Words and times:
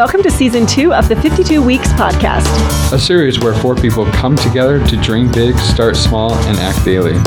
welcome 0.00 0.22
to 0.22 0.30
season 0.30 0.66
two 0.66 0.94
of 0.94 1.10
the 1.10 1.16
52 1.16 1.62
Weeks 1.62 1.88
podcast. 1.88 2.48
A 2.90 2.98
series 2.98 3.38
where 3.38 3.52
four 3.52 3.74
people 3.74 4.06
come 4.06 4.34
together 4.34 4.82
to 4.86 4.96
dream 4.96 5.30
big, 5.30 5.54
start 5.58 5.94
small, 5.94 6.32
and 6.32 6.56
act 6.56 6.82
daily. 6.86 7.18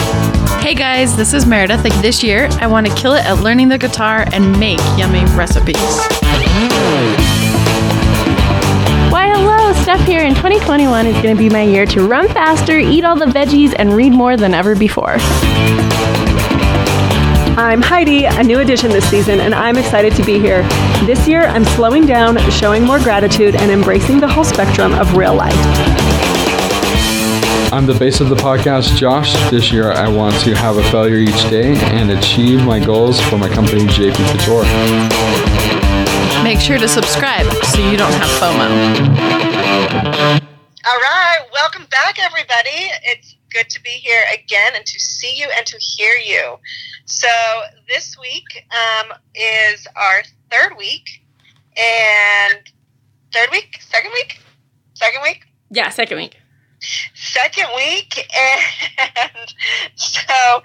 Hey 0.60 0.74
guys, 0.74 1.16
this 1.16 1.36
is 1.36 1.46
Meredith. 1.46 1.84
Like 1.84 1.94
this 2.02 2.24
year, 2.24 2.50
I 2.54 2.66
want 2.66 2.88
to 2.88 2.96
kill 2.96 3.14
it 3.14 3.26
at 3.26 3.44
learning 3.44 3.70
the 3.70 3.78
guitar 3.78 4.26
and 4.34 4.60
make 4.60 4.80
yummy 4.98 5.24
recipes. 5.36 5.76
Why, 9.12 9.30
hello, 9.30 9.72
Steph 9.84 10.04
here, 10.08 10.22
and 10.22 10.36
2021 10.36 11.06
is 11.06 11.14
going 11.22 11.38
to 11.38 11.40
be 11.40 11.52
my 11.52 11.62
year 11.62 11.86
to 11.86 12.08
run 12.08 12.28
faster, 12.30 12.80
eat 12.80 13.06
all 13.06 13.16
the 13.16 13.26
veggies, 13.26 13.76
and 13.78 13.94
read 13.94 14.14
more 14.14 14.36
than 14.36 14.56
ever 14.56 14.76
before. 14.76 15.18
I'm 17.56 17.84
Heidi, 17.84 18.26
a 18.26 18.42
new 18.42 18.62
addition 18.62 18.90
this 18.90 19.08
season, 19.12 19.40
and 19.42 19.54
I'm 19.54 19.78
excited 19.78 20.16
to 20.16 20.24
be 20.24 20.40
here. 20.40 20.68
This 21.06 21.28
year, 21.28 21.42
I'm 21.42 21.66
slowing 21.66 22.06
down, 22.06 22.38
showing 22.50 22.86
more 22.86 22.98
gratitude, 22.98 23.58
and 23.58 23.70
embracing 23.70 24.22
the 24.22 24.28
whole 24.28 24.46
spectrum 24.46 24.94
of 24.94 25.18
real 25.18 25.36
life. 25.36 25.54
I'm 27.74 27.86
the 27.86 27.94
base 27.94 28.22
of 28.22 28.30
the 28.30 28.38
podcast, 28.38 28.96
Josh. 28.96 29.34
This 29.52 29.70
year, 29.70 29.92
I 29.92 30.08
want 30.08 30.34
to 30.46 30.56
have 30.56 30.78
a 30.78 30.84
failure 30.92 31.18
each 31.18 31.50
day 31.50 31.76
and 31.92 32.10
achieve 32.12 32.64
my 32.64 32.80
goals 32.80 33.20
for 33.20 33.38
my 33.38 33.50
company, 33.50 33.82
JP 33.82 34.16
Couture. 34.32 34.64
Make 36.42 36.62
sure 36.62 36.78
to 36.78 36.88
subscribe 36.88 37.52
so 37.66 37.82
you 37.82 37.98
don't 37.98 38.14
have 38.14 38.30
FOMO. 38.40 38.70
All 40.86 41.00
right, 41.02 41.40
welcome 41.52 41.86
back, 41.92 42.18
everybody. 42.18 42.92
It's 43.04 43.36
good 43.52 43.70
to 43.72 43.82
be 43.84 43.90
here 43.90 44.24
again 44.34 44.72
and 44.74 44.86
to 44.86 45.00
see 45.02 45.36
you 45.36 45.50
and 45.58 45.66
to 45.66 45.78
hear 45.80 46.14
you. 46.16 46.60
So 47.06 47.28
this 47.90 48.18
week 48.18 48.66
um, 48.72 49.12
is 49.36 49.86
our 49.98 50.24
third 50.54 50.78
week, 50.78 51.24
and 51.78 52.60
third 53.34 53.50
week, 53.52 53.80
second 53.82 54.12
week, 54.14 54.40
second 54.94 55.22
week, 55.24 55.42
Yeah, 55.72 55.90
second 55.90 56.18
week. 56.18 56.38
second 57.16 57.68
week, 57.76 58.28
and 59.08 59.54
so 59.96 60.62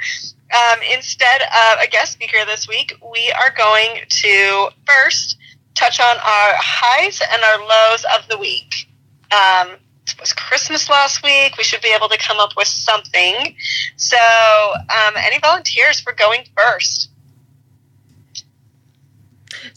um, 0.55 0.79
instead 0.95 1.43
of 1.43 1.81
a 1.83 1.89
guest 1.89 2.13
speaker 2.13 2.45
this 2.47 2.69
week, 2.69 2.93
we 3.13 3.33
are 3.33 3.51
going 3.57 4.01
to 4.09 4.69
first 4.87 5.37
touch 5.75 6.01
on 6.01 6.17
our 6.17 6.55
highs 6.57 7.21
and 7.33 7.43
our 7.43 7.59
lows 7.61 8.05
of 8.17 8.29
the 8.29 8.37
week. 8.39 8.89
Um, 9.33 9.77
it 10.07 10.19
was 10.21 10.33
Christmas 10.33 10.89
last 10.89 11.23
week. 11.23 11.57
We 11.59 11.65
should 11.65 11.83
be 11.83 11.93
able 11.95 12.09
to 12.09 12.17
come 12.19 12.41
up 12.41 12.57
with 12.57 12.67
something. 12.67 13.55
So, 13.97 14.17
um, 14.17 15.15
any 15.17 15.39
volunteers 15.39 16.01
for 16.01 16.13
going 16.15 16.45
first? 16.57 17.11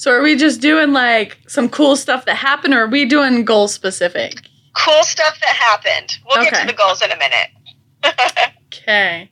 So 0.02 0.12
are 0.12 0.24
we 0.24 0.36
just 0.36 0.62
doing 0.62 0.94
like 0.94 1.38
some 1.46 1.70
cool 1.70 1.96
stuff 1.96 2.26
that 2.26 2.36
happened 2.36 2.74
or 2.74 2.86
are 2.86 2.88
we 2.88 3.06
doing 3.06 3.46
goal 3.46 3.68
specific? 3.68 4.34
Cool 4.76 5.04
stuff 5.04 5.40
that 5.40 5.56
happened. 5.56 6.18
We'll 6.26 6.44
get 6.44 6.56
to 6.56 6.66
the 6.66 6.74
goals 6.74 7.04
in 7.04 7.12
a 7.12 7.18
minute. 7.18 7.50
Okay. 8.74 9.30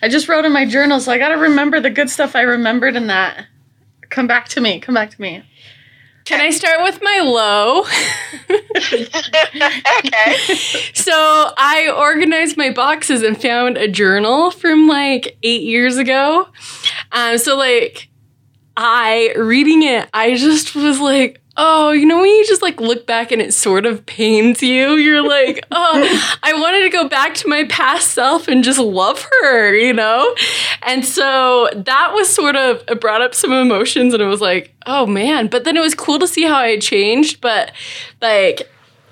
I 0.00 0.08
just 0.08 0.28
wrote 0.28 0.44
in 0.46 0.52
my 0.52 0.64
journal, 0.64 1.00
so 1.00 1.12
I 1.12 1.18
gotta 1.18 1.36
remember 1.36 1.80
the 1.80 1.90
good 1.90 2.08
stuff 2.08 2.34
I 2.34 2.42
remembered 2.42 2.96
in 2.96 3.08
that. 3.08 3.46
Come 4.08 4.26
back 4.26 4.48
to 4.50 4.60
me. 4.60 4.80
Come 4.80 4.94
back 4.94 5.10
to 5.10 5.20
me. 5.20 5.42
Can 6.24 6.40
I 6.40 6.50
start 6.50 6.82
with 6.82 7.00
my 7.02 7.20
low? 7.22 7.80
okay. 9.98 10.36
so 10.94 11.12
I 11.58 11.92
organized 11.94 12.56
my 12.56 12.70
boxes 12.70 13.22
and 13.22 13.40
found 13.40 13.76
a 13.76 13.88
journal 13.88 14.50
from 14.50 14.86
like 14.88 15.36
eight 15.42 15.62
years 15.62 15.98
ago. 15.98 16.48
Um, 17.12 17.36
so 17.36 17.56
like 17.56 18.08
I 18.76 19.32
reading 19.36 19.82
it, 19.82 20.08
I 20.12 20.36
just 20.36 20.74
was 20.74 21.00
like, 21.00 21.40
oh, 21.56 21.90
you 21.92 22.04
know 22.04 22.20
when 22.20 22.28
you 22.28 22.46
just 22.46 22.60
like 22.62 22.80
look 22.80 23.06
back 23.06 23.32
and 23.32 23.40
it 23.40 23.54
sort 23.54 23.86
of 23.86 24.04
pains 24.06 24.62
you. 24.62 24.94
You're 24.94 25.26
like, 25.26 25.64
oh, 25.70 26.36
I 26.42 26.52
wanted 26.54 26.82
to 26.82 26.90
go 26.90 27.08
back 27.08 27.34
to 27.36 27.48
my 27.48 27.64
past 27.64 28.10
self 28.10 28.48
and 28.48 28.62
just 28.62 28.78
love 28.78 29.26
her, 29.40 29.74
you 29.74 29.92
know. 29.92 30.34
And 30.82 31.04
so 31.04 31.68
that 31.74 32.12
was 32.12 32.28
sort 32.28 32.56
of 32.56 32.84
it 32.88 33.00
brought 33.00 33.22
up 33.22 33.34
some 33.34 33.52
emotions, 33.52 34.12
and 34.12 34.22
it 34.22 34.26
was 34.26 34.40
like, 34.40 34.74
oh 34.86 35.06
man. 35.06 35.48
But 35.48 35.64
then 35.64 35.76
it 35.76 35.80
was 35.80 35.94
cool 35.94 36.18
to 36.18 36.28
see 36.28 36.44
how 36.44 36.56
I 36.56 36.68
had 36.68 36.82
changed, 36.82 37.40
but 37.40 37.72
like 38.20 38.68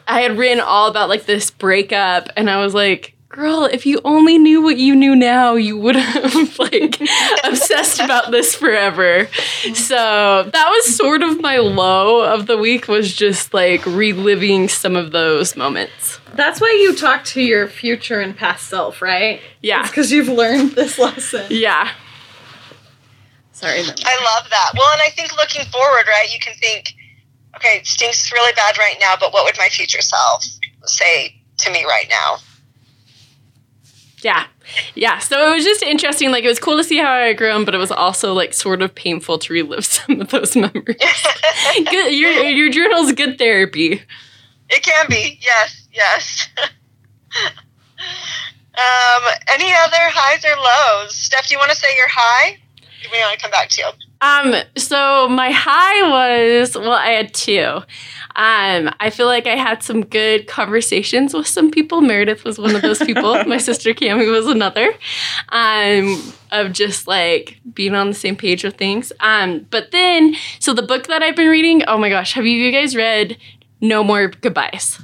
I 0.07 0.21
had 0.21 0.37
written 0.37 0.61
all 0.61 0.89
about 0.89 1.09
like 1.09 1.25
this 1.25 1.51
breakup, 1.51 2.29
and 2.37 2.51
I 2.51 2.63
was 2.63 2.75
like, 2.75 3.14
girl, 3.35 3.65
if 3.65 3.85
you 3.85 4.01
only 4.05 4.39
knew 4.39 4.63
what 4.63 4.79
you 4.79 4.95
knew 4.95 5.17
now, 5.17 5.55
you 5.55 5.77
would 5.77 5.97
have 5.97 6.59
like 6.59 7.01
obsessed 7.43 7.99
about 7.99 8.31
this 8.31 8.55
forever. 8.55 9.29
So 9.75 10.49
that 10.53 10.69
was 10.69 10.97
sort 10.97 11.23
of 11.23 11.41
my 11.41 11.59
low 11.59 12.23
of 12.23 12.47
the 12.47 12.57
week 12.57 12.87
was 12.87 13.13
just 13.13 13.53
like 13.53 13.85
reliving 13.87 14.69
some 14.69 14.95
of 14.95 15.11
those 15.11 15.57
moments. 15.57 16.21
That's 16.35 16.61
why 16.61 16.79
you 16.81 16.95
talk 16.95 17.25
to 17.27 17.43
your 17.43 17.67
future 17.67 18.21
and 18.21 18.37
past 18.37 18.69
self, 18.69 19.03
right? 19.03 19.41
Yeah. 19.63 19.83
Because 19.83 20.13
you've 20.13 20.29
learned 20.29 20.73
this 20.73 20.99
lesson. 20.99 21.47
Yeah. 21.51 21.91
Sorry. 23.53 23.83
then. 23.83 23.95
I 24.05 24.37
love 24.37 24.51
that. 24.51 24.73
Well, 24.77 24.93
and 24.93 25.03
I 25.03 25.11
think 25.11 25.37
looking 25.37 25.65
forward, 25.67 26.07
right, 26.07 26.33
you 26.33 26.39
can 26.39 26.55
think, 26.55 26.95
okay, 27.57 27.79
it 27.79 27.87
stinks 27.87 28.33
really 28.33 28.53
bad 28.53 28.79
right 28.79 28.97
now, 29.01 29.15
but 29.19 29.33
what 29.33 29.45
would 29.45 29.57
my 29.59 29.69
future 29.69 30.03
self 30.03 30.45
say 30.85 31.35
to 31.59 31.71
me 31.73 31.85
right 31.85 32.07
now? 32.09 32.39
Yeah. 34.25 34.47
Yeah. 34.95 35.19
So 35.19 35.51
it 35.51 35.55
was 35.55 35.65
just 35.65 35.83
interesting. 35.83 36.33
Like 36.33 36.45
it 36.45 36.49
was 36.49 36.59
cool 36.59 36.79
to 36.79 36.85
see 36.85 36.97
how 36.99 37.13
I 37.13 37.27
had 37.27 37.37
grown, 37.37 37.67
but 37.67 37.75
it 37.75 37.79
was 37.79 37.93
also 37.93 38.33
like 38.33 38.55
sort 38.55 38.81
of 38.81 38.95
painful 38.95 39.39
to 39.41 39.53
relive 39.53 39.85
some 39.87 40.23
of 40.23 40.31
those 40.31 40.57
memories. 40.57 40.97
good, 41.91 42.15
your 42.15 42.33
your 42.33 42.71
journal's 42.71 43.13
good 43.13 43.39
therapy. 43.39 44.03
It 44.71 44.83
can 44.83 45.07
be, 45.11 45.39
yes, 45.43 45.87
yes. 45.93 46.49
um, 47.39 49.23
any 49.53 49.71
other 49.75 50.09
highs 50.11 50.43
or 50.45 50.57
lows? 50.57 51.15
Steph, 51.15 51.49
do 51.49 51.55
you 51.55 51.59
want 51.59 51.71
to 51.71 51.77
say 51.77 51.95
your 51.97 52.09
high? 52.09 52.59
Do 53.05 53.11
we 53.13 53.19
want 53.19 53.39
to 53.39 53.43
come 53.43 53.51
back 53.51 53.69
to 53.69 53.83
you? 53.83 53.89
Um, 54.23 54.55
so 54.79 55.29
my 55.29 55.51
high 55.51 56.09
was 56.09 56.75
well, 56.75 56.93
I 56.93 57.11
had 57.11 57.35
two. 57.35 57.83
Um, 58.35 58.91
I 58.99 59.11
feel 59.13 59.27
like 59.27 59.47
I 59.47 59.57
had 59.57 59.83
some 59.83 60.07
good 60.07 60.47
conversations 60.47 61.35
with 61.35 61.47
some 61.47 61.71
people. 61.71 62.01
Meredith 62.01 62.45
was 62.45 62.59
one 62.59 62.75
of 62.75 62.81
those 62.81 63.01
people. 63.01 63.45
my 63.47 63.59
sister 63.59 63.93
Cami 63.93 64.31
was 64.31 64.47
another. 64.47 64.95
Um, 65.51 66.33
of 66.51 66.73
just 66.73 67.07
like 67.07 67.59
being 67.75 67.95
on 67.95 68.09
the 68.09 68.15
same 68.15 68.37
page 68.37 68.65
with 68.65 68.77
things. 68.77 69.13
Um, 69.21 69.67
but 69.69 69.91
then 69.91 70.35
so 70.59 70.73
the 70.73 70.83
book 70.83 71.07
that 71.09 71.23
I've 71.23 71.37
been 71.37 71.51
reading, 71.51 71.85
oh 71.85 71.99
my 71.99 72.09
gosh, 72.09 72.33
have 72.33 72.47
you, 72.47 72.53
you 72.53 72.73
guys 72.73 72.97
read 72.97 73.37
No 73.83 74.03
More 74.03 74.29
Goodbyes? 74.29 75.04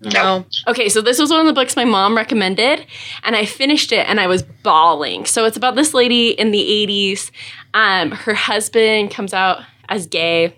No. 0.00 0.44
Okay, 0.68 0.88
so 0.88 1.00
this 1.00 1.18
was 1.18 1.30
one 1.30 1.40
of 1.40 1.46
the 1.46 1.52
books 1.52 1.74
my 1.74 1.84
mom 1.84 2.16
recommended, 2.16 2.86
and 3.24 3.34
I 3.34 3.44
finished 3.46 3.92
it 3.92 4.06
and 4.08 4.20
I 4.20 4.26
was 4.26 4.42
bawling. 4.42 5.24
So 5.24 5.44
it's 5.44 5.56
about 5.56 5.74
this 5.74 5.94
lady 5.94 6.30
in 6.30 6.50
the 6.50 6.60
80s. 6.60 7.30
Um, 7.74 8.10
her 8.10 8.34
husband 8.34 9.10
comes 9.10 9.32
out 9.32 9.62
as 9.88 10.06
gay, 10.06 10.56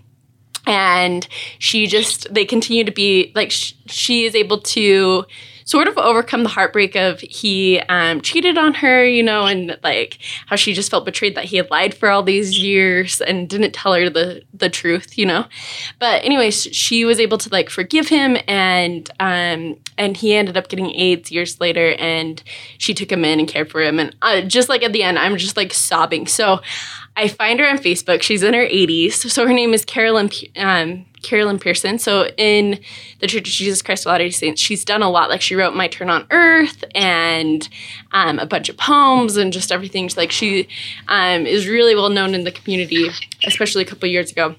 and 0.66 1.26
she 1.58 1.86
just, 1.86 2.32
they 2.32 2.44
continue 2.44 2.84
to 2.84 2.92
be 2.92 3.32
like, 3.34 3.50
sh- 3.50 3.74
she 3.86 4.24
is 4.24 4.34
able 4.34 4.60
to 4.60 5.24
sort 5.68 5.86
of 5.86 5.98
overcome 5.98 6.44
the 6.44 6.48
heartbreak 6.48 6.96
of 6.96 7.20
he 7.20 7.78
um, 7.90 8.22
cheated 8.22 8.56
on 8.56 8.72
her, 8.72 9.04
you 9.04 9.22
know, 9.22 9.44
and 9.44 9.78
like 9.82 10.18
how 10.46 10.56
she 10.56 10.72
just 10.72 10.90
felt 10.90 11.04
betrayed 11.04 11.34
that 11.34 11.44
he 11.44 11.58
had 11.58 11.70
lied 11.70 11.92
for 11.92 12.08
all 12.08 12.22
these 12.22 12.58
years 12.58 13.20
and 13.20 13.50
didn't 13.50 13.72
tell 13.72 13.92
her 13.92 14.08
the 14.08 14.42
the 14.54 14.70
truth, 14.70 15.18
you 15.18 15.26
know. 15.26 15.44
But 15.98 16.24
anyways, 16.24 16.62
she 16.72 17.04
was 17.04 17.20
able 17.20 17.36
to 17.36 17.50
like 17.50 17.68
forgive 17.68 18.08
him, 18.08 18.38
and 18.48 19.10
um, 19.20 19.76
and 19.98 20.16
he 20.16 20.34
ended 20.34 20.56
up 20.56 20.68
getting 20.68 20.90
AIDS 20.94 21.30
years 21.30 21.60
later, 21.60 21.94
and 21.98 22.42
she 22.78 22.94
took 22.94 23.12
him 23.12 23.22
in 23.22 23.38
and 23.38 23.46
cared 23.46 23.70
for 23.70 23.82
him, 23.82 23.98
and 23.98 24.16
uh, 24.22 24.40
just 24.40 24.70
like 24.70 24.82
at 24.82 24.94
the 24.94 25.02
end, 25.02 25.18
I'm 25.18 25.36
just 25.36 25.56
like 25.56 25.74
sobbing. 25.74 26.26
So. 26.26 26.60
I 27.16 27.26
find 27.26 27.58
her 27.58 27.68
on 27.68 27.78
Facebook. 27.78 28.22
She's 28.22 28.44
in 28.44 28.54
her 28.54 28.64
80s. 28.64 29.14
So 29.14 29.44
her 29.44 29.52
name 29.52 29.74
is 29.74 29.84
Carol 29.84 30.14
Lynn 30.14 30.30
um, 30.56 31.04
Carol 31.22 31.46
Lynn 31.48 31.58
Pearson. 31.58 31.98
So 31.98 32.28
in 32.36 32.80
the 33.20 33.26
Church 33.26 33.48
of 33.48 33.54
Jesus 33.54 33.82
Christ 33.82 34.06
of 34.06 34.10
Latter-day 34.10 34.30
Saints, 34.30 34.60
she's 34.60 34.84
done 34.84 35.02
a 35.02 35.10
lot. 35.10 35.28
Like 35.28 35.40
she 35.40 35.54
wrote 35.54 35.74
My 35.74 35.88
Turn 35.88 36.10
on 36.10 36.26
Earth 36.30 36.84
and 36.94 37.68
um, 38.12 38.38
a 38.38 38.46
bunch 38.46 38.68
of 38.68 38.76
poems 38.76 39.36
and 39.36 39.52
just 39.52 39.72
everything. 39.72 40.10
Like 40.16 40.32
she 40.32 40.68
um, 41.08 41.46
is 41.46 41.68
really 41.68 41.94
well 41.94 42.10
known 42.10 42.34
in 42.34 42.44
the 42.44 42.52
community, 42.52 43.08
especially 43.44 43.82
a 43.82 43.86
couple 43.86 44.08
years 44.08 44.30
ago. 44.30 44.54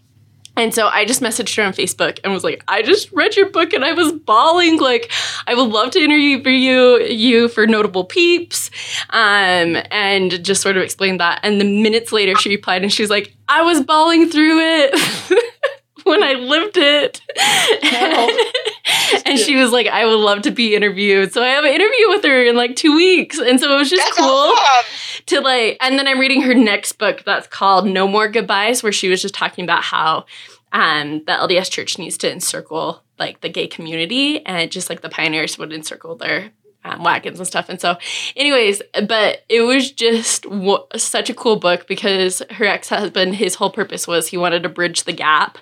And 0.60 0.76
so 0.76 0.88
I 0.88 1.06
just 1.06 1.22
messaged 1.22 1.56
her 1.56 1.64
on 1.64 1.72
Facebook 1.72 2.20
and 2.22 2.34
was 2.34 2.44
like, 2.44 2.66
I 2.68 2.82
just 2.82 3.10
read 3.14 3.38
your 3.38 3.50
book 3.50 3.72
and 3.72 3.86
I 3.86 3.94
was 3.94 4.12
bawling. 4.12 4.78
Like, 4.78 5.10
I 5.48 5.54
would 5.54 5.70
love 5.70 5.92
to 5.92 6.00
interview 6.00 6.38
you, 6.50 7.00
you 7.00 7.48
for 7.48 7.66
notable 7.66 8.04
peeps. 8.04 8.70
Um, 9.12 9.78
and 9.90 10.44
just 10.44 10.62
sort 10.62 10.76
of 10.76 10.84
explained 10.84 11.22
that. 11.22 11.40
And 11.44 11.62
the 11.62 11.66
minutes 11.66 12.12
later, 12.12 12.36
she 12.36 12.50
replied 12.50 12.82
and 12.82 12.92
she's 12.92 13.10
like, 13.10 13.34
I 13.48 13.62
was 13.62 13.82
bawling 13.82 14.30
through 14.30 14.60
it. 14.60 15.42
when 16.04 16.24
I 16.24 16.34
lived 16.34 16.78
it. 16.78 17.22
and 19.26 19.40
she 19.40 19.56
was 19.56 19.72
like, 19.72 19.88
I 19.88 20.06
would 20.06 20.20
love 20.20 20.42
to 20.44 20.52
be 20.52 20.76
interviewed. 20.76 21.34
So 21.34 21.44
I 21.44 21.48
have 21.50 21.64
an 21.64 21.74
interview 21.74 22.10
with 22.10 22.24
her 22.24 22.44
in 22.44 22.56
like 22.56 22.76
two 22.76 22.96
weeks. 22.96 23.38
And 23.40 23.60
so 23.60 23.74
it 23.74 23.78
was 23.78 23.90
just 23.90 24.04
That's 24.04 24.18
cool 24.18 24.28
awesome. 24.28 25.24
to 25.28 25.42
like 25.42 25.78
and 25.82 25.98
then 25.98 26.08
i'm 26.08 26.20
reading 26.20 26.42
her 26.42 26.54
next 26.54 26.94
book 26.94 27.24
that's 27.26 27.48
called 27.48 27.86
no 27.86 28.08
more 28.08 28.28
goodbyes 28.28 28.82
where 28.82 28.92
she 28.92 29.10
was 29.10 29.22
just 29.22 29.34
talking 29.34 29.64
about 29.64 29.84
how 29.84 30.26
um, 30.72 31.24
the 31.26 31.32
LDS 31.32 31.72
Church 31.72 31.98
needs 31.98 32.18
to 32.20 32.32
encircle 32.32 33.04
like 33.18 33.42
the 33.42 33.50
gay 33.50 33.68
community, 33.68 34.46
and 34.46 34.72
just 34.72 34.90
like 34.90 35.02
the 35.02 35.10
pioneers 35.10 35.58
would 35.58 35.74
encircle 35.74 36.16
their 36.16 36.52
um, 36.84 37.04
wagons 37.04 37.40
and 37.40 37.48
stuff. 37.48 37.70
And 37.70 37.80
so, 37.80 37.98
anyways, 38.36 38.82
but 39.08 39.44
it 39.50 39.62
was 39.62 39.92
just 39.92 40.44
w- 40.44 40.86
such 40.96 41.30
a 41.30 41.34
cool 41.34 41.58
book 41.58 41.88
because 41.88 42.42
her 42.52 42.66
ex 42.66 42.90
husband, 42.90 43.36
his 43.36 43.56
whole 43.56 43.72
purpose 43.72 44.08
was 44.08 44.28
he 44.28 44.38
wanted 44.38 44.64
to 44.64 44.70
bridge 44.70 45.04
the 45.04 45.14
gap. 45.14 45.58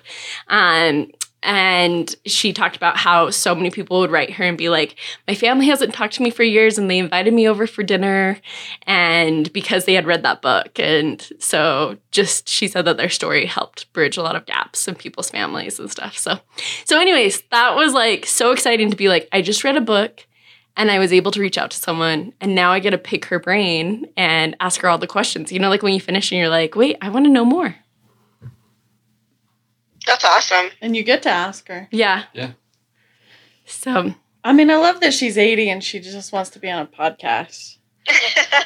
Um, 0.48 1.10
and 1.42 2.14
she 2.26 2.52
talked 2.52 2.76
about 2.76 2.96
how 2.96 3.30
so 3.30 3.54
many 3.54 3.70
people 3.70 4.00
would 4.00 4.10
write 4.10 4.32
her 4.32 4.44
and 4.44 4.58
be 4.58 4.68
like, 4.68 4.96
My 5.28 5.34
family 5.34 5.66
hasn't 5.66 5.94
talked 5.94 6.14
to 6.14 6.22
me 6.22 6.30
for 6.30 6.42
years, 6.42 6.78
and 6.78 6.90
they 6.90 6.98
invited 6.98 7.32
me 7.32 7.48
over 7.48 7.66
for 7.66 7.84
dinner. 7.84 8.38
And 8.86 9.52
because 9.52 9.84
they 9.84 9.94
had 9.94 10.06
read 10.06 10.24
that 10.24 10.42
book. 10.42 10.78
And 10.80 11.26
so, 11.38 11.96
just 12.10 12.48
she 12.48 12.66
said 12.66 12.86
that 12.86 12.96
their 12.96 13.08
story 13.08 13.46
helped 13.46 13.92
bridge 13.92 14.16
a 14.16 14.22
lot 14.22 14.34
of 14.34 14.46
gaps 14.46 14.88
in 14.88 14.96
people's 14.96 15.30
families 15.30 15.78
and 15.78 15.90
stuff. 15.90 16.18
So, 16.18 16.40
so 16.84 17.00
anyways, 17.00 17.42
that 17.52 17.76
was 17.76 17.92
like 17.92 18.26
so 18.26 18.50
exciting 18.50 18.90
to 18.90 18.96
be 18.96 19.08
like, 19.08 19.28
I 19.32 19.40
just 19.40 19.62
read 19.62 19.76
a 19.76 19.80
book 19.80 20.26
and 20.78 20.92
I 20.92 21.00
was 21.00 21.12
able 21.12 21.32
to 21.32 21.40
reach 21.40 21.58
out 21.58 21.72
to 21.72 21.76
someone, 21.76 22.32
and 22.40 22.54
now 22.54 22.70
I 22.70 22.78
get 22.78 22.90
to 22.90 22.98
pick 22.98 23.26
her 23.26 23.40
brain 23.40 24.06
and 24.16 24.56
ask 24.60 24.80
her 24.80 24.88
all 24.88 24.96
the 24.96 25.08
questions. 25.08 25.52
You 25.52 25.58
know, 25.58 25.68
like 25.68 25.82
when 25.82 25.92
you 25.92 26.00
finish 26.00 26.30
and 26.30 26.38
you're 26.38 26.48
like, 26.48 26.76
wait, 26.76 26.96
I 27.02 27.10
want 27.10 27.26
to 27.26 27.32
know 27.32 27.44
more. 27.44 27.74
That's 30.06 30.24
awesome. 30.24 30.70
And 30.80 30.96
you 30.96 31.02
get 31.02 31.22
to 31.24 31.30
ask 31.30 31.66
her. 31.68 31.88
Yeah. 31.90 32.24
Yeah. 32.32 32.52
So, 33.66 34.14
I 34.44 34.52
mean, 34.52 34.70
I 34.70 34.76
love 34.76 35.00
that 35.00 35.12
she's 35.12 35.36
80 35.36 35.68
and 35.68 35.84
she 35.84 35.98
just 35.98 36.32
wants 36.32 36.48
to 36.50 36.60
be 36.60 36.70
on 36.70 36.80
a 36.80 36.86
podcast. 36.86 37.76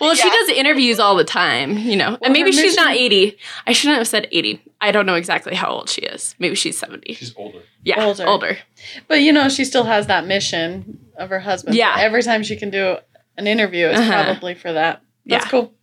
Well, 0.00 0.14
she 0.14 0.28
does 0.28 0.48
interviews 0.50 0.98
all 1.00 1.16
the 1.16 1.24
time, 1.24 1.76
you 1.78 1.96
know, 1.96 2.10
Well, 2.10 2.18
and 2.24 2.32
maybe 2.32 2.50
her 2.54 2.60
she's 2.62 2.76
not 2.76 2.94
80. 2.94 3.36
I 3.66 3.72
shouldn't 3.72 3.98
have 3.98 4.08
said 4.08 4.28
80. 4.32 4.62
I 4.80 4.90
don't 4.92 5.06
know 5.06 5.14
exactly 5.14 5.54
how 5.54 5.68
old 5.70 5.88
she 5.88 6.00
is. 6.02 6.34
Maybe 6.38 6.54
she's 6.54 6.78
70. 6.78 7.14
She's 7.14 7.34
older. 7.36 7.60
Yeah, 7.84 8.04
Older. 8.04 8.26
older. 8.26 8.58
But 9.08 9.20
you 9.22 9.32
know, 9.32 9.48
she 9.48 9.64
still 9.64 9.84
has 9.84 10.06
that 10.06 10.26
mission 10.26 10.98
of 11.16 11.30
her 11.30 11.40
husband. 11.40 11.76
Yeah. 11.76 11.94
Every 11.98 12.22
time 12.22 12.42
she 12.42 12.56
can 12.56 12.70
do 12.70 12.96
an 13.36 13.46
interview, 13.46 13.86
it's 13.86 13.98
Uh-huh. 14.00 14.24
probably 14.24 14.54
for 14.54 14.72
that. 14.72 15.02
That's 15.26 15.44
Yeah. 15.46 15.50
cool. 15.50 15.74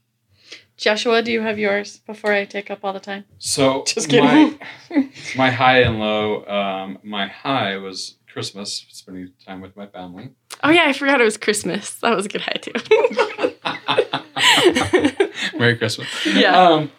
Joshua, 0.78 1.22
do 1.22 1.30
you 1.32 1.42
have 1.42 1.60
yours 1.60 1.98
before 2.08 2.32
I 2.32 2.46
take 2.46 2.72
up 2.72 2.80
all 2.86 2.94
the 2.94 3.02
time? 3.02 3.26
So 3.38 3.84
Just 3.88 4.08
kidding. 4.10 4.58
My, 4.90 5.10
my 5.36 5.50
high 5.52 5.80
and 5.82 6.00
low. 6.00 6.46
Um, 6.46 7.00
my 7.04 7.28
high 7.28 7.76
was 7.78 8.16
Christmas, 8.32 8.86
spending 8.90 9.34
time 9.46 9.60
with 9.60 9.76
my 9.76 9.88
family. 9.88 10.30
Oh, 10.64 10.70
yeah, 10.70 10.86
I 10.86 10.94
forgot 10.94 11.20
it 11.20 11.26
was 11.26 11.36
Christmas. 11.38 11.96
That 11.96 12.16
was 12.16 12.26
a 12.28 12.30
good 12.30 12.42
high, 12.42 12.60
too. 12.62 12.72
Merry 15.57 15.77
Christmas. 15.77 16.07
yeah. 16.25 16.57
Um, 16.60 16.92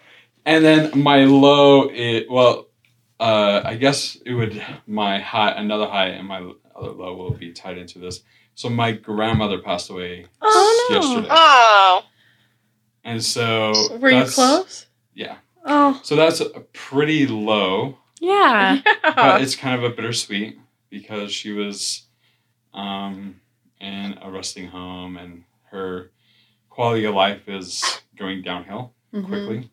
and 0.45 0.65
then 0.65 0.91
my 1.03 1.25
low, 1.25 1.89
it 1.93 2.31
well, 2.31 2.69
uh, 3.19 3.61
I 3.65 3.77
guess 3.77 4.17
it 4.25 4.33
would 4.35 4.63
my 4.87 5.19
high, 5.21 5.51
another 5.53 5.87
high, 5.87 6.09
and 6.09 6.27
my 6.27 6.39
other 6.75 6.91
low 6.91 7.15
will 7.17 7.33
be 7.33 7.53
tied 7.53 7.79
into 7.79 7.99
this. 7.99 8.21
So 8.55 8.69
my 8.69 8.93
grandmother 8.93 9.59
passed 9.59 9.91
away 9.91 10.27
Oh, 10.43 10.87
no. 10.91 10.97
yesterday, 10.97 11.29
Oh, 11.31 12.03
and 13.05 13.23
so 13.25 13.73
Were 13.99 14.11
you 14.11 14.25
close? 14.25 14.87
Yeah. 15.15 15.37
Oh, 15.65 16.01
So 16.03 16.17
that's 16.17 16.41
a 16.41 16.49
pretty 16.73 17.27
low, 17.27 17.99
yeah. 18.21 18.81
but 19.03 19.43
it's 19.43 19.57
kind 19.57 19.83
of 19.83 19.91
a 19.91 19.95
bittersweet 19.95 20.59
because 20.89 21.33
she 21.33 21.53
was 21.53 22.05
um, 22.75 23.41
in 23.81 24.19
a 24.23 24.31
resting 24.31 24.69
home, 24.69 25.17
and 25.19 25.45
her 25.71 26.11
quality 26.71 27.05
of 27.05 27.15
life 27.15 27.49
is 27.49 28.01
going 28.17 28.43
downhill. 28.43 28.95
Mhm. 29.13 29.27
quickly. 29.27 29.71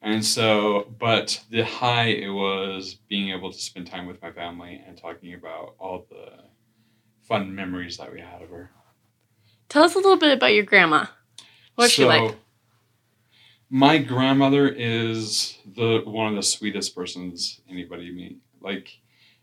And 0.00 0.24
so, 0.24 0.92
but 0.98 1.44
the 1.50 1.64
high 1.64 2.06
it 2.08 2.28
was 2.30 2.94
being 3.08 3.30
able 3.30 3.52
to 3.52 3.58
spend 3.58 3.86
time 3.86 4.06
with 4.06 4.20
my 4.20 4.32
family 4.32 4.82
and 4.84 4.98
talking 4.98 5.34
about 5.34 5.76
all 5.78 6.06
the 6.10 6.42
fun 7.22 7.54
memories 7.54 7.98
that 7.98 8.12
we 8.12 8.20
had 8.20 8.42
of 8.42 8.50
her. 8.50 8.72
Tell 9.68 9.84
us 9.84 9.94
a 9.94 9.98
little 9.98 10.16
bit 10.16 10.36
about 10.36 10.54
your 10.54 10.64
grandma. 10.64 11.06
What's 11.76 11.92
she 11.92 12.04
like? 12.04 12.36
My 13.70 13.96
grandmother 13.96 14.68
is 14.68 15.56
the 15.64 16.02
one 16.04 16.28
of 16.28 16.34
the 16.34 16.42
sweetest 16.42 16.94
persons 16.94 17.60
anybody 17.68 18.10
meet. 18.10 18.38
Like 18.60 18.98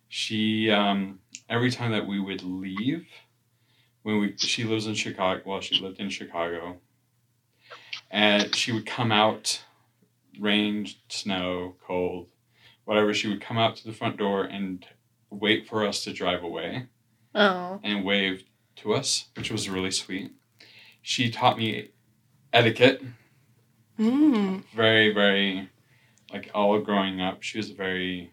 she 0.09 0.69
um 0.69 1.19
every 1.49 1.71
time 1.71 1.91
that 1.91 2.05
we 2.05 2.19
would 2.19 2.43
leave 2.43 3.07
when 4.09 4.19
we 4.21 4.33
she 4.37 4.63
lives 4.63 4.87
in 4.87 4.95
Chicago 4.95 5.41
well 5.45 5.61
she 5.61 5.79
lived 5.79 5.99
in 5.99 6.09
Chicago 6.09 6.77
and 8.09 8.55
she 8.55 8.71
would 8.71 8.85
come 8.87 9.11
out 9.11 9.63
rain, 10.39 10.87
snow, 11.09 11.75
cold, 11.85 12.27
whatever 12.85 13.13
she 13.13 13.27
would 13.27 13.41
come 13.41 13.57
out 13.57 13.75
to 13.75 13.83
the 13.85 13.93
front 13.93 14.17
door 14.17 14.45
and 14.45 14.85
wait 15.29 15.67
for 15.67 15.85
us 15.85 16.03
to 16.03 16.13
drive 16.13 16.43
away 16.43 16.87
Oh. 17.35 17.79
and 17.83 18.03
wave 18.03 18.43
to 18.77 18.93
us, 18.93 19.25
which 19.35 19.51
was 19.51 19.69
really 19.69 19.91
sweet. 19.91 20.31
She 21.01 21.29
taught 21.29 21.57
me 21.57 21.89
etiquette 22.51 23.01
Mm. 23.99 24.63
very, 24.73 25.13
very, 25.13 25.69
like 26.31 26.49
all 26.55 26.79
growing 26.79 27.19
up, 27.21 27.43
she 27.43 27.57
was 27.57 27.69
very 27.71 28.31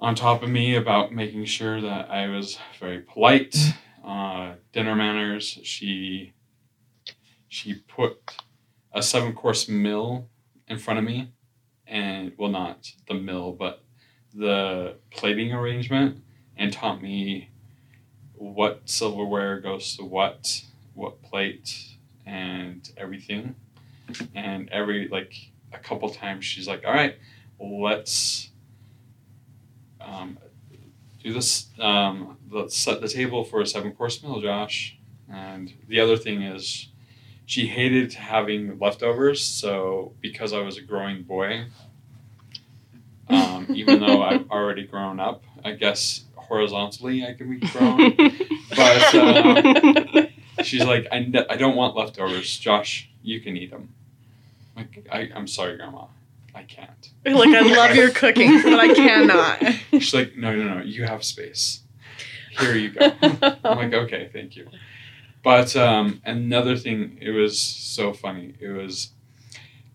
on 0.00 0.14
top 0.16 0.42
of 0.42 0.48
me 0.48 0.74
about 0.74 1.12
making 1.12 1.44
sure 1.44 1.80
that 1.80 2.10
I 2.10 2.26
was 2.28 2.58
very 2.80 3.00
polite, 3.00 3.54
uh, 4.04 4.54
dinner 4.72 4.94
manners. 4.94 5.58
She 5.62 6.32
she 7.48 7.74
put 7.74 8.18
a 8.92 9.02
seven 9.02 9.32
course 9.32 9.68
meal 9.68 10.28
in 10.68 10.78
front 10.78 10.98
of 10.98 11.04
me, 11.04 11.32
and 11.86 12.32
well, 12.38 12.50
not 12.50 12.92
the 13.08 13.14
meal, 13.14 13.52
but 13.52 13.82
the 14.34 14.96
plating 15.10 15.52
arrangement, 15.52 16.22
and 16.56 16.72
taught 16.72 17.02
me 17.02 17.50
what 18.34 18.82
silverware 18.84 19.60
goes 19.60 19.96
to 19.96 20.04
what, 20.04 20.62
what 20.94 21.20
plate, 21.22 21.96
and 22.24 22.90
everything 22.96 23.54
and 24.34 24.68
every 24.70 25.08
like 25.08 25.34
a 25.72 25.78
couple 25.78 26.08
times 26.10 26.44
she's 26.44 26.66
like 26.66 26.84
all 26.86 26.92
right 26.92 27.16
let's 27.60 28.50
um, 30.00 30.38
do 31.22 31.32
this 31.32 31.66
um, 31.78 32.36
let's 32.50 32.76
set 32.76 33.00
the 33.00 33.08
table 33.08 33.44
for 33.44 33.60
a 33.60 33.66
seven 33.66 33.92
course 33.92 34.22
meal 34.22 34.40
josh. 34.40 34.96
And 35.32 35.72
the 35.88 36.00
other 36.00 36.16
thing 36.16 36.42
is 36.42 36.88
she 37.46 37.66
hated 37.66 38.14
having 38.14 38.78
leftovers 38.78 39.44
so 39.44 40.12
because 40.20 40.52
i 40.52 40.60
was 40.60 40.76
a 40.76 40.82
growing 40.82 41.22
boy 41.22 41.64
um, 43.28 43.66
even 43.70 44.00
though 44.00 44.22
i've 44.28 44.48
already 44.50 44.86
grown 44.86 45.18
up 45.18 45.42
i 45.64 45.72
guess 45.72 46.24
horizontally 46.36 47.26
i 47.26 47.32
can 47.32 47.50
be 47.50 47.58
grown. 47.66 48.14
But 48.70 49.14
uh, 49.14 50.26
she's 50.62 50.84
like 50.84 51.06
I, 51.10 51.32
I 51.48 51.56
don't 51.56 51.76
want 51.76 51.96
leftovers 51.96 52.56
josh. 52.56 53.10
You 53.22 53.40
can 53.40 53.56
eat 53.56 53.70
them 53.70 53.94
like 54.76 55.06
I, 55.10 55.30
i'm 55.34 55.46
sorry 55.46 55.76
grandma 55.76 56.04
i 56.54 56.62
can't. 56.62 57.10
Like, 57.24 57.54
I 57.54 57.60
love 57.60 57.94
your 57.94 58.10
cooking, 58.22 58.62
but 58.62 58.78
I 58.78 58.94
cannot. 58.94 59.62
she's 59.92 60.14
like 60.14 60.36
no 60.36 60.54
no 60.54 60.74
no 60.74 60.82
you 60.82 61.04
have 61.04 61.22
space. 61.24 61.82
Here 62.58 62.74
you 62.74 62.90
go. 62.90 63.12
I'm 63.22 63.78
like 63.78 63.92
okay 63.92 64.30
thank 64.32 64.56
you. 64.56 64.68
But 65.42 65.74
um, 65.76 66.20
another 66.24 66.76
thing 66.76 67.18
it 67.20 67.30
was 67.30 67.60
so 67.60 68.12
funny. 68.12 68.54
It 68.58 68.68
was 68.68 69.10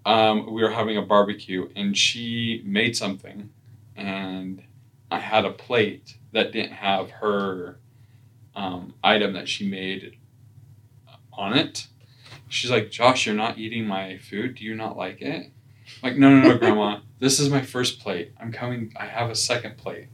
um, 0.06 0.54
we 0.54 0.62
were 0.62 0.72
having 0.72 0.98
a 0.98 1.02
barbecue 1.02 1.68
and 1.76 1.98
she 1.98 2.62
made 2.64 2.96
something 2.96 3.50
and 3.96 4.62
i 5.10 5.18
had 5.18 5.46
a 5.46 5.52
plate 5.52 6.18
that 6.32 6.52
didn't 6.52 6.74
have 6.74 7.10
her 7.10 7.80
um, 8.56 8.94
item 9.04 9.34
that 9.34 9.50
she 9.50 9.68
made 9.68 10.18
on 11.34 11.58
it. 11.58 11.88
She's 12.48 12.70
like 12.72 12.92
josh 12.92 13.26
you're 13.26 13.36
not 13.36 13.58
eating 13.58 13.88
my 13.88 14.18
food. 14.20 14.56
Do 14.56 14.64
you 14.64 14.76
not 14.76 14.96
like 14.96 15.22
it 15.22 15.52
like 16.04 16.18
no 16.18 16.30
no 16.30 16.50
no 16.50 16.58
grandma 16.58 17.00
this 17.20 17.40
is 17.40 17.50
my 17.50 17.62
first 17.62 18.00
plate 18.00 18.32
i'm 18.40 18.52
coming 18.52 18.92
i 18.98 19.06
have 19.06 19.30
a 19.30 19.36
second 19.36 19.78
plate 19.78 20.08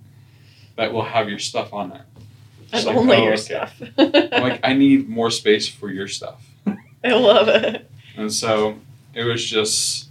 that 0.75 0.91
will 0.93 1.03
have 1.03 1.29
your 1.29 1.39
stuff 1.39 1.73
on 1.73 1.91
it 1.91 2.01
She's 2.73 2.85
And 2.85 2.95
like, 2.95 2.95
only 2.97 3.15
"Oh, 3.17 3.23
your 3.23 3.33
okay." 3.33 3.41
stuff. 3.41 3.81
Like 3.97 4.59
i 4.63 4.73
need 4.73 5.09
more 5.09 5.29
space 5.31 5.67
for 5.67 5.89
your 5.91 6.07
stuff 6.07 6.41
I 7.03 7.11
love 7.13 7.47
it. 7.47 7.89
and 8.15 8.31
so 8.31 8.79
it 9.13 9.23
was 9.23 9.43
just 9.43 10.09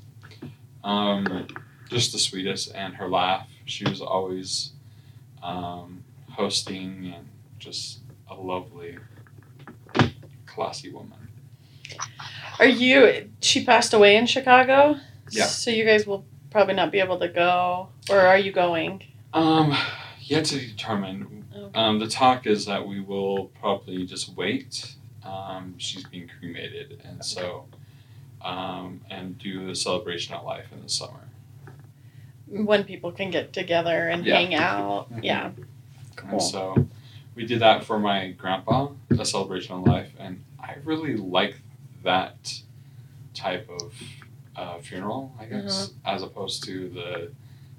um, 0.85 1.47
just 1.91 2.13
the 2.13 2.19
sweetest 2.19 2.73
and 2.75 2.95
her 2.97 3.09
laugh 3.09 3.47
she 3.67 3.85
was 3.85 4.01
always 4.01 4.73
um, 5.43 6.03
hosting 6.31 7.13
and 7.17 7.29
just 7.59 8.01
a 8.31 8.35
lovely 8.35 8.97
classy 10.47 10.91
woman 10.91 11.29
Are 12.59 12.67
you? 12.67 13.31
She 13.41 13.65
passed 13.65 13.95
away 13.95 14.17
in 14.17 14.27
Chicago. 14.27 14.99
Yeah. 15.31 15.45
So 15.45 15.71
you 15.71 15.85
guys 15.85 16.07
will 16.07 16.25
probably 16.51 16.75
not 16.75 16.91
be 16.93 16.99
able 17.01 17.19
to 17.21 17.29
go, 17.29 17.89
or 18.11 18.19
are 18.19 18.39
you 18.39 18.53
going? 18.53 19.03
um, 19.33 19.77
yet 20.23 20.45
to 20.47 20.59
determine 20.59 21.45
Okay. 21.55 21.79
um, 21.79 21.99
the 22.01 22.09
talk 22.09 22.47
is 22.47 22.67
that 22.67 22.87
we 22.87 23.01
will 23.01 23.47
probably 23.61 24.05
just 24.07 24.35
wait 24.37 24.95
um, 25.25 25.75
she's 25.79 26.03
being 26.05 26.29
cremated 26.39 27.01
and 27.05 27.25
so 27.25 27.67
um, 28.43 29.01
and 29.11 29.39
do 29.39 29.67
the 29.67 29.75
celebration 29.75 30.35
of 30.35 30.45
life 30.45 30.67
in 30.73 30.83
the 30.83 30.89
summer 30.89 31.21
when 32.47 32.83
people 32.85 33.13
can 33.13 33.31
get 33.31 33.53
together 33.53 34.09
and 34.09 34.25
Yeah. 34.25 34.37
hang 34.37 34.55
out. 34.55 35.13
Mhm. 35.13 35.25
Yeah. 35.25 35.51
And 36.29 36.43
so 36.43 36.89
we 37.37 37.47
did 37.47 37.61
that 37.61 37.85
for 37.85 37.99
my 38.01 38.33
grandpa, 38.33 38.89
a 39.11 39.25
celebration 39.25 39.75
of 39.77 39.87
life, 39.87 40.13
and 40.19 40.43
I 40.59 40.75
really 40.85 41.15
like 41.17 41.61
that 42.03 42.61
type 43.35 43.69
of 43.71 43.95
uh, 44.57 44.79
funeral, 44.81 45.33
I 45.39 45.45
guess, 45.47 45.93
as 46.05 46.23
opposed 46.23 46.65
to 46.65 46.89
the 46.91 47.31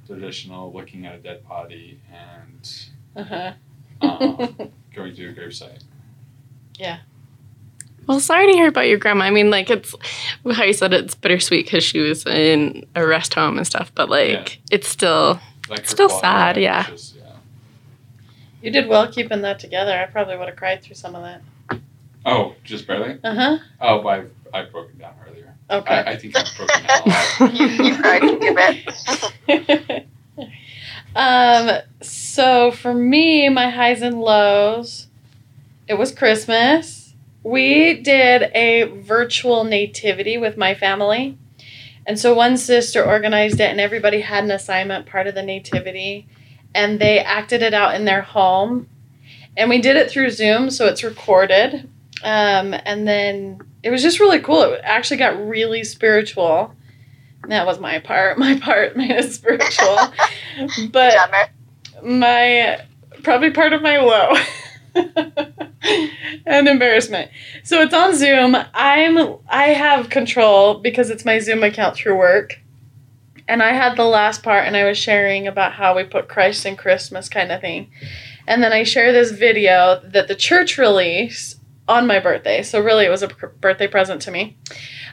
traditional 0.07 0.71
looking 0.73 1.05
at 1.05 1.15
a 1.15 1.17
dead 1.19 1.47
body 1.47 1.99
and 2.11 2.71
Uh-huh. 3.15 3.53
um, 4.01 4.71
going 4.95 5.15
to 5.15 5.29
a 5.29 5.33
gravesite. 5.33 5.83
Yeah. 6.75 6.99
Well, 8.07 8.19
sorry 8.19 8.47
to 8.47 8.53
hear 8.53 8.67
about 8.67 8.87
your 8.87 8.97
grandma. 8.97 9.25
I 9.25 9.29
mean, 9.31 9.49
like 9.51 9.69
it's 9.69 9.93
how 10.53 10.63
you 10.63 10.73
said 10.73 10.93
it's 10.93 11.13
bittersweet 11.15 11.65
because 11.65 11.83
she 11.83 11.99
was 11.99 12.25
in 12.25 12.85
a 12.95 13.05
rest 13.05 13.33
home 13.35 13.57
and 13.57 13.65
stuff, 13.67 13.91
but 13.93 14.09
like 14.09 14.29
Yeah. 14.29 14.75
it's 14.75 14.87
still 14.87 15.39
Like 15.69 15.81
her 15.81 15.85
Still 15.87 16.09
sad, 16.09 16.57
yeah. 16.57 16.89
just- 16.89 17.15
yeah. 17.15 17.21
You 18.61 18.71
did 18.71 18.87
well 18.87 19.07
keeping 19.11 19.41
that 19.41 19.59
together. 19.59 19.93
I 19.97 20.05
probably 20.07 20.35
would 20.37 20.47
have 20.47 20.57
cried 20.57 20.81
through 20.83 20.95
some 20.95 21.15
of 21.15 21.23
that. 21.23 21.79
Oh, 22.25 22.55
just 22.63 22.85
barely? 22.87 23.17
Uh 23.23 23.33
huh. 23.35 23.57
Oh, 23.79 24.07
I've, 24.07 24.31
I've 24.53 24.71
broken 24.71 24.97
down 24.97 25.13
earlier. 25.25 25.30
Huh. 25.71 25.77
Okay. 25.77 25.93
I, 25.93 26.11
I 26.11 26.17
think 26.17 26.37
I've 26.37 26.55
broken 26.55 26.83
down 26.83 27.01
a. 27.07 27.53
You, 27.53 27.67
you 27.85 27.97
cried 27.97 28.23
a 28.23 28.37
bit. 29.47 30.07
um, 31.15 31.81
so 32.01 32.71
for 32.71 32.93
me, 32.93 33.49
my 33.49 33.69
highs 33.69 34.01
and 34.01 34.19
lows, 34.19 35.07
it 35.87 35.95
was 35.95 36.11
Christmas. 36.11 37.13
We 37.43 38.01
did 38.01 38.51
a 38.53 38.83
virtual 39.01 39.63
nativity 39.63 40.37
with 40.37 40.57
my 40.57 40.75
family. 40.75 41.37
And 42.05 42.19
so 42.19 42.33
one 42.33 42.57
sister 42.57 43.05
organized 43.05 43.59
it, 43.59 43.69
and 43.69 43.79
everybody 43.79 44.21
had 44.21 44.43
an 44.43 44.51
assignment 44.51 45.05
part 45.05 45.27
of 45.27 45.35
the 45.35 45.43
nativity, 45.43 46.27
and 46.73 46.99
they 46.99 47.19
acted 47.19 47.61
it 47.61 47.73
out 47.73 47.95
in 47.95 48.05
their 48.05 48.21
home. 48.21 48.87
And 49.55 49.69
we 49.69 49.81
did 49.81 49.97
it 49.97 50.09
through 50.09 50.31
Zoom, 50.31 50.69
so 50.71 50.87
it's 50.87 51.03
recorded. 51.03 51.89
Um, 52.23 52.73
and 52.73 53.07
then 53.07 53.59
it 53.83 53.89
was 53.89 54.01
just 54.01 54.19
really 54.19 54.39
cool. 54.39 54.61
It 54.63 54.81
actually 54.83 55.17
got 55.17 55.47
really 55.47 55.83
spiritual. 55.83 56.75
That 57.47 57.65
was 57.65 57.79
my 57.79 57.99
part. 57.99 58.37
My 58.37 58.59
part 58.59 58.95
made 58.95 59.11
it 59.11 59.31
spiritual. 59.31 59.97
But 60.91 61.15
my 62.03 62.81
probably 63.23 63.51
part 63.51 63.73
of 63.73 63.81
my 63.81 63.97
low 63.97 64.33
and 66.45 66.67
embarrassment. 66.67 67.31
So 67.63 67.81
it's 67.81 67.93
on 67.93 68.15
Zoom. 68.15 68.55
I'm 68.73 69.37
I 69.47 69.67
have 69.67 70.09
control 70.09 70.79
because 70.79 71.09
it's 71.09 71.25
my 71.25 71.39
Zoom 71.39 71.63
account 71.63 71.95
through 71.95 72.17
work. 72.17 72.59
And 73.47 73.61
I 73.61 73.73
had 73.73 73.97
the 73.97 74.05
last 74.05 74.43
part 74.43 74.65
and 74.65 74.75
I 74.75 74.85
was 74.85 74.97
sharing 74.97 75.47
about 75.47 75.73
how 75.73 75.95
we 75.95 76.03
put 76.03 76.27
Christ 76.27 76.65
in 76.65 76.75
Christmas 76.75 77.29
kind 77.29 77.51
of 77.51 77.61
thing. 77.61 77.91
And 78.47 78.63
then 78.63 78.73
I 78.73 78.83
share 78.83 79.11
this 79.11 79.31
video 79.31 80.01
that 80.03 80.27
the 80.27 80.35
church 80.35 80.77
released 80.77 81.60
on 81.91 82.07
my 82.07 82.19
birthday. 82.19 82.63
So 82.63 82.79
really 82.79 83.05
it 83.05 83.09
was 83.09 83.21
a 83.21 83.27
pr- 83.27 83.47
birthday 83.47 83.87
present 83.87 84.21
to 84.23 84.31
me. 84.31 84.57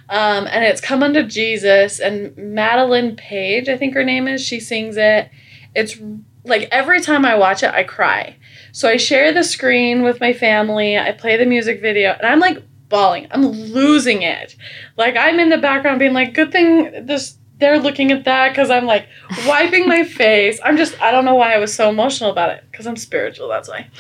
Um, 0.08 0.46
and 0.46 0.64
it's 0.64 0.80
Come 0.80 1.02
Unto 1.02 1.22
Jesus 1.24 2.00
and 2.00 2.34
Madilyn 2.36 3.16
Paige, 3.16 3.68
I 3.68 3.76
think 3.76 3.94
her 3.94 4.04
name 4.04 4.26
is. 4.26 4.42
She 4.42 4.60
sings 4.60 4.96
it. 4.96 5.30
It's 5.74 5.98
like 6.44 6.68
every 6.72 7.00
time 7.00 7.24
I 7.24 7.36
watch 7.36 7.62
it, 7.62 7.74
I 7.74 7.84
cry. 7.84 8.36
So 8.72 8.88
I 8.88 8.96
share 8.96 9.32
the 9.32 9.44
screen 9.44 10.02
with 10.02 10.20
my 10.20 10.32
family. 10.32 10.96
I 10.96 11.12
play 11.12 11.36
the 11.36 11.46
music 11.46 11.80
video, 11.80 12.12
and 12.12 12.26
I'm 12.26 12.40
like 12.40 12.62
bawling. 12.88 13.28
I'm 13.30 13.46
losing 13.46 14.22
it. 14.22 14.56
Like 14.96 15.16
I'm 15.16 15.38
in 15.38 15.50
the 15.50 15.58
background 15.58 15.98
being 15.98 16.14
like, 16.14 16.34
"Good 16.34 16.52
thing 16.52 17.06
this." 17.06 17.36
They're 17.58 17.80
looking 17.80 18.12
at 18.12 18.24
that 18.24 18.50
because 18.50 18.70
I'm 18.70 18.86
like 18.86 19.08
wiping 19.46 19.88
my 19.88 20.04
face. 20.22 20.60
I'm 20.62 20.76
just 20.76 21.00
I 21.02 21.10
don't 21.10 21.24
know 21.24 21.34
why 21.34 21.54
I 21.54 21.58
was 21.58 21.74
so 21.74 21.90
emotional 21.90 22.30
about 22.30 22.50
it 22.50 22.64
because 22.70 22.86
I'm 22.86 22.96
spiritual. 22.96 23.48
That's 23.48 23.68
why. 23.68 23.90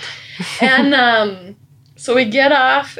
And 0.60 0.94
um, 0.94 1.56
so 1.98 2.14
we 2.14 2.24
get 2.24 2.52
off, 2.52 2.96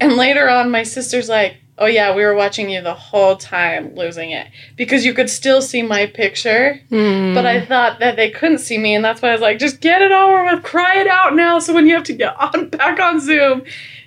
and 0.00 0.16
later 0.16 0.48
on, 0.50 0.70
my 0.70 0.82
sister's 0.82 1.28
like, 1.28 1.56
"Oh 1.78 1.86
yeah, 1.86 2.14
we 2.14 2.24
were 2.24 2.34
watching 2.34 2.68
you 2.68 2.82
the 2.82 2.94
whole 2.94 3.36
time, 3.36 3.94
losing 3.94 4.30
it 4.32 4.48
because 4.76 5.04
you 5.04 5.14
could 5.14 5.30
still 5.30 5.62
see 5.62 5.82
my 5.82 6.06
picture." 6.06 6.80
Hmm. 6.88 7.32
But 7.32 7.46
I 7.46 7.64
thought 7.64 8.00
that 8.00 8.16
they 8.16 8.30
couldn't 8.30 8.58
see 8.58 8.76
me, 8.76 8.94
and 8.94 9.04
that's 9.04 9.22
why 9.22 9.28
I 9.28 9.32
was 9.32 9.40
like, 9.40 9.58
just 9.58 9.80
get 9.80 10.02
it 10.02 10.12
over 10.12 10.44
with, 10.44 10.64
cry 10.64 10.96
it 10.96 11.06
out 11.06 11.36
now. 11.36 11.60
So 11.60 11.72
when 11.72 11.86
you 11.86 11.94
have 11.94 12.04
to 12.04 12.12
get 12.12 12.34
on 12.54 12.68
back 12.70 12.98
on 12.98 13.20
Zoom, 13.20 13.62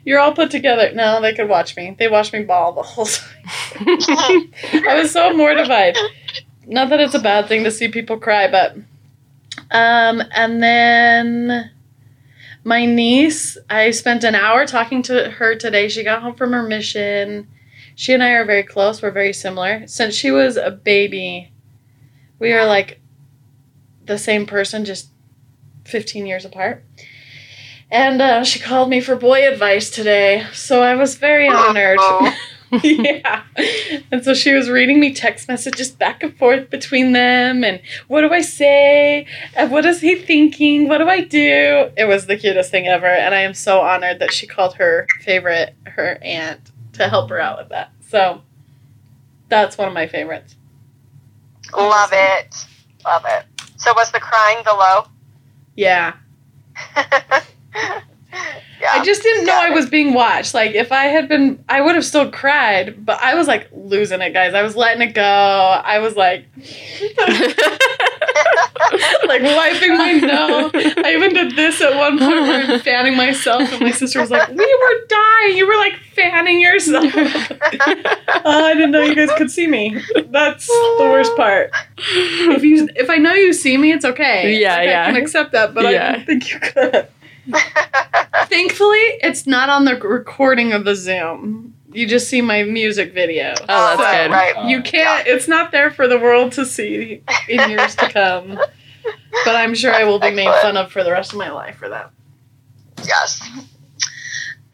you're 0.05 0.19
all 0.19 0.33
put 0.33 0.51
together. 0.51 0.91
No, 0.93 1.21
they 1.21 1.33
could 1.33 1.47
watch 1.47 1.77
me. 1.77 1.95
They 1.97 2.09
watched 2.09 2.33
me 2.33 2.43
bawl 2.43 2.73
the 2.73 2.81
whole 2.81 3.05
time. 3.05 4.51
I 4.87 4.99
was 5.01 5.11
so 5.11 5.33
mortified. 5.33 5.97
Not 6.67 6.89
that 6.89 6.99
it's 6.99 7.15
a 7.15 7.19
bad 7.19 7.47
thing 7.47 7.63
to 7.63 7.71
see 7.71 7.87
people 7.87 8.19
cry, 8.19 8.49
but 8.49 8.75
um, 9.71 10.21
and 10.33 10.61
then 10.61 11.71
my 12.63 12.85
niece, 12.85 13.57
I 13.69 13.91
spent 13.91 14.23
an 14.23 14.35
hour 14.35 14.65
talking 14.65 15.01
to 15.03 15.29
her 15.31 15.55
today. 15.55 15.89
She 15.89 16.03
got 16.03 16.21
home 16.21 16.35
from 16.35 16.53
her 16.53 16.63
mission. 16.63 17.47
She 17.95 18.13
and 18.13 18.23
I 18.23 18.31
are 18.31 18.45
very 18.45 18.63
close. 18.63 19.01
We're 19.01 19.11
very 19.11 19.33
similar. 19.33 19.85
Since 19.87 20.15
she 20.15 20.31
was 20.31 20.57
a 20.57 20.71
baby, 20.71 21.51
we 22.39 22.53
are 22.53 22.65
like 22.65 22.99
the 24.05 24.17
same 24.17 24.45
person, 24.45 24.85
just 24.85 25.09
15 25.85 26.25
years 26.25 26.45
apart. 26.45 26.83
And 27.91 28.21
uh, 28.21 28.43
she 28.43 28.59
called 28.59 28.89
me 28.89 29.01
for 29.01 29.15
boy 29.15 29.47
advice 29.47 29.89
today. 29.89 30.45
So 30.53 30.81
I 30.81 30.95
was 30.95 31.15
very 31.15 31.47
honored. 31.47 31.99
Yeah. 32.83 33.43
And 34.11 34.23
so 34.23 34.33
she 34.33 34.53
was 34.53 34.69
reading 34.69 34.99
me 34.99 35.13
text 35.13 35.47
messages 35.47 35.91
back 35.91 36.23
and 36.23 36.35
forth 36.37 36.69
between 36.69 37.13
them 37.13 37.63
and 37.63 37.81
what 38.07 38.21
do 38.21 38.31
I 38.31 38.41
say? 38.41 39.27
And 39.55 39.71
what 39.71 39.85
is 39.85 40.01
he 40.01 40.15
thinking? 40.15 40.87
What 40.87 40.97
do 40.99 41.07
I 41.07 41.21
do? 41.21 41.91
It 41.97 42.07
was 42.07 42.25
the 42.25 42.37
cutest 42.37 42.71
thing 42.71 42.87
ever. 42.87 43.05
And 43.05 43.35
I 43.35 43.41
am 43.41 43.53
so 43.53 43.81
honored 43.81 44.19
that 44.19 44.33
she 44.33 44.47
called 44.47 44.75
her 44.75 45.05
favorite, 45.21 45.75
her 45.85 46.17
aunt, 46.21 46.71
to 46.93 47.07
help 47.07 47.29
her 47.29 47.39
out 47.39 47.59
with 47.59 47.69
that. 47.69 47.91
So 48.07 48.41
that's 49.49 49.77
one 49.77 49.87
of 49.87 49.93
my 49.93 50.07
favorites. 50.07 50.55
Love 51.75 52.09
it. 52.13 52.55
Love 53.05 53.25
it. 53.27 53.45
So 53.77 53.93
was 53.93 54.11
the 54.11 54.19
crying 54.19 54.63
the 54.65 54.73
low? 54.73 55.07
Yeah. 55.75 56.15
yeah. 58.83 58.91
I 58.99 59.03
just 59.03 59.23
didn't 59.23 59.45
know 59.45 59.53
I 59.59 59.69
was 59.71 59.89
being 59.89 60.13
watched. 60.13 60.53
Like 60.53 60.71
if 60.75 60.91
I 60.91 61.05
had 61.05 61.27
been, 61.29 61.63
I 61.69 61.81
would 61.81 61.95
have 61.95 62.05
still 62.05 62.29
cried, 62.31 63.05
but 63.05 63.19
I 63.21 63.33
was 63.35 63.47
like 63.47 63.69
losing 63.73 64.21
it, 64.21 64.31
guys. 64.33 64.53
I 64.53 64.61
was 64.61 64.75
letting 64.75 65.01
it 65.07 65.13
go. 65.13 65.23
I 65.23 65.99
was 65.99 66.15
like, 66.15 66.45
like 69.25 69.41
wiping 69.41 69.97
my 69.97 70.11
nose. 70.21 70.71
I 70.97 71.13
even 71.15 71.33
did 71.33 71.55
this 71.55 71.81
at 71.81 71.95
one 71.95 72.17
point 72.19 72.41
where 72.41 72.63
I'm 72.65 72.79
fanning 72.79 73.15
myself, 73.17 73.71
and 73.71 73.81
my 73.81 73.91
sister 73.91 74.19
was 74.19 74.29
like, 74.31 74.47
"We 74.49 74.55
were 74.55 75.07
dying. 75.07 75.57
You 75.57 75.67
were 75.67 75.75
like 75.77 75.93
fanning 76.13 76.59
yourself." 76.61 77.05
oh, 77.15 78.65
I 78.65 78.73
didn't 78.73 78.91
know 78.91 79.01
you 79.01 79.15
guys 79.15 79.29
could 79.37 79.49
see 79.51 79.67
me. 79.67 80.01
That's 80.27 80.67
the 80.67 81.07
worst 81.09 81.35
part. 81.35 81.71
If 81.97 82.63
you, 82.63 82.87
if 82.95 83.09
I 83.09 83.17
know 83.17 83.33
you 83.33 83.53
see 83.53 83.77
me, 83.77 83.91
it's 83.91 84.05
okay. 84.05 84.57
Yeah, 84.59 84.75
Like, 84.77 84.87
yeah. 84.87 85.03
I 85.03 85.05
can 85.13 85.15
accept 85.21 85.51
that, 85.53 85.73
but 85.73 85.85
I 85.85 85.91
Yeah. 85.91 86.11
didn't 86.17 86.25
think 86.25 86.51
you 86.53 86.59
could. 86.59 87.07
Thankfully, 88.47 88.97
it's 89.21 89.45
not 89.45 89.69
on 89.69 89.85
the 89.85 89.95
recording 89.97 90.73
of 90.73 90.85
the 90.85 90.95
Zoom. 90.95 91.75
You 91.91 92.07
just 92.07 92.27
see 92.27 92.41
my 92.41 92.63
music 92.63 93.13
video. 93.13 93.53
Oh, 93.69 93.97
that's 93.97 94.01
So 94.01 94.23
good. 94.27 94.31
Right. 94.31 94.69
You 94.69 94.81
can't. 94.81 95.27
It's 95.27 95.47
not 95.47 95.71
there 95.71 95.91
for 95.91 96.07
the 96.07 96.17
world 96.17 96.51
to 96.53 96.65
see 96.65 97.21
in 97.47 97.69
years 97.69 97.95
to 97.97 98.09
come. 98.09 98.57
But 99.45 99.55
I'm 99.55 99.75
sure 99.75 99.93
I 99.93 100.03
will 100.05 100.19
be 100.19 100.31
made 100.31 100.49
fun 100.61 100.77
of 100.77 100.91
for 100.91 101.03
the 101.03 101.11
rest 101.11 101.33
of 101.33 101.37
my 101.37 101.51
life 101.51 101.77
for 101.77 101.89
that. 101.89 102.11
Yes. 103.05 103.41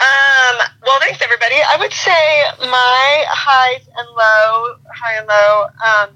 Um, 0.02 0.58
well, 0.82 1.00
thanks 1.00 1.22
everybody. 1.22 1.56
I 1.56 1.76
would 1.80 1.92
say 1.92 2.44
my 2.70 3.26
highs 3.28 3.86
and 3.98 4.08
low, 4.16 4.76
high 4.94 5.16
and 5.18 5.28
low. 5.28 5.66
Um, 5.86 6.16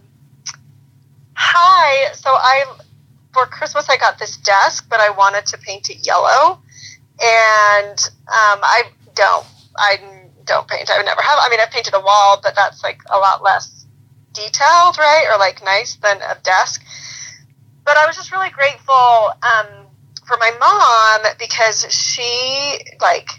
high. 1.33 2.13
So 2.13 2.29
I, 2.29 2.65
for 3.33 3.45
Christmas, 3.45 3.89
I 3.89 3.97
got 3.97 4.19
this 4.19 4.37
desk, 4.37 4.87
but 4.89 4.99
I 4.99 5.09
wanted 5.09 5.45
to 5.47 5.57
paint 5.57 5.89
it 5.89 6.05
yellow, 6.05 6.61
and 7.21 7.99
um, 8.27 8.59
I 8.61 8.83
don't. 9.15 9.45
I 9.75 9.97
don't 10.45 10.67
paint. 10.67 10.89
I 10.91 11.01
never 11.01 11.21
have. 11.21 11.39
I 11.41 11.49
mean, 11.49 11.59
I've 11.59 11.71
painted 11.71 11.93
a 11.93 11.99
wall, 11.99 12.39
but 12.41 12.55
that's 12.55 12.83
like 12.83 13.01
a 13.09 13.17
lot 13.17 13.43
less 13.43 13.85
detailed, 14.33 14.97
right, 14.97 15.25
or 15.31 15.39
like 15.39 15.63
nice 15.63 15.95
than 15.95 16.17
a 16.21 16.37
desk. 16.43 16.83
But 17.85 17.97
I 17.97 18.05
was 18.05 18.15
just 18.15 18.31
really 18.31 18.49
grateful 18.49 19.31
um, 19.43 19.87
for 20.25 20.37
my 20.39 20.51
mom 20.59 21.33
because 21.39 21.91
she 21.91 22.79
like 23.01 23.29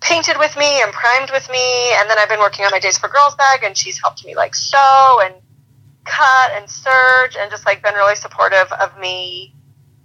painted 0.00 0.38
with 0.38 0.56
me 0.56 0.80
and 0.82 0.92
primed 0.92 1.30
with 1.30 1.48
me 1.50 1.92
and 1.94 2.08
then 2.08 2.18
I've 2.18 2.28
been 2.28 2.38
working 2.38 2.64
on 2.64 2.70
my 2.70 2.78
Days 2.78 2.98
for 2.98 3.08
Girls 3.08 3.34
bag 3.34 3.64
and 3.64 3.76
she's 3.76 3.98
helped 3.98 4.24
me 4.24 4.36
like 4.36 4.54
sew 4.54 5.20
and 5.24 5.34
cut 6.08 6.52
and 6.54 6.68
serge 6.68 7.36
and 7.38 7.50
just 7.50 7.66
like 7.66 7.82
been 7.82 7.94
really 7.94 8.16
supportive 8.16 8.70
of 8.72 8.98
me 8.98 9.54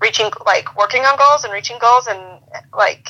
reaching 0.01 0.29
like 0.45 0.75
working 0.77 1.03
on 1.03 1.17
goals 1.17 1.43
and 1.43 1.53
reaching 1.53 1.77
goals 1.79 2.07
and 2.07 2.19
like 2.75 3.07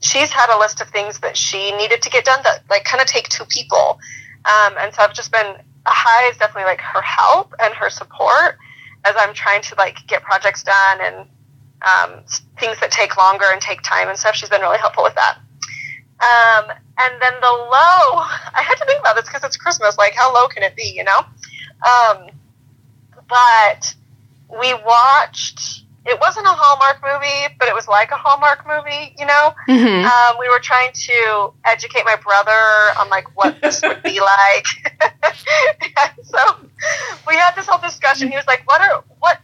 she's 0.00 0.30
had 0.30 0.54
a 0.54 0.58
list 0.58 0.80
of 0.80 0.88
things 0.88 1.18
that 1.20 1.36
she 1.36 1.72
needed 1.72 2.02
to 2.02 2.10
get 2.10 2.24
done 2.24 2.38
that 2.44 2.62
like 2.68 2.84
kind 2.84 3.00
of 3.00 3.06
take 3.06 3.28
two 3.28 3.44
people 3.46 3.98
um, 4.44 4.74
and 4.78 4.94
so 4.94 5.02
I've 5.02 5.14
just 5.14 5.32
been 5.32 5.46
a 5.46 5.90
high 5.90 6.30
is 6.30 6.36
definitely 6.36 6.64
like 6.64 6.80
her 6.80 7.02
help 7.02 7.54
and 7.58 7.72
her 7.74 7.90
support 7.90 8.58
as 9.04 9.14
I'm 9.18 9.34
trying 9.34 9.62
to 9.62 9.74
like 9.76 10.06
get 10.06 10.22
projects 10.22 10.62
done 10.62 11.00
and 11.00 11.16
um, 11.82 12.24
things 12.58 12.78
that 12.80 12.90
take 12.90 13.16
longer 13.16 13.46
and 13.50 13.60
take 13.60 13.82
time 13.82 14.08
and 14.08 14.18
stuff. 14.18 14.34
She's 14.34 14.48
been 14.48 14.60
really 14.60 14.78
helpful 14.78 15.04
with 15.04 15.14
that. 15.14 15.38
Um, 16.18 16.70
and 16.98 17.20
then 17.20 17.34
the 17.40 17.52
low, 17.52 17.70
I 17.74 18.62
had 18.62 18.76
to 18.76 18.84
think 18.84 19.00
about 19.00 19.16
this 19.16 19.26
because 19.26 19.44
it's 19.44 19.56
Christmas. 19.56 19.98
Like, 19.98 20.14
how 20.14 20.34
low 20.34 20.48
can 20.48 20.62
it 20.62 20.74
be, 20.76 20.92
you 20.94 21.04
know? 21.04 21.20
Um, 21.82 22.28
but 23.28 23.94
we 24.60 24.74
watched, 24.74 25.82
it 26.04 26.18
wasn't 26.20 26.46
a 26.46 26.50
Hallmark 26.50 27.02
movie, 27.02 27.54
but 27.58 27.68
it 27.68 27.74
was 27.74 27.88
like 27.88 28.10
a 28.12 28.16
Hallmark 28.16 28.66
movie, 28.66 29.14
you 29.18 29.26
know? 29.26 29.54
Mhm. 29.68 30.04
Um, 30.04 30.36
we 30.38 30.48
were 30.48 30.60
trying 30.60 30.92
to 30.92 31.52
educate 31.64 32.04
my 32.04 32.16
brother 32.16 32.52
on 33.00 33.08
like 33.08 33.36
what 33.36 33.60
this 33.62 33.82
would 33.82 34.02
be 34.02 34.20
like. 34.20 34.66
so 36.22 36.38
we 37.26 37.34
had 37.36 37.54
this 37.56 37.66
whole 37.66 37.80
discussion. 37.80 38.28
He 38.28 38.36
was 38.36 38.46
like, 38.46 38.62
"What 38.66 38.80
are 38.80 39.04
what 39.18 39.40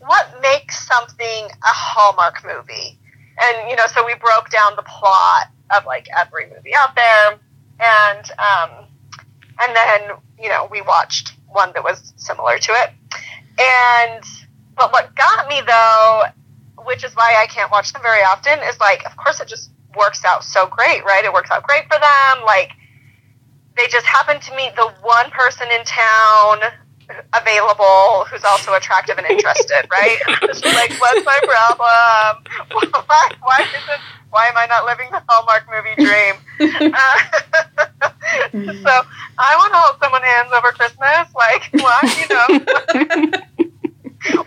what 0.00 0.40
makes 0.42 0.86
something 0.86 1.44
a 1.46 1.72
Hallmark 1.72 2.44
movie?" 2.44 2.98
And 3.40 3.70
you 3.70 3.76
know, 3.76 3.86
so 3.86 4.04
we 4.04 4.14
broke 4.14 4.50
down 4.50 4.76
the 4.76 4.82
plot 4.82 5.48
of 5.70 5.86
like 5.86 6.08
every 6.16 6.46
movie 6.46 6.74
out 6.74 6.94
there, 6.94 7.38
and 7.80 8.30
um, 8.38 8.86
and 9.62 9.76
then 9.76 10.16
you 10.38 10.48
know 10.48 10.68
we 10.70 10.82
watched 10.82 11.33
one 11.54 11.72
that 11.74 11.82
was 11.82 12.12
similar 12.16 12.58
to 12.58 12.72
it. 12.72 12.90
And 13.58 14.24
but 14.76 14.92
what 14.92 15.14
got 15.14 15.48
me 15.48 15.62
though 15.66 16.24
which 16.84 17.04
is 17.04 17.14
why 17.14 17.36
I 17.40 17.46
can't 17.46 17.70
watch 17.70 17.92
them 17.92 18.02
very 18.02 18.22
often, 18.22 18.58
is 18.60 18.78
like, 18.78 19.04
of 19.06 19.16
course, 19.16 19.40
it 19.40 19.48
just 19.48 19.70
works 19.96 20.24
out 20.24 20.44
so 20.44 20.66
great, 20.66 21.04
right? 21.04 21.24
It 21.24 21.32
works 21.32 21.50
out 21.50 21.62
great 21.62 21.84
for 21.84 21.98
them. 21.98 22.44
Like, 22.44 22.72
they 23.76 23.86
just 23.88 24.06
happen 24.06 24.40
to 24.40 24.56
meet 24.56 24.76
the 24.76 24.92
one 25.02 25.30
person 25.30 25.68
in 25.72 25.84
town 25.84 26.60
available 27.34 28.24
who's 28.30 28.44
also 28.44 28.74
attractive 28.74 29.18
and 29.18 29.26
interested, 29.26 29.86
right? 29.90 30.18
Like, 30.64 30.92
what's 31.00 31.24
my 31.24 31.40
problem? 31.42 32.44
Why, 33.06 33.30
why 33.42 33.60
is 33.60 33.82
it? 33.88 34.00
Why 34.30 34.46
am 34.46 34.56
I 34.56 34.66
not 34.66 34.84
living 34.84 35.08
the 35.10 35.22
Hallmark 35.28 35.66
movie 35.70 35.94
dream? 36.02 36.34
Uh, 36.94 37.86
so 38.52 38.92
I 39.38 39.56
want 39.56 39.72
to 39.72 39.78
hold 39.78 40.00
someone 40.00 40.22
hands 40.22 40.50
over 40.52 40.72
Christmas. 40.72 41.28
Like, 41.34 41.68
why, 41.82 42.00
you 42.04 42.28
know? 42.32 42.46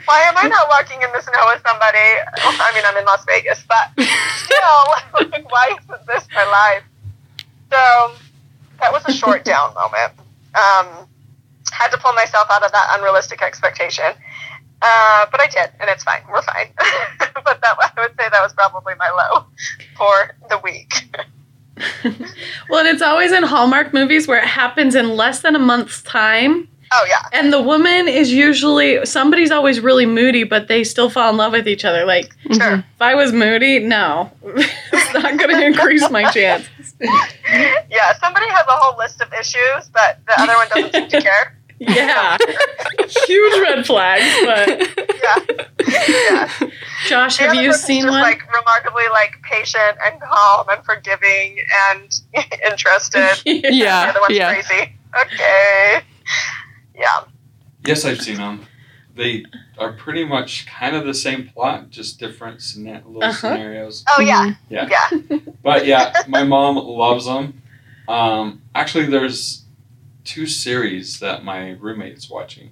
why 0.05 0.22
am 0.25 0.38
I 0.38 0.48
not 0.48 0.67
walking 0.69 1.01
in 1.01 1.12
the 1.12 1.22
snow 1.22 1.43
with 1.53 1.62
somebody? 1.65 2.07
I 2.57 2.72
mean, 2.74 2.84
I'm 2.86 2.98
in 2.98 3.05
Las 3.05 3.24
Vegas, 3.25 3.63
but 3.67 3.91
still, 3.96 5.29
like, 5.31 5.51
why 5.51 5.77
isn't 5.77 6.05
this 6.07 6.27
my 6.34 6.46
life? 6.46 6.84
So 7.72 8.15
that 8.79 8.91
was 8.91 9.03
a 9.07 9.13
short 9.13 9.43
down 9.51 9.74
moment. 9.74 10.13
Um, 10.55 11.07
had 11.72 11.89
to 11.89 11.98
pull 11.98 12.13
myself 12.13 12.48
out 12.50 12.63
of 12.63 12.72
that 12.72 12.96
unrealistic 12.98 13.41
expectation. 13.41 14.13
Uh, 14.81 15.25
but 15.31 15.41
I 15.41 15.48
did, 15.48 15.72
and 15.79 15.89
it's 15.89 16.03
fine. 16.03 16.22
We're 16.29 16.41
fine. 16.43 16.67
but 16.77 17.62
that 17.62 17.77
I 17.79 18.01
would 18.01 18.12
say 18.12 18.29
that 18.29 18.41
was 18.41 18.53
probably 18.53 18.93
my 19.00 19.10
low 19.10 19.46
for 19.98 20.36
the 20.50 20.60
week. 20.63 21.10
Well, 22.69 22.79
and 22.79 22.88
it's 22.89 23.01
always 23.01 23.31
in 23.31 23.43
Hallmark 23.43 23.93
movies 23.93 24.27
where 24.27 24.39
it 24.39 24.48
happens 24.48 24.96
in 24.96 25.15
less 25.15 25.41
than 25.41 25.55
a 25.55 25.60
month's 25.60 26.01
time. 26.01 26.67
Oh 26.93 27.05
yeah, 27.10 27.22
And 27.34 27.51
the 27.51 27.62
woman 27.62 28.07
is 28.07 28.31
usually 28.31 29.05
somebody's 29.05 29.51
always 29.51 29.81
really 29.81 30.05
moody, 30.05 30.43
but 30.43 30.69
they 30.69 30.84
still 30.86 31.10
fall 31.10 31.29
in 31.29 31.38
love 31.38 31.51
with 31.51 31.67
each 31.67 31.84
other. 31.84 32.05
Like 32.05 32.34
sure. 32.53 32.75
if 32.75 33.01
I 33.01 33.13
was 33.13 33.34
moody, 33.34 33.79
no, 33.79 34.31
it's 34.43 35.13
not 35.13 35.38
going 35.38 35.50
to 35.50 35.65
increase 35.65 36.10
my 36.10 36.24
chances. 36.31 36.96
Yeah, 37.01 38.17
somebody 38.19 38.48
has 38.48 38.65
a 38.67 38.72
whole 38.72 38.98
list 38.98 39.22
of 39.22 39.34
issues, 39.34 39.89
but 39.91 40.19
the 40.27 40.41
other 40.41 40.53
one 40.55 40.67
doesn't 40.69 40.93
seem 40.93 41.10
to 41.10 41.22
care. 41.22 41.57
Yeah, 41.79 42.38
huge 43.27 43.59
red 43.61 43.85
flags. 43.85 44.25
But 44.44 44.68
Yeah, 45.24 45.61
yeah. 46.07 46.70
Josh, 47.07 47.37
have 47.37 47.51
other 47.51 47.61
you 47.61 47.74
seen 47.74 48.01
just 48.03 48.11
one? 48.11 48.22
like 48.22 48.42
remarkably 48.51 49.03
like 49.11 49.33
patient 49.44 49.98
and 50.03 50.20
calm 50.22 50.68
and 50.70 50.83
forgiving 50.83 51.59
and 51.92 52.20
interested. 52.72 53.37
the 53.46 53.61
Yeah, 53.72 54.07
other 54.09 54.22
one's 54.22 54.35
yeah. 54.35 54.53
crazy. 54.53 54.94
Okay. 55.24 56.01
Yeah. 56.96 57.24
Yes, 57.85 58.05
I've 58.05 58.22
seen 58.22 58.37
them. 58.37 58.66
They 59.16 59.46
are 59.77 59.94
pretty 59.94 60.25
much 60.25 60.66
kind 60.68 60.96
of 60.96 61.05
the 61.05 61.13
same 61.13 61.48
plot, 61.48 61.90
just 61.90 62.20
different 62.20 62.61
scena- 62.61 63.03
little 63.05 63.24
Uh-huh. 63.24 63.33
scenarios. 63.33 64.03
Oh 64.18 64.22
yeah. 64.22 64.53
Yeah. 64.70 64.87
Yeah. 64.90 65.37
But 65.63 65.85
yeah, 65.85 66.13
my 66.27 66.44
mom 66.44 66.75
loves 66.77 67.25
them. 67.25 67.61
Um, 68.07 68.61
actually, 68.75 69.05
there's 69.07 69.63
two 70.27 70.46
series 70.46 71.20
that 71.22 71.44
my 71.44 71.72
roommate's 71.72 72.29
watching. 72.29 72.72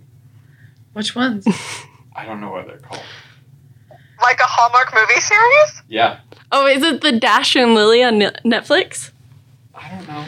Which 0.94 1.16
ones? 1.16 1.48
I 2.16 2.26
don't 2.26 2.40
know 2.42 2.52
what 2.52 2.68
they're 2.68 2.78
called. 2.78 3.02
Like 4.22 4.40
a 4.40 4.44
Hallmark 4.46 4.94
movie 4.94 5.22
series? 5.22 5.82
Yeah, 5.88 6.20
Oh, 6.52 6.68
is 6.68 6.84
it 6.84 7.02
the 7.02 7.12
Dash 7.12 7.56
and 7.56 7.74
Lily 7.74 8.04
on 8.04 8.14
Netflix? 8.46 9.12
I 9.74 9.90
don't 9.90 10.08
know. 10.08 10.24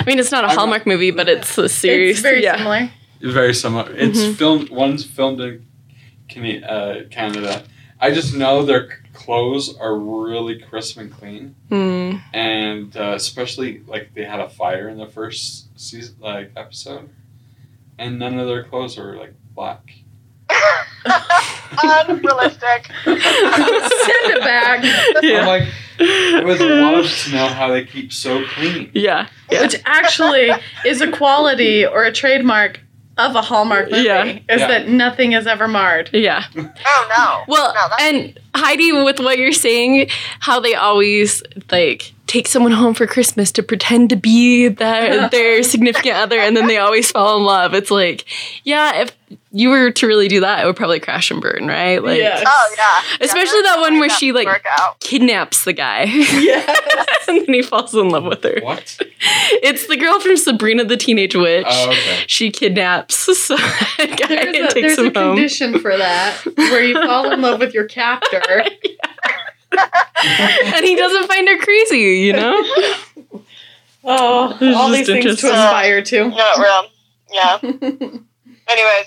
I 0.00 0.04
mean, 0.06 0.18
it's 0.18 0.32
not 0.32 0.44
a 0.44 0.48
I'm 0.48 0.54
not- 0.54 0.58
Hallmark 0.60 0.86
movie, 0.86 1.10
but 1.10 1.28
it's 1.28 1.56
a 1.58 1.68
series. 1.68 2.12
It's 2.16 2.20
very 2.20 2.42
yeah. 2.42 2.56
similar. 2.56 2.90
It's 3.20 3.32
very 3.34 3.54
similar. 3.54 3.92
It's 3.92 4.18
Mhm. 4.18 4.34
filmed. 4.36 4.70
One's 4.70 5.04
filmed 5.04 5.40
in 5.40 6.64
uh, 6.64 7.02
Canada. 7.10 7.62
I 8.02 8.10
just 8.10 8.34
know 8.34 8.64
their 8.64 8.88
clothes 9.14 9.76
are 9.78 9.96
really 9.96 10.58
crisp 10.58 10.98
and 10.98 11.10
clean, 11.12 11.54
Hmm. 11.68 12.16
and 12.34 12.94
uh, 12.96 13.12
especially 13.14 13.82
like 13.86 14.12
they 14.14 14.24
had 14.24 14.40
a 14.40 14.48
fire 14.48 14.88
in 14.88 14.98
the 14.98 15.06
first 15.06 15.68
season, 15.80 16.16
like 16.20 16.50
episode, 16.56 17.08
and 17.98 18.18
none 18.18 18.38
of 18.40 18.48
their 18.48 18.64
clothes 18.64 18.98
are 18.98 19.16
like 19.16 19.34
black. 19.54 19.88
Unrealistic. 21.82 22.90
Send 23.04 23.18
it 23.18 24.40
back. 24.40 24.80
I'm 25.16 25.24
Yeah. 25.24 25.46
like, 25.46 25.68
I 26.00 26.42
would 26.44 26.60
love 26.60 27.06
to 27.06 27.30
know 27.32 27.46
how 27.48 27.68
they 27.68 27.84
keep 27.84 28.12
so 28.12 28.44
clean. 28.54 28.90
Yeah. 28.94 29.28
Yeah. 29.50 29.62
Which 29.62 29.76
actually 29.86 30.50
is 30.84 31.00
a 31.00 31.10
quality 31.10 31.86
or 31.86 32.04
a 32.04 32.12
trademark 32.12 32.80
of 33.18 33.34
a 33.36 33.42
Hallmark 33.42 33.90
movie. 33.90 34.04
Yeah. 34.04 34.24
Is 34.24 34.40
Yeah. 34.60 34.68
that 34.68 34.88
nothing 34.88 35.32
is 35.32 35.46
ever 35.46 35.68
marred. 35.68 36.10
Yeah. 36.12 36.44
Oh 36.56 37.06
no. 37.16 37.42
Well, 37.46 37.74
no, 37.74 37.88
and 38.00 38.38
Heidi, 38.54 38.92
with 38.92 39.20
what 39.20 39.38
you're 39.38 39.52
saying, 39.52 40.08
how 40.40 40.60
they 40.60 40.74
always 40.74 41.42
like 41.70 42.12
take 42.32 42.48
someone 42.48 42.72
home 42.72 42.94
for 42.94 43.06
Christmas 43.06 43.52
to 43.52 43.62
pretend 43.62 44.08
to 44.08 44.16
be 44.16 44.68
their, 44.68 45.28
their 45.30 45.62
significant 45.62 46.16
other, 46.16 46.38
and 46.38 46.56
then 46.56 46.66
they 46.66 46.78
always 46.78 47.10
fall 47.10 47.36
in 47.36 47.44
love. 47.44 47.74
It's 47.74 47.90
like, 47.90 48.24
yeah, 48.64 49.02
if 49.02 49.14
you 49.50 49.68
were 49.68 49.90
to 49.90 50.06
really 50.06 50.28
do 50.28 50.40
that, 50.40 50.62
it 50.62 50.66
would 50.66 50.76
probably 50.76 50.98
crash 50.98 51.30
and 51.30 51.42
burn, 51.42 51.66
right? 51.66 52.02
Like, 52.02 52.16
Yes. 52.18 52.42
oh 52.46 52.74
yeah. 52.78 53.16
Especially 53.26 53.58
Yeah, 53.58 53.74
that 53.74 53.80
one 53.80 53.98
where 54.00 54.08
she, 54.08 54.32
like- 54.32 54.48
kidnaps 55.00 55.64
the 55.64 55.74
guy, 55.74 56.04
Yes. 56.04 57.18
and 57.28 57.40
then 57.46 57.52
he 57.54 57.60
falls 57.62 57.94
in 57.94 58.08
love 58.08 58.24
with 58.24 58.42
her. 58.44 58.60
What? 58.62 58.96
It's 59.62 59.86
the 59.86 59.96
girl 59.98 60.18
from 60.20 60.38
Sabrina 60.38 60.84
the 60.84 60.96
Teenage 60.96 61.36
Witch. 61.36 61.66
Oh, 61.68 61.90
okay. 61.90 62.24
She 62.28 62.50
kidnaps 62.50 63.14
so 63.38 63.54
a 63.56 63.58
guy 64.06 64.26
There's 64.28 64.46
and 64.46 64.56
a, 64.56 64.70
takes 64.72 64.96
there's 64.96 64.98
a 64.98 65.02
home. 65.02 65.12
condition 65.36 65.78
for 65.80 65.96
that 65.98 66.40
where 66.56 66.82
you 66.82 66.94
fall 66.94 67.30
in 67.30 67.42
love 67.42 67.60
with 67.60 67.74
your 67.74 67.84
captor. 67.84 68.64
And 70.74 70.84
he 70.84 70.96
doesn't 70.96 71.28
find 71.28 71.48
her 71.48 71.58
crazy, 71.58 71.98
you 71.98 72.32
know? 72.32 72.54
Oh, 74.04 74.58
It's 74.60 74.76
all 74.76 74.88
just 74.88 74.98
these 74.98 75.06
things 75.06 75.06
to 75.06 75.46
interesting. 75.46 75.50
aspire 75.50 76.02
to. 76.02 76.28
No, 76.30 76.54
real. 76.58 76.86
Yeah. 77.32 77.58
Anyways, 77.62 79.06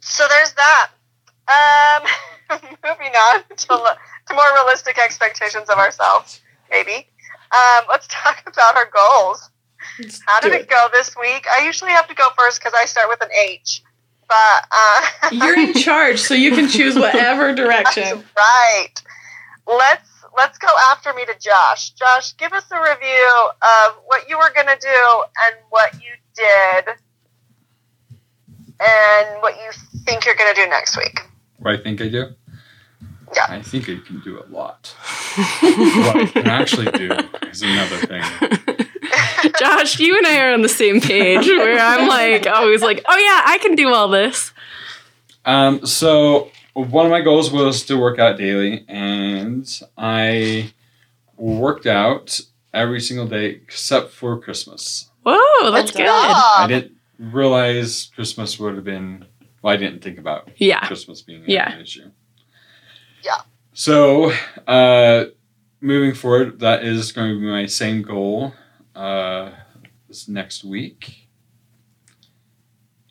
so 0.00 0.24
there's 0.26 0.54
that. 0.54 0.90
Um, 1.46 2.08
moving 2.82 3.12
on 3.12 3.42
to, 3.50 3.66
to 3.66 4.34
more 4.34 4.54
realistic 4.54 4.98
expectations 4.98 5.68
of 5.68 5.76
ourselves, 5.76 6.40
maybe. 6.70 7.06
Um, 7.52 7.84
let's 7.90 8.06
talk 8.10 8.42
about 8.46 8.74
our 8.74 8.88
goals. 8.90 9.50
How 10.26 10.40
did 10.40 10.52
it. 10.52 10.62
it. 10.62 10.70
go 10.70 10.88
this 10.92 11.14
week? 11.20 11.46
I 11.54 11.64
usually 11.64 11.90
have 11.90 12.08
to 12.08 12.14
go 12.14 12.28
first 12.38 12.58
because 12.58 12.72
I 12.74 12.86
start 12.86 13.08
with 13.10 13.20
an 13.20 13.28
H. 13.38 13.82
But 14.28 14.66
uh, 14.70 15.06
You're 15.32 15.58
in 15.58 15.74
charge, 15.74 16.20
so 16.20 16.34
you 16.34 16.52
can 16.52 16.68
choose 16.68 16.96
whatever 16.96 17.54
direction. 17.54 18.24
right. 18.36 18.92
Let's 19.66 20.08
let's 20.36 20.58
go 20.58 20.68
after 20.90 21.12
me 21.14 21.24
to 21.24 21.34
Josh. 21.40 21.90
Josh, 21.90 22.36
give 22.36 22.52
us 22.52 22.64
a 22.70 22.80
review 22.80 23.50
of 23.62 23.96
what 24.06 24.28
you 24.28 24.38
were 24.38 24.50
gonna 24.54 24.76
do 24.80 25.24
and 25.44 25.56
what 25.70 25.94
you 25.94 26.12
did, 26.34 26.94
and 28.80 29.42
what 29.42 29.56
you 29.56 29.70
think 30.04 30.26
you're 30.26 30.36
gonna 30.36 30.54
do 30.54 30.66
next 30.68 30.96
week. 30.96 31.20
What 31.58 31.74
I 31.74 31.82
think 31.82 32.00
I 32.00 32.08
do? 32.08 32.34
Yeah. 33.34 33.46
I 33.48 33.62
think 33.62 33.84
I 33.88 33.96
can 34.06 34.20
do 34.20 34.40
a 34.40 34.46
lot. 34.52 34.94
what 35.60 36.16
I 36.16 36.26
can 36.26 36.46
actually 36.46 36.90
do 36.92 37.10
is 37.48 37.62
another 37.62 37.96
thing. 38.06 38.75
Josh, 39.58 39.98
you 39.98 40.16
and 40.16 40.26
I 40.26 40.40
are 40.40 40.52
on 40.52 40.62
the 40.62 40.68
same 40.68 41.00
page 41.00 41.46
where 41.46 41.78
I'm 41.78 42.08
like 42.08 42.46
always 42.46 42.82
like, 42.82 43.04
oh 43.08 43.16
yeah, 43.16 43.42
I 43.46 43.58
can 43.58 43.74
do 43.74 43.92
all 43.92 44.08
this. 44.08 44.52
Um, 45.44 45.84
so 45.86 46.50
one 46.74 47.06
of 47.06 47.10
my 47.12 47.20
goals 47.20 47.50
was 47.50 47.84
to 47.84 47.96
work 47.98 48.18
out 48.18 48.36
daily, 48.38 48.84
and 48.88 49.66
I 49.96 50.72
worked 51.36 51.86
out 51.86 52.40
every 52.74 53.00
single 53.00 53.26
day 53.26 53.46
except 53.50 54.12
for 54.12 54.38
Christmas. 54.40 55.10
Whoa, 55.24 55.70
that's 55.70 55.94
Well 55.94 56.04
good. 56.04 56.62
I 56.64 56.66
didn't 56.68 56.92
realize 57.18 58.10
Christmas 58.14 58.58
would 58.58 58.74
have 58.74 58.84
been 58.84 59.24
Well, 59.62 59.72
I 59.72 59.76
didn't 59.76 60.02
think 60.02 60.18
about 60.18 60.48
Yeah. 60.56 60.86
Christmas 60.86 61.22
being 61.22 61.42
Yeah. 61.46 61.72
an 61.72 61.80
issue. 61.80 62.10
Yeah. 63.24 63.40
So, 63.72 64.32
uh, 64.66 65.24
moving 65.80 66.14
forward, 66.14 66.60
that 66.60 66.84
is 66.84 67.12
going 67.12 67.34
to 67.34 67.40
be 67.40 67.46
my 67.46 67.66
same 67.66 68.02
goal 68.02 68.54
uh, 68.96 69.50
this 70.08 70.26
next 70.28 70.64
week. 70.64 71.28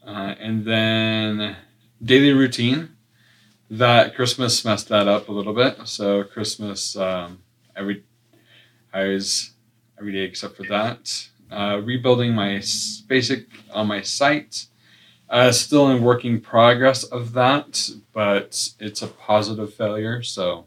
Uh, 0.05 0.35
and 0.39 0.65
then 0.65 1.55
daily 2.03 2.33
routine. 2.33 2.89
That 3.69 4.15
Christmas 4.15 4.63
messed 4.63 4.89
that 4.89 5.07
up 5.07 5.27
a 5.27 5.31
little 5.31 5.53
bit. 5.53 5.87
So 5.87 6.23
Christmas 6.23 6.95
um, 6.95 7.39
every 7.75 8.03
I 8.93 9.05
was 9.05 9.51
every 9.99 10.11
day 10.13 10.19
except 10.23 10.55
for 10.55 10.63
that. 10.69 11.27
Uh, 11.51 11.81
rebuilding 11.83 12.33
my 12.33 12.61
basic 13.07 13.47
on 13.73 13.87
my 13.87 14.01
site. 14.01 14.67
Uh, 15.27 15.51
still 15.51 15.89
in 15.89 16.03
working 16.03 16.39
progress 16.39 17.03
of 17.03 17.33
that, 17.33 17.89
but 18.13 18.69
it's 18.79 19.01
a 19.01 19.07
positive 19.07 19.73
failure, 19.73 20.21
so 20.21 20.65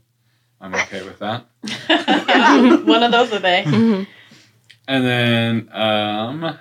I'm 0.61 0.75
okay 0.75 1.03
with 1.05 1.21
that. 1.21 1.47
One 2.85 3.05
of 3.05 3.13
those 3.13 3.31
a 3.33 3.39
day. 3.39 3.63
Mhm. 3.65 4.07
And 4.89 5.05
then 5.05 5.69
um, 5.73 6.59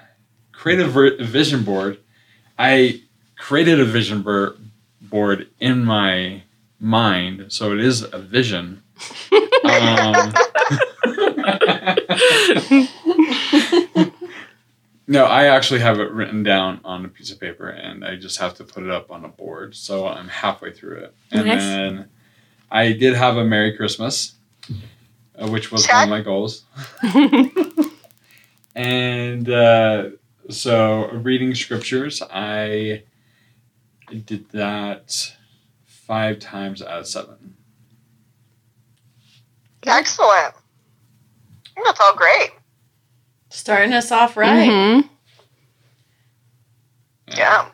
creative 0.51 0.91
vision 1.27 1.63
board. 1.63 1.97
I 2.59 3.01
created 3.37 3.79
a 3.79 3.85
vision 3.85 4.21
board 5.01 5.47
in 5.59 5.83
my 5.85 6.43
mind, 6.79 7.45
so 7.49 7.71
it 7.73 7.79
is 7.79 8.03
a 8.03 8.19
vision. 8.19 8.83
Um, 9.63 9.63
no, 15.07 15.25
I 15.25 15.45
actually 15.45 15.79
have 15.79 15.99
it 15.99 16.11
written 16.11 16.43
down 16.43 16.81
on 16.83 17.05
a 17.05 17.07
piece 17.07 17.31
of 17.31 17.39
paper, 17.39 17.69
and 17.69 18.03
I 18.03 18.15
just 18.15 18.39
have 18.39 18.55
to 18.55 18.63
put 18.63 18.83
it 18.83 18.89
up 18.89 19.11
on 19.11 19.23
a 19.23 19.29
board. 19.29 19.75
So 19.75 20.07
I'm 20.07 20.27
halfway 20.27 20.73
through 20.73 20.97
it, 20.97 21.15
and 21.31 21.47
Nice. 21.47 21.61
then 21.61 22.09
I 22.71 22.91
did 22.93 23.15
have 23.15 23.37
a 23.37 23.45
Merry 23.45 23.77
Christmas, 23.77 24.33
uh, 25.37 25.47
which 25.47 25.71
was 25.71 25.87
one 25.87 26.03
of 26.03 26.09
my 26.09 26.21
goals. 26.21 26.63
and 28.77 29.49
uh, 29.49 30.09
so 30.49 31.09
reading 31.09 31.55
scriptures, 31.55 32.21
I 32.31 33.03
did 34.25 34.47
that 34.51 35.35
five 35.85 36.37
times 36.39 36.81
out 36.83 36.99
of 36.99 37.07
seven. 37.07 37.55
Excellent. 39.85 40.53
That's 41.83 41.99
all 41.99 42.15
great. 42.15 42.51
Starting 43.49 43.93
us 43.93 44.11
off 44.11 44.37
right. 44.37 44.69
Mhm. 44.69 45.09
Yeah. 47.35 47.69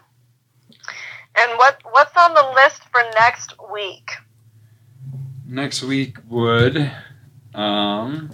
And 1.35 1.57
what 1.57 1.81
what's 1.91 2.15
on 2.15 2.33
the 2.33 2.51
list 2.55 2.81
for 2.91 3.01
next 3.15 3.55
week? 3.73 4.09
Next 5.45 5.83
week 5.83 6.17
would 6.29 6.91
um 7.53 8.29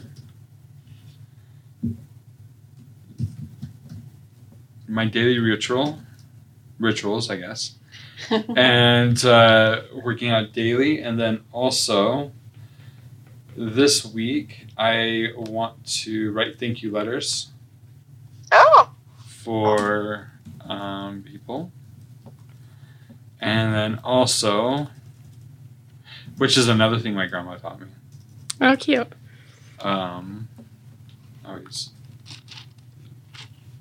my 4.89 5.06
daily 5.06 5.39
ritual 5.39 5.99
rituals, 6.80 7.30
I 7.30 7.38
guess. 7.38 7.75
and 8.56 9.23
uh, 9.23 9.84
working 10.04 10.30
out 10.30 10.52
daily 10.52 11.02
and 11.02 11.17
then 11.17 11.41
also 11.54 12.34
this 13.56 14.06
week 14.06 14.67
I 14.78 15.28
want 15.38 15.86
to 16.04 16.32
write 16.34 16.60
thank 16.60 16.82
you 16.82 16.91
letters 16.91 17.47
Oh, 18.52 18.91
for 19.25 20.32
um, 20.67 21.23
people. 21.23 21.71
And 23.39 23.73
then 23.73 23.99
also, 24.04 24.88
which 26.38 26.58
is 26.58 26.67
another 26.67 26.99
thing 26.99 27.13
my 27.13 27.28
grandma 27.28 27.56
taught 27.56 27.80
me. 27.80 27.88
Oh, 28.60 28.75
cute. 28.75 29.08
Um, 29.82 30.49
always 31.45 31.91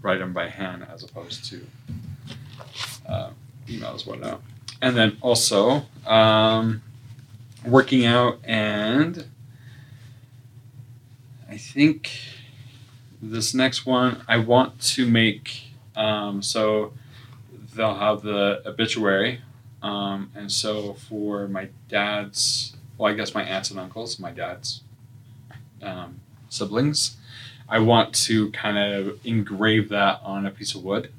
write 0.03 0.19
them 0.19 0.33
by 0.33 0.49
hand 0.49 0.87
as 0.93 1.03
opposed 1.03 1.45
to 1.51 1.67
uh, 3.09 3.31
emails, 3.67 4.07
whatnot. 4.07 4.41
And 4.81 4.97
then 4.97 5.17
also 5.21 5.83
um, 6.07 6.83
working 7.65 8.05
out, 8.07 8.39
and 8.45 9.27
I 11.51 11.57
think 11.57 12.11
this 13.21 13.55
next 13.55 13.87
one 13.87 14.23
I 14.29 14.37
want 14.39 14.81
to 14.93 15.07
make. 15.07 15.63
Um, 15.97 16.43
so 16.43 16.93
they'll 17.75 17.97
have 17.97 18.23
the 18.23 18.63
obituary, 18.65 19.41
um, 19.83 20.31
and 20.35 20.51
so 20.51 20.95
for 20.95 21.49
my 21.49 21.71
dad's, 21.89 22.77
well, 22.97 23.13
I 23.13 23.17
guess 23.17 23.35
my 23.35 23.43
aunts 23.43 23.71
and 23.71 23.81
uncles, 23.81 24.21
my 24.21 24.31
dad's 24.31 24.83
um, 25.83 26.21
siblings. 26.49 27.18
I 27.69 27.79
want 27.81 28.15
to 28.27 28.51
kind 28.53 28.79
of 28.79 29.19
engrave 29.27 29.89
that 29.91 30.21
on 30.25 30.47
a 30.47 30.51
piece 30.51 30.75
of 30.75 30.83
wood 30.83 31.13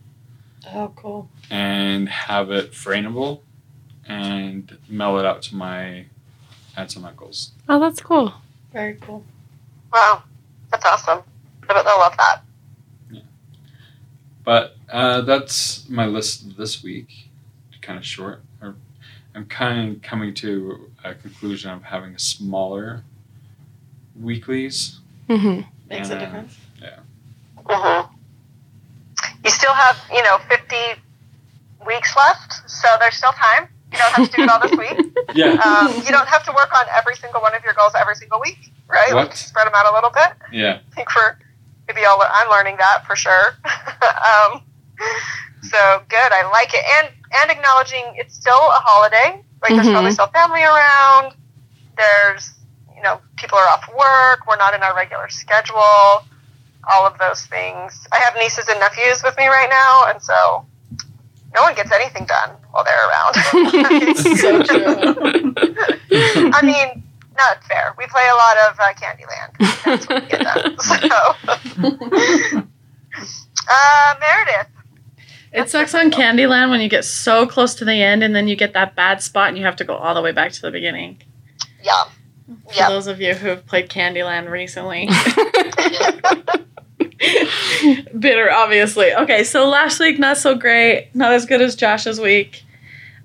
Oh, 0.74 0.92
cool. 0.96 1.30
and 1.50 2.10
have 2.10 2.50
it 2.52 2.72
frameable 2.72 3.42
and 4.08 4.78
mail 4.88 5.20
it 5.20 5.26
out 5.26 5.42
to 5.44 5.56
my 5.56 6.06
aunts 6.76 6.96
and 6.96 7.06
uncles. 7.06 7.52
Oh, 7.68 7.80
that's 7.80 8.02
cool. 8.02 8.34
Very 8.74 8.96
cool. 9.02 9.24
wow. 9.94 10.24
That's 10.72 10.86
awesome. 10.86 11.24
I 11.68 11.74
bet 11.74 11.86
they'll 11.86 11.98
love 12.00 12.16
that. 12.18 12.42
Yeah. 13.12 13.22
But 14.44 14.76
uh, 14.92 15.22
that's 15.22 15.88
my 15.90 16.06
list 16.06 16.58
this 16.58 16.84
week. 16.84 17.30
Kind 17.82 17.98
of 17.98 18.06
short. 18.06 18.42
Or 18.62 18.76
I'm 19.34 19.46
kind 19.46 19.96
of 19.96 20.02
coming 20.04 20.34
to 20.36 20.92
a 21.04 21.14
conclusion 21.16 21.72
of 21.72 21.84
having 21.84 22.14
a 22.14 22.20
smaller 22.20 23.04
weeklies. 24.20 25.00
hmm 25.28 25.62
Makes 25.90 26.10
Yeah. 26.10 26.16
a 26.16 26.20
difference. 26.20 26.58
hmm 27.68 28.02
You 29.44 29.50
still 29.52 29.74
have, 29.74 29.98
you 30.12 30.24
know, 30.24 30.38
50 30.50 30.76
weeks 31.86 32.16
left, 32.16 32.70
so 32.70 32.88
there's 33.00 33.16
still 33.16 33.32
time. 33.34 33.68
You 33.92 33.98
don't 33.98 34.12
have 34.14 34.30
to 34.30 34.36
do 34.38 34.44
it 34.44 34.50
all 34.50 34.60
this 34.60 34.78
week. 34.78 35.06
Yeah. 35.32 35.54
Um, 35.62 35.96
you 36.04 36.12
don't 36.12 36.28
have 36.28 36.44
to 36.46 36.52
work 36.52 36.74
on 36.76 36.86
every 36.92 37.16
single 37.16 37.40
one 37.40 37.54
of 37.54 37.64
your 37.64 37.76
goals 37.76 37.94
every 37.96 38.16
single 38.16 38.40
week, 38.42 38.72
right? 38.88 39.14
What? 39.14 39.28
Like, 39.28 39.36
spread 39.36 39.68
them 39.68 39.74
out 39.76 39.86
a 39.86 39.94
little 39.94 40.10
bit. 40.10 40.30
Yeah. 40.52 40.80
I 40.92 40.96
think 40.96 41.12
for 41.12 41.38
maybe 41.88 42.04
all 42.04 42.20
I'm 42.20 42.50
learning 42.50 42.78
that 42.78 43.06
for 43.06 43.16
sure. 43.16 43.54
um, 44.02 44.64
so 45.62 46.02
good, 46.10 46.32
I 46.34 46.50
like 46.52 46.74
it, 46.74 46.84
and 46.98 47.10
and 47.44 47.52
acknowledging 47.52 48.06
it's 48.16 48.34
still 48.36 48.58
a 48.58 48.82
holiday. 48.82 49.44
Like 49.62 49.70
there's 49.76 49.86
Mhm. 49.88 49.92
probably 49.94 50.12
still 50.12 50.28
family 50.28 50.64
around. 50.64 51.36
There's 51.96 52.50
you 52.50 52.58
know 52.58 52.59
people 53.40 53.58
are 53.58 53.68
off 53.68 53.88
work. 53.90 54.48
We're 54.48 54.58
not 54.58 54.74
in 54.74 54.84
our 54.84 54.96
regular 54.96 55.30
schedule. 55.30 56.24
All 56.92 57.06
of 57.06 57.18
those 57.18 57.46
things. 57.46 58.08
I 58.12 58.20
have 58.20 58.36
nieces 58.36 58.68
and 58.68 58.80
nephews 58.80 59.24
with 59.24 59.38
me 59.38 59.48
right 59.48 59.70
now, 59.70 60.06
and 60.12 60.22
so 60.22 60.66
no 61.54 61.62
one 61.62 61.76
gets 61.76 61.92
anything 61.92 62.26
done 62.26 62.52
while 62.72 62.84
they're 62.84 63.10
around. 63.10 63.36
So 64.38 64.64
true. 64.64 65.54
I 66.54 66.62
mean, 66.64 67.04
not 67.38 67.64
fair. 67.64 67.96
We 67.98 68.06
play 68.08 68.28
a 68.32 68.36
lot 68.36 68.58
of 68.70 68.80
uh, 68.80 68.94
Candyland. 68.94 69.84
That's 69.86 70.08
what 70.08 70.24
we 70.24 70.30
get 70.30 70.42
done. 70.42 70.78
So, 73.62 73.72
uh, 73.72 74.16
Meredith. 74.20 74.68
It 75.52 75.70
sucks 75.70 75.94
on 75.94 76.10
Candyland 76.12 76.70
when 76.70 76.80
you 76.80 76.90
get 76.90 77.06
so 77.06 77.46
close 77.46 77.76
to 77.76 77.86
the 77.86 78.02
end 78.02 78.24
and 78.24 78.36
then 78.36 78.48
you 78.48 78.56
get 78.56 78.74
that 78.74 78.96
bad 78.96 79.22
spot 79.22 79.50
and 79.50 79.58
you 79.58 79.66
have 79.66 79.76
to 79.78 79.84
go 79.84 79.96
all 79.96 80.14
the 80.16 80.22
way 80.22 80.32
back 80.32 80.52
to 80.54 80.62
the 80.62 80.72
beginning. 80.72 81.22
Yeah. 81.84 82.04
For 82.68 82.74
Yep. 82.76 82.90
those 82.90 83.08
of 83.08 83.22
you 83.22 83.34
who 83.36 83.48
have 83.50 83.66
played 83.66 83.90
Candyland 83.90 84.50
recently. 84.50 85.08
Bitter, 88.20 88.52
obviously. 88.52 89.14
Okay, 89.14 89.44
so 89.44 89.68
last 89.70 90.00
week, 90.00 90.18
not 90.20 90.38
so 90.38 90.56
great. 90.56 91.10
Not 91.14 91.32
as 91.34 91.46
good 91.46 91.62
as 91.62 91.76
Josh's 91.76 92.20
week. 92.20 92.64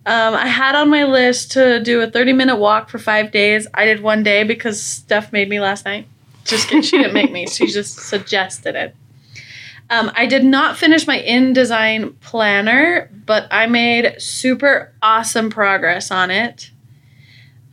Um, 0.06 0.34
I 0.34 0.46
had 0.46 0.74
on 0.74 0.90
my 0.90 1.04
list 1.04 1.52
to 1.52 1.80
do 1.82 2.02
a 2.02 2.10
30 2.10 2.32
minute 2.34 2.56
walk 2.56 2.90
for 2.90 2.98
five 2.98 3.30
days. 3.30 3.66
I 3.72 3.86
did 3.86 4.02
one 4.02 4.22
day 4.22 4.44
because 4.44 4.82
Steph 4.82 5.32
made 5.32 5.48
me 5.48 5.60
last 5.60 5.84
night. 5.86 6.06
Just 6.44 6.68
kidding. 6.68 6.82
She 6.82 6.98
didn't 6.98 7.14
make 7.14 7.32
me, 7.32 7.46
she 7.46 7.66
just 7.68 7.96
suggested 7.98 8.74
it. 8.74 8.94
Um, 9.88 10.10
I 10.14 10.26
did 10.26 10.44
not 10.44 10.76
finish 10.76 11.06
my 11.06 11.18
InDesign 11.20 12.20
planner, 12.20 13.10
but 13.24 13.46
I 13.50 13.66
made 13.66 14.20
super 14.20 14.92
awesome 15.02 15.48
progress 15.50 16.10
on 16.10 16.30
it. 16.30 16.70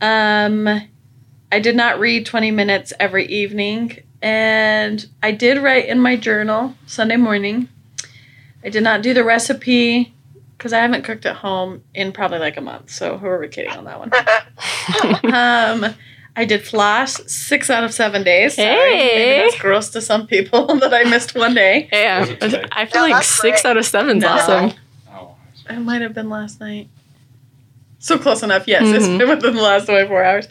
Um, 0.00 0.88
I 1.52 1.60
did 1.60 1.76
not 1.76 2.00
read 2.00 2.24
20 2.24 2.50
minutes 2.50 2.94
every 2.98 3.26
evening, 3.26 3.98
and 4.22 5.06
I 5.22 5.32
did 5.32 5.62
write 5.62 5.86
in 5.86 6.00
my 6.00 6.16
journal 6.16 6.74
Sunday 6.86 7.16
morning. 7.16 7.68
I 8.64 8.70
did 8.70 8.82
not 8.82 9.02
do 9.02 9.12
the 9.12 9.22
recipe 9.22 10.14
because 10.56 10.72
I 10.72 10.78
haven't 10.80 11.02
cooked 11.02 11.26
at 11.26 11.36
home 11.36 11.82
in 11.94 12.12
probably 12.12 12.38
like 12.38 12.56
a 12.56 12.62
month, 12.62 12.90
so 12.90 13.18
who 13.18 13.26
are 13.26 13.38
we 13.38 13.48
kidding 13.48 13.70
on 13.72 13.84
that 13.84 13.98
one? 13.98 14.12
um, 15.34 15.94
I 16.34 16.46
did 16.46 16.62
floss 16.64 17.20
six 17.30 17.68
out 17.68 17.84
of 17.84 17.92
seven 17.92 18.24
days. 18.24 18.54
Sorry, 18.54 18.68
maybe 18.68 19.08
Hey. 19.10 19.42
that's 19.42 19.60
gross 19.60 19.90
to 19.90 20.00
some 20.00 20.26
people 20.26 20.66
that 20.78 20.94
I 20.94 21.04
missed 21.04 21.34
one 21.34 21.54
day. 21.54 21.90
Yeah, 21.92 22.20
Was 22.20 22.30
it 22.30 22.40
today? 22.40 22.64
I 22.72 22.86
feel 22.86 23.02
No, 23.02 23.08
like 23.10 23.24
six 23.24 23.60
great. 23.60 23.70
out 23.70 23.76
of 23.76 23.84
seven's 23.84 24.22
No. 24.22 24.28
awesome. 24.28 24.72
Oh. 25.12 25.36
It 25.68 25.80
might 25.80 26.00
have 26.00 26.14
been 26.14 26.30
last 26.30 26.60
night. 26.60 26.88
So 28.02 28.18
close 28.18 28.42
enough, 28.42 28.66
yes. 28.66 28.82
It's 28.84 29.06
Mhm. 29.06 29.18
been 29.18 29.28
within 29.28 29.54
the 29.54 29.62
last 29.62 29.86
24 29.86 30.24
hours. 30.24 30.48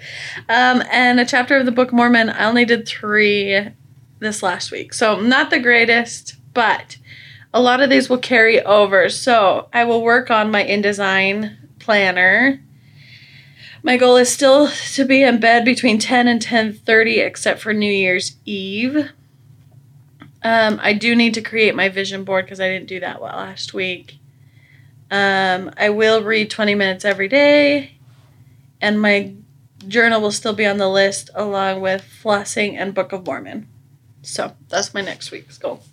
Um, 0.47 0.81
and 0.89 1.19
a 1.19 1.25
chapter 1.25 1.57
of 1.57 1.65
the 1.65 1.71
Book 1.73 1.89
of 1.89 1.93
Mormon, 1.95 2.29
I 2.29 2.45
only 2.45 2.63
did 2.63 2.87
three 2.87 3.59
this 4.19 4.41
last 4.41 4.71
week. 4.71 4.93
So 4.93 5.19
not 5.19 5.49
the 5.49 5.59
greatest, 5.59 6.35
but 6.53 6.95
a 7.53 7.59
lot 7.61 7.81
of 7.81 7.89
these 7.89 8.09
will 8.09 8.19
carry 8.19 8.61
over. 8.63 9.09
So 9.09 9.67
I 9.73 9.83
will 9.83 10.01
work 10.01 10.31
on 10.31 10.49
my 10.49 10.63
InDesign 10.63 11.57
planner. 11.79 12.61
My 13.83 13.97
goal 13.97 14.15
is 14.15 14.29
still 14.29 14.69
to 14.93 15.03
be 15.03 15.21
in 15.21 15.41
bed 15.41 15.65
between 15.65 15.99
10 15.99 16.29
and 16.29 16.39
10.30, 16.41 17.19
except 17.19 17.59
for 17.59 17.73
New 17.73 17.91
Year's 17.91 18.37
Eve. 18.45 19.09
Um, 20.41 20.79
I 20.81 20.93
do 20.93 21.15
need 21.17 21.33
to 21.33 21.41
create 21.41 21.75
my 21.75 21.89
vision 21.89 22.23
board 22.23 22.45
because 22.45 22.61
I 22.61 22.69
didn't 22.69 22.87
do 22.87 23.01
that 23.01 23.21
well 23.21 23.35
last 23.35 23.73
week. 23.73 24.19
Um, 25.11 25.71
I 25.77 25.89
will 25.89 26.23
read 26.23 26.49
20 26.49 26.73
minutes 26.73 27.03
every 27.03 27.27
day, 27.27 27.91
and 28.79 29.01
my 29.01 29.33
journal 29.87 30.21
will 30.21 30.31
still 30.31 30.53
be 30.53 30.65
on 30.65 30.77
the 30.77 30.87
list 30.87 31.29
along 31.35 31.81
with 31.81 32.01
flossing 32.23 32.75
and 32.75 32.93
Book 32.93 33.11
of 33.11 33.25
Mormon. 33.25 33.67
So 34.21 34.55
that's 34.69 34.93
my 34.93 35.01
next 35.01 35.31
week's 35.31 35.57
goal. 35.57 35.83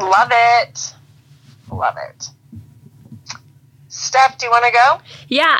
Love 0.00 0.30
it. 0.32 0.94
Love 1.72 1.96
it. 2.10 2.28
Steph, 3.88 4.38
do 4.38 4.46
you 4.46 4.50
want 4.50 4.64
to 4.64 4.72
go? 4.72 5.00
Yeah, 5.28 5.58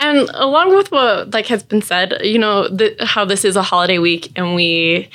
and 0.00 0.28
along 0.34 0.74
with 0.74 0.90
what 0.90 1.32
like 1.32 1.46
has 1.46 1.62
been 1.62 1.82
said, 1.82 2.18
you 2.22 2.38
know, 2.38 2.68
the, 2.68 2.96
how 3.00 3.24
this 3.24 3.44
is 3.44 3.56
a 3.56 3.62
holiday 3.62 3.98
week, 3.98 4.32
and 4.36 4.54
we 4.54 5.08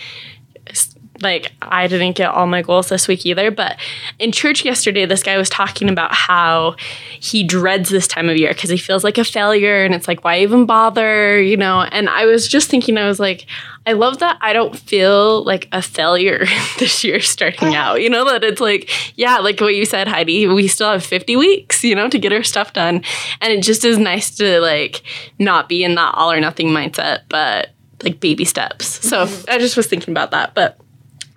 like 1.22 1.52
I 1.62 1.88
didn't 1.88 2.14
get 2.14 2.30
all 2.30 2.48
my 2.48 2.62
goals 2.62 2.90
this 2.90 3.08
week 3.08 3.26
either. 3.26 3.52
But 3.52 3.78
in 4.18 4.32
church 4.32 4.66
yesterday, 4.66 5.06
this 5.06 5.24
guy 5.24 5.38
was 5.38 5.50
talking 5.50 5.90
about 5.90 6.14
how 6.14 6.76
he 7.20 7.44
dreads 7.44 7.90
this 7.90 8.08
time 8.08 8.30
of 8.30 8.38
year 8.38 8.54
because 8.54 8.70
he 8.70 8.78
feels 8.78 9.04
like 9.04 9.18
a 9.18 9.24
failure, 9.24 9.84
and 9.84 9.94
it's 9.94 10.08
like 10.08 10.24
why 10.24 10.40
even 10.40 10.66
bother, 10.66 11.42
you 11.42 11.58
know? 11.58 11.82
And 11.82 12.10
I 12.10 12.26
was 12.26 12.48
just 12.48 12.70
thinking, 12.70 12.98
I 12.98 13.08
was 13.08 13.20
like, 13.20 13.46
I 13.86 13.94
love 13.94 14.20
that 14.20 14.38
I 14.42 14.54
don't 14.54 14.78
feel 14.78 15.44
like 15.44 15.68
a 15.72 15.82
failure 15.82 16.46
this 16.80 17.04
year 17.04 17.20
starting 17.20 17.76
out. 17.76 18.02
You 18.02 18.10
know 18.10 18.26
that 18.26 18.44
it's 18.44 18.62
like, 18.62 18.90
yeah, 19.18 19.38
like 19.40 19.60
what 19.60 19.76
you 19.76 19.86
said, 19.86 20.08
Heidi, 20.08 20.48
we 20.48 20.68
still 20.68 20.92
have 20.92 21.04
50 21.04 21.36
weeks, 21.36 21.84
you 21.84 21.96
know, 21.96 22.10
to 22.10 22.20
get 22.20 22.34
our 22.34 22.44
stuff 22.44 22.74
done. 22.74 23.04
And 23.42 23.54
it 23.54 23.64
just 23.64 23.84
is 23.86 23.98
nice 23.98 24.36
to 24.38 24.60
like 24.60 25.02
not 25.40 25.70
be 25.70 25.84
in 25.84 25.96
that 25.96 26.14
all 26.16 26.32
or 26.32 26.40
nothing 26.40 26.68
mindset, 26.68 27.22
but 27.30 27.72
like 28.04 28.20
baby 28.20 28.46
steps. 28.46 28.86
So 28.86 29.26
mm-hmm. 29.26 29.50
I 29.50 29.58
just 29.58 29.78
was 29.78 29.88
thinking 29.88 30.12
about 30.12 30.32
that. 30.32 30.54
But 30.54 30.80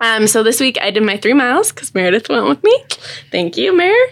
um, 0.03 0.27
so 0.27 0.43
this 0.43 0.59
week 0.59 0.77
I 0.81 0.91
did 0.91 1.01
my 1.01 1.15
three 1.15 1.31
miles 1.33 1.71
because 1.71 1.95
Meredith 1.95 2.27
went 2.27 2.45
with 2.45 2.61
me. 2.61 2.83
Thank 3.31 3.55
you, 3.55 3.75
Mare. 3.75 4.05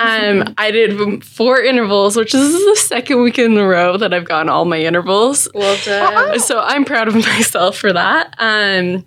Um, 0.00 0.52
I 0.58 0.72
did 0.72 1.24
four 1.24 1.60
intervals, 1.60 2.16
which 2.16 2.34
is 2.34 2.52
the 2.52 2.76
second 2.76 3.22
week 3.22 3.38
in 3.38 3.56
a 3.56 3.64
row 3.64 3.96
that 3.96 4.12
I've 4.12 4.24
gone 4.24 4.48
all 4.48 4.64
my 4.64 4.80
intervals. 4.80 5.48
Well 5.54 5.78
done. 5.84 6.40
So 6.48 6.58
I'm 6.60 6.84
proud 6.84 7.06
of 7.06 7.14
myself 7.14 7.76
for 7.76 7.92
that. 7.92 8.34
Um, 8.38 9.04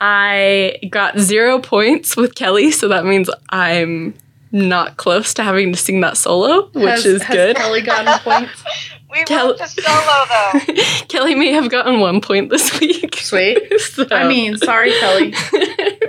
I 0.00 0.78
got 0.88 1.18
zero 1.18 1.58
points 1.58 2.16
with 2.16 2.36
Kelly, 2.36 2.70
so 2.70 2.86
that 2.88 3.04
means 3.04 3.28
I'm 3.50 4.14
not 4.56 4.96
close 4.96 5.34
to 5.34 5.42
having 5.42 5.72
to 5.72 5.78
sing 5.78 6.00
that 6.00 6.16
solo, 6.16 6.68
which 6.72 6.84
Has- 6.88 7.06
is 7.06 7.22
has 7.22 7.36
good. 7.36 7.56
Kelly 7.56 7.82
gotten 7.82 8.18
points? 8.24 8.64
We 9.10 9.22
Kel- 9.24 9.48
wrote 9.48 9.58
the 9.58 9.66
solo 9.66 10.74
though. 10.74 11.04
Kelly 11.08 11.34
may 11.34 11.52
have 11.52 11.70
gotten 11.70 12.00
one 12.00 12.20
point 12.20 12.50
this 12.50 12.78
week. 12.80 13.16
Sweet. 13.16 13.58
So- 13.80 14.06
I 14.10 14.26
mean, 14.28 14.56
sorry, 14.58 14.92
Kelly. 14.98 15.32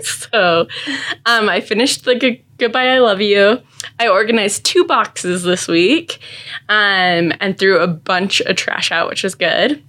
so 0.01 0.67
um, 1.25 1.47
I 1.49 1.62
finished 1.62 2.03
the 2.05 2.15
good- 2.15 2.41
goodbye 2.57 2.88
I 2.89 2.99
love 2.99 3.21
you. 3.21 3.62
I 3.99 4.07
organized 4.07 4.65
two 4.65 4.83
boxes 4.86 5.43
this 5.43 5.67
week 5.67 6.19
um, 6.69 7.31
and 7.39 7.57
threw 7.57 7.79
a 7.79 7.88
bunch 7.88 8.41
of 8.41 8.55
trash 8.55 8.91
out, 8.91 9.10
which 9.10 9.23
was 9.23 9.36
good. 9.36 9.83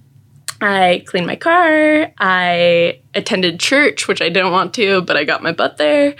I 0.61 1.03
cleaned 1.05 1.25
my 1.27 1.35
car. 1.37 2.11
I 2.19 2.99
attended 3.15 3.59
church, 3.59 4.07
which 4.07 4.21
I 4.21 4.29
didn't 4.29 4.51
want 4.51 4.73
to, 4.75 5.01
but 5.01 5.15
I 5.17 5.23
got 5.23 5.41
my 5.41 5.51
butt 5.51 5.77
there. 5.77 6.15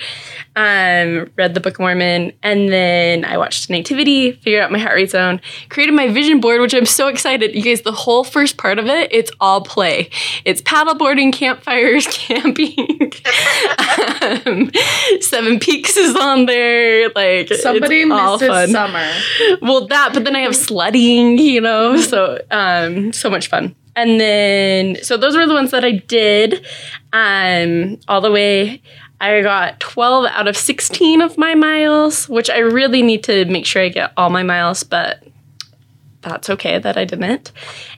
Um, 0.56 1.30
read 1.36 1.54
the 1.54 1.60
Book 1.60 1.76
of 1.76 1.80
Mormon, 1.82 2.34
and 2.42 2.70
then 2.70 3.26
I 3.26 3.38
watched 3.38 3.70
Nativity, 3.70 4.32
figured 4.32 4.64
out 4.64 4.72
my 4.72 4.80
heart 4.80 4.96
rate 4.96 5.12
zone, 5.12 5.40
created 5.70 5.94
my 5.94 6.08
vision 6.08 6.40
board, 6.40 6.62
which 6.62 6.74
I'm 6.74 6.86
so 6.86 7.08
excited. 7.10 7.54
You 7.54 7.62
guys, 7.62 7.82
the 7.82 7.92
whole 7.92 8.24
first 8.24 8.58
part 8.58 8.80
of 8.80 8.88
it, 8.88 9.10
it's 9.14 9.30
all 9.40 9.62
play. 9.62 10.10
It's 10.46 10.62
paddleboarding, 10.62 11.32
campfires, 11.34 12.08
camping. 12.12 13.12
um, 14.46 14.72
Seven 15.22 15.60
Peaks 15.60 15.96
is 15.98 16.16
on 16.16 16.46
there. 16.46 17.10
Like 17.10 17.50
Somebody 17.54 18.02
it's 18.02 18.12
all 18.12 18.34
misses 18.34 18.48
fun 18.48 18.70
summer. 18.70 19.12
well 19.62 19.88
that 19.88 20.12
but 20.14 20.24
then 20.24 20.36
i 20.36 20.40
have 20.42 20.56
sledding 20.70 21.38
you 21.38 21.60
know 21.62 21.98
so 21.98 22.40
um 22.52 23.12
so 23.14 23.30
much 23.30 23.48
fun 23.48 23.76
and 24.02 24.20
then 24.20 24.98
so 25.04 25.18
those 25.18 25.36
were 25.36 25.46
the 25.46 25.54
ones 25.54 25.72
that 25.72 25.84
i 25.84 25.92
did 25.92 26.66
um 27.14 27.98
all 28.08 28.22
the 28.22 28.32
way 28.32 28.82
i 29.22 29.42
got 29.42 29.80
12 29.80 30.26
out 30.28 30.48
of 30.48 30.56
16 30.56 31.22
of 31.22 31.38
my 31.38 31.56
miles 31.56 32.30
which 32.30 32.50
i 32.50 32.60
really 32.60 33.02
need 33.02 33.24
to 33.24 33.46
make 33.46 33.66
sure 33.66 33.82
i 33.82 33.90
get 33.90 34.12
all 34.18 34.30
my 34.30 34.44
miles 34.44 34.84
but 34.84 35.24
that's 36.22 36.50
okay 36.50 36.78
that 36.80 36.98
i 36.98 37.06
didn't 37.06 37.52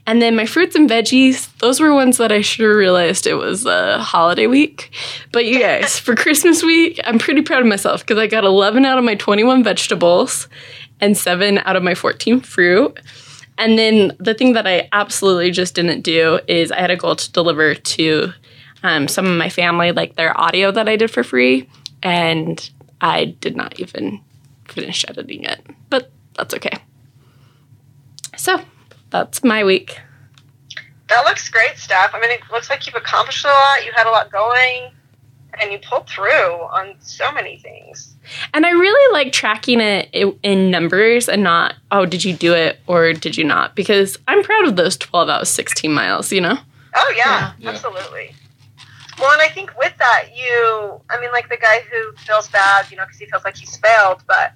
and 0.05 0.21
then 0.21 0.35
my 0.35 0.45
fruits 0.45 0.75
and 0.75 0.89
veggies 0.89 1.55
those 1.57 1.79
were 1.79 1.93
ones 1.93 2.17
that 2.17 2.31
i 2.31 2.37
have 2.37 2.59
realized 2.59 3.25
it 3.25 3.33
was 3.33 3.65
a 3.65 3.99
holiday 3.99 4.47
week 4.47 4.91
but 5.31 5.45
you 5.45 5.59
guys 5.59 5.97
for 5.99 6.15
christmas 6.15 6.63
week 6.63 6.99
i'm 7.03 7.17
pretty 7.17 7.41
proud 7.41 7.61
of 7.61 7.67
myself 7.67 8.01
because 8.01 8.19
i 8.19 8.27
got 8.27 8.43
11 8.43 8.85
out 8.85 8.97
of 8.97 9.03
my 9.03 9.15
21 9.15 9.63
vegetables 9.63 10.47
and 11.01 11.17
seven 11.17 11.57
out 11.65 11.75
of 11.75 11.83
my 11.83 11.95
14 11.95 12.39
fruit. 12.41 12.99
And 13.61 13.77
then 13.77 14.17
the 14.17 14.33
thing 14.33 14.53
that 14.53 14.65
I 14.65 14.89
absolutely 14.91 15.51
just 15.51 15.75
didn't 15.75 16.01
do 16.01 16.39
is 16.47 16.71
I 16.71 16.79
had 16.79 16.89
a 16.89 16.97
goal 16.97 17.15
to 17.15 17.31
deliver 17.31 17.75
to 17.75 18.33
um, 18.81 19.07
some 19.07 19.27
of 19.27 19.37
my 19.37 19.49
family, 19.49 19.91
like 19.91 20.15
their 20.15 20.37
audio 20.39 20.71
that 20.71 20.89
I 20.89 20.95
did 20.95 21.11
for 21.11 21.23
free. 21.23 21.69
And 22.01 22.67
I 23.01 23.25
did 23.25 23.55
not 23.55 23.79
even 23.79 24.19
finish 24.67 25.05
editing 25.07 25.43
it, 25.43 25.63
but 25.91 26.11
that's 26.35 26.55
okay. 26.55 26.75
So 28.35 28.59
that's 29.11 29.43
my 29.43 29.63
week. 29.63 29.99
That 31.09 31.23
looks 31.25 31.47
great, 31.47 31.77
Steph. 31.77 32.15
I 32.15 32.19
mean, 32.19 32.31
it 32.31 32.41
looks 32.51 32.67
like 32.67 32.87
you've 32.87 32.95
accomplished 32.95 33.45
a 33.45 33.49
lot. 33.49 33.85
You 33.85 33.91
had 33.93 34.07
a 34.07 34.09
lot 34.09 34.31
going, 34.31 34.89
and 35.59 35.71
you 35.71 35.79
pulled 35.79 36.07
through 36.07 36.29
on 36.71 36.95
so 36.99 37.31
many 37.31 37.57
things. 37.57 38.15
And 38.53 38.65
I 38.65 38.69
really 38.71 39.13
like 39.13 39.31
tracking 39.33 39.79
it 39.81 40.09
in 40.43 40.71
numbers 40.71 41.27
and 41.27 41.43
not, 41.43 41.75
oh, 41.91 42.05
did 42.05 42.23
you 42.23 42.33
do 42.33 42.53
it 42.53 42.79
or 42.87 43.13
did 43.13 43.37
you 43.37 43.43
not? 43.43 43.75
Because 43.75 44.17
I'm 44.27 44.43
proud 44.43 44.67
of 44.67 44.75
those 44.75 44.97
12 44.97 45.29
out 45.29 45.41
of 45.41 45.47
16 45.47 45.91
miles, 45.91 46.31
you 46.31 46.41
know? 46.41 46.57
Oh 46.95 47.13
yeah, 47.15 47.53
Yeah. 47.59 47.69
absolutely. 47.69 48.35
Well, 49.19 49.31
and 49.33 49.41
I 49.41 49.49
think 49.49 49.77
with 49.77 49.93
that, 49.99 50.29
you, 50.35 50.99
I 51.09 51.19
mean, 51.19 51.31
like 51.31 51.47
the 51.49 51.57
guy 51.57 51.81
who 51.91 52.13
feels 52.17 52.47
bad, 52.49 52.89
you 52.89 52.97
know, 52.97 53.03
because 53.05 53.19
he 53.19 53.25
feels 53.27 53.43
like 53.43 53.55
he's 53.55 53.77
failed. 53.77 54.23
But 54.27 54.53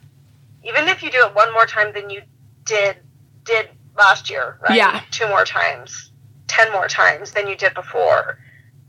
even 0.64 0.88
if 0.88 1.04
you 1.04 1.12
do 1.12 1.20
it 1.26 1.36
one 1.36 1.52
more 1.54 1.66
time 1.66 1.94
than 1.94 2.10
you 2.10 2.22
did 2.66 2.98
did 3.44 3.70
last 3.96 4.30
year, 4.30 4.58
right? 4.68 4.76
Yeah. 4.76 5.02
Two 5.12 5.28
more 5.28 5.46
times, 5.46 6.12
ten 6.48 6.72
more 6.72 6.88
times 6.88 7.32
than 7.32 7.48
you 7.48 7.56
did 7.56 7.76
before. 7.76 8.40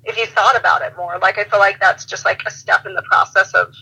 If 0.07 0.17
you 0.17 0.27
thought 0.27 0.57
about 0.57 0.83
it 0.83 0.97
more, 0.97 1.19
like 1.19 1.39
I 1.39 1.45
feel 1.45 1.59
like 1.59 1.81
that's 1.81 2.05
just 2.05 2.25
like 2.25 2.43
a 2.47 2.51
step 2.51 2.87
in 2.87 2.95
the 2.95 3.03
process 3.03 3.53
of 3.55 3.75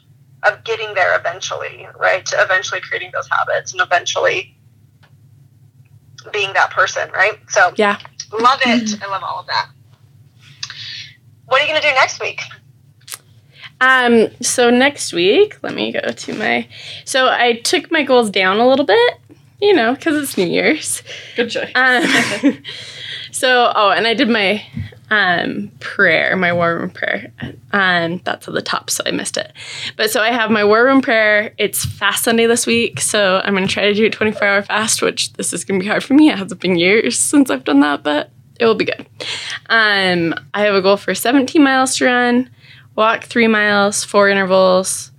of 0.43 0.63
getting 0.65 0.93
there 0.95 1.19
eventually, 1.19 1.87
right? 1.99 2.25
To 2.27 2.43
eventually 2.43 2.81
creating 2.81 3.11
those 3.15 3.29
habits 3.31 3.73
and 3.73 3.81
eventually 3.81 4.57
being 6.33 6.53
that 6.55 6.71
person, 6.71 7.11
right? 7.13 7.39
So 7.49 7.73
Yeah. 7.77 7.99
Love 8.33 8.61
it. 8.65 9.03
I 9.03 9.07
love 9.11 9.23
all 9.23 9.41
of 9.41 9.47
that. 9.47 9.71
What 11.47 11.61
are 11.61 11.65
you 11.65 11.71
going 11.71 11.81
to 11.81 11.89
do 11.89 11.95
next 11.95 12.21
week? 12.21 12.41
Um, 13.81 14.29
so 14.41 14.71
next 14.71 15.13
week, 15.13 15.59
let 15.63 15.75
me 15.75 15.93
go 15.93 16.01
to 16.01 16.35
my. 16.35 16.69
So 17.05 17.29
I 17.29 17.61
took 17.65 17.91
my 17.91 18.03
goals 18.03 18.31
down 18.31 18.59
a 18.59 18.67
little 18.67 18.87
bit, 18.87 19.15
you 19.61 19.75
know, 19.75 19.95
because 19.95 20.17
it's 20.17 20.39
New 20.39 20.47
Year's. 20.47 21.03
Good 21.37 21.51
choice. 21.51 21.71
Um, 21.75 22.63
so, 23.31 23.73
oh, 23.75 23.91
and 23.91 24.07
I 24.07 24.15
did 24.15 24.29
my 24.29 24.65
um, 25.11 25.71
prayer, 25.81 26.37
my 26.37 26.53
war 26.53 26.77
room 26.77 26.91
prayer. 26.91 27.33
Um, 27.73 28.21
that's 28.25 28.49
at 28.49 28.55
the 28.55 28.63
top, 28.63 28.91
so 28.91 29.03
I 29.07 29.11
missed 29.11 29.37
it. 29.37 29.53
But 29.97 30.11
so 30.11 30.21
I 30.21 30.31
have 30.31 30.51
my 30.51 30.65
war 30.65 30.85
room 30.85 31.03
prayer. 31.03 31.53
It's 31.59 31.85
fast 31.85 32.25
Sunday 32.25 32.47
this 32.47 32.67
week, 32.67 33.01
so 33.01 33.41
I'm 33.45 33.55
gonna 33.55 33.67
try 33.67 33.85
to 33.85 33.95
do 33.95 34.07
a 34.07 34.11
24 34.11 34.47
hour 34.47 34.63
fast, 34.63 35.03
which 35.03 35.33
this 35.35 35.53
is 35.53 35.65
gonna 35.65 35.81
be 35.81 35.87
hard 35.87 36.05
for 36.05 36.15
me. 36.15 36.31
It 36.31 36.39
hasn't 36.39 36.61
been 36.61 36.77
years 36.77 37.19
since 37.19 37.51
I've 37.51 37.65
done 37.65 37.81
that, 37.81 38.03
but 38.03 38.31
it 38.59 38.67
will 38.67 38.75
be 38.75 38.85
good. 38.85 39.07
Um, 39.69 40.35
I 40.55 40.63
have 40.63 40.75
a 40.75 40.83
goal 40.83 40.97
for 40.97 41.15
17 41.15 41.63
miles 41.63 41.97
to 41.97 42.07
run, 42.07 42.51
walk 42.97 43.25
three 43.25 43.49
miles, 43.49 44.05
four 44.05 44.29
intervals. 44.29 45.11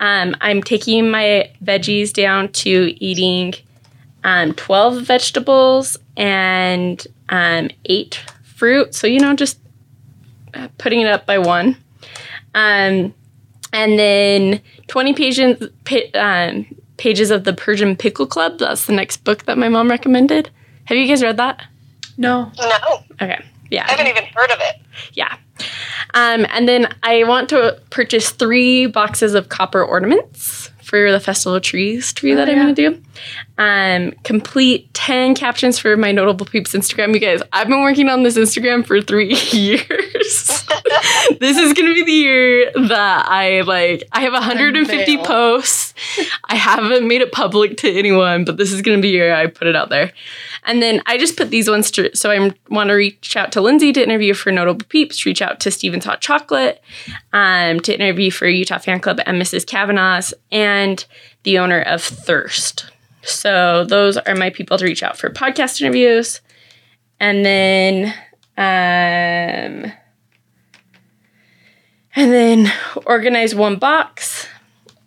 Um, 0.00 0.36
I'm 0.40 0.62
taking 0.62 1.10
my 1.10 1.50
veggies 1.62 2.12
down 2.12 2.50
to 2.52 2.94
eating 3.04 3.54
um, 4.24 4.54
12 4.54 5.02
vegetables 5.02 5.96
and 6.16 7.06
um, 7.28 7.70
eight 7.84 8.20
fruit. 8.58 8.94
So, 8.94 9.06
you 9.06 9.20
know, 9.20 9.34
just 9.34 9.58
uh, 10.54 10.68
putting 10.78 11.00
it 11.00 11.06
up 11.08 11.24
by 11.26 11.38
one. 11.38 11.76
Um, 12.54 13.14
and 13.72 13.98
then 13.98 14.60
20 14.88 15.14
pages, 15.14 15.68
um, 16.14 16.66
pages 16.96 17.30
of 17.30 17.44
the 17.44 17.52
Persian 17.52 17.96
Pickle 17.96 18.26
Club. 18.26 18.58
That's 18.58 18.86
the 18.86 18.92
next 18.92 19.18
book 19.24 19.44
that 19.44 19.56
my 19.56 19.68
mom 19.68 19.88
recommended. 19.88 20.50
Have 20.86 20.96
you 20.96 21.06
guys 21.06 21.22
read 21.22 21.36
that? 21.36 21.62
No. 22.16 22.50
No, 22.58 23.04
Okay. 23.22 23.44
Yeah. 23.70 23.84
I 23.86 23.90
haven't 23.92 24.06
even 24.06 24.24
heard 24.34 24.50
of 24.50 24.58
it. 24.60 24.76
Yeah. 25.12 25.36
Um, 26.14 26.46
and 26.48 26.66
then 26.66 26.88
I 27.02 27.24
want 27.24 27.50
to 27.50 27.80
purchase 27.90 28.30
three 28.30 28.86
boxes 28.86 29.34
of 29.34 29.50
copper 29.50 29.84
ornaments 29.84 30.70
for 30.88 31.12
the 31.12 31.20
Festival 31.20 31.56
of 31.56 31.62
Trees 31.62 32.12
tree 32.12 32.34
that 32.34 32.48
Oh, 32.48 32.52
I'm 32.52 32.56
yeah. 32.56 32.62
going 32.64 32.74
to 32.74 32.90
do. 32.90 33.02
Um, 33.58 34.12
complete 34.24 34.92
10 34.94 35.34
captions 35.34 35.78
for 35.78 35.96
my 35.96 36.12
Notable 36.12 36.46
Peeps 36.46 36.72
Instagram. 36.72 37.12
You 37.12 37.18
guys, 37.20 37.42
I've 37.52 37.68
been 37.68 37.82
working 37.82 38.08
on 38.08 38.22
this 38.22 38.38
Instagram 38.38 38.86
for 38.86 39.00
three 39.02 39.34
years. 39.52 39.84
this 41.40 41.56
is 41.58 41.72
going 41.72 41.88
to 41.88 41.94
be 41.94 42.04
the 42.04 42.12
year 42.12 42.72
that 42.88 43.26
I 43.28 43.62
like, 43.62 44.04
I 44.12 44.20
have 44.22 44.32
150 44.32 44.96
Unveil. 45.14 45.24
posts. 45.26 45.94
I 46.44 46.54
haven't 46.54 47.06
made 47.06 47.20
it 47.20 47.32
public 47.32 47.76
to 47.78 47.90
anyone, 47.92 48.44
but 48.44 48.56
this 48.56 48.72
is 48.72 48.80
going 48.82 48.96
to 48.98 49.02
be 49.02 49.08
the 49.08 49.14
year 49.14 49.34
I 49.34 49.46
put 49.46 49.66
it 49.66 49.74
out 49.76 49.88
there. 49.90 50.12
And 50.64 50.82
then 50.82 51.02
I 51.06 51.18
just 51.18 51.36
put 51.36 51.50
these 51.50 51.68
ones 51.68 51.90
to, 51.92 52.14
so 52.14 52.30
I 52.30 52.54
want 52.68 52.88
to 52.88 52.94
reach 52.94 53.36
out 53.36 53.52
to 53.52 53.60
Lindsay 53.60 53.92
to 53.92 54.02
interview 54.02 54.34
for 54.34 54.52
Notable 54.52 54.86
Peeps, 54.88 55.24
reach 55.26 55.40
out 55.42 55.60
to 55.60 55.70
Stephen's 55.70 56.04
Hot 56.04 56.20
Chocolate 56.20 56.82
um, 57.32 57.80
to 57.80 57.94
interview 57.94 58.30
for 58.30 58.46
Utah 58.46 58.78
Fan 58.78 59.00
Club 59.00 59.20
and 59.26 59.40
Mrs. 59.40 59.66
Cavanaugh's, 59.66 60.34
and 60.52 60.77
the 61.42 61.58
owner 61.58 61.80
of 61.80 62.02
Thirst. 62.02 62.90
So 63.22 63.84
those 63.84 64.16
are 64.16 64.34
my 64.34 64.50
people 64.50 64.78
to 64.78 64.84
reach 64.84 65.02
out 65.02 65.18
for 65.18 65.30
podcast 65.30 65.80
interviews. 65.80 66.40
And 67.20 67.44
then, 67.44 68.14
um, 68.56 69.92
and 72.14 72.32
then 72.32 72.72
organize 73.06 73.54
one 73.54 73.78
box 73.78 74.46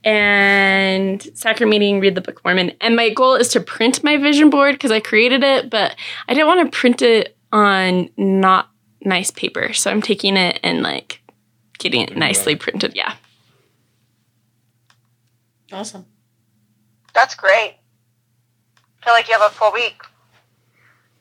and 0.03 1.21
sacrament 1.36 1.71
meeting, 1.71 1.99
read 1.99 2.15
the 2.15 2.21
Book 2.21 2.39
of 2.39 2.45
Mormon. 2.45 2.71
And 2.81 2.95
my 2.95 3.10
goal 3.10 3.36
is 3.36 3.49
to 3.49 3.60
print 3.60 4.03
my 4.03 4.17
vision 4.17 4.49
board 4.49 4.75
because 4.75 4.91
I 4.91 4.99
created 4.99 5.43
it, 5.43 5.69
but 5.69 5.95
I 6.27 6.34
didn't 6.34 6.47
want 6.47 6.71
to 6.71 6.77
print 6.77 7.01
it 7.01 7.38
on 7.51 8.10
not 8.17 8.69
nice 9.03 9.31
paper. 9.31 9.73
So 9.73 9.91
I'm 9.91 10.01
taking 10.01 10.38
it 10.38 10.60
and 10.63 10.84
like 10.84 11.21
getting 11.79 12.01
it 12.01 12.15
nicely 12.15 12.55
printed. 12.55 12.95
Yeah. 12.95 13.15
Awesome. 15.71 16.05
That's 17.13 17.36
great. 17.36 17.75
I 19.01 19.05
feel 19.05 19.13
like 19.13 19.27
you 19.27 19.38
have 19.38 19.49
a 19.51 19.53
full 19.53 19.71
week, 19.73 20.01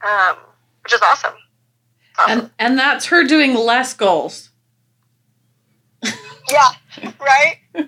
um, 0.06 0.36
which 0.82 0.92
is 0.92 1.00
awesome. 1.02 1.32
Awesome. 2.18 2.38
And 2.40 2.50
and 2.58 2.78
that's 2.78 3.06
her 3.06 3.24
doing 3.24 3.54
less 3.54 3.94
goals. 3.94 4.50
yeah, 6.02 6.68
right. 7.20 7.56
I'm 7.74 7.84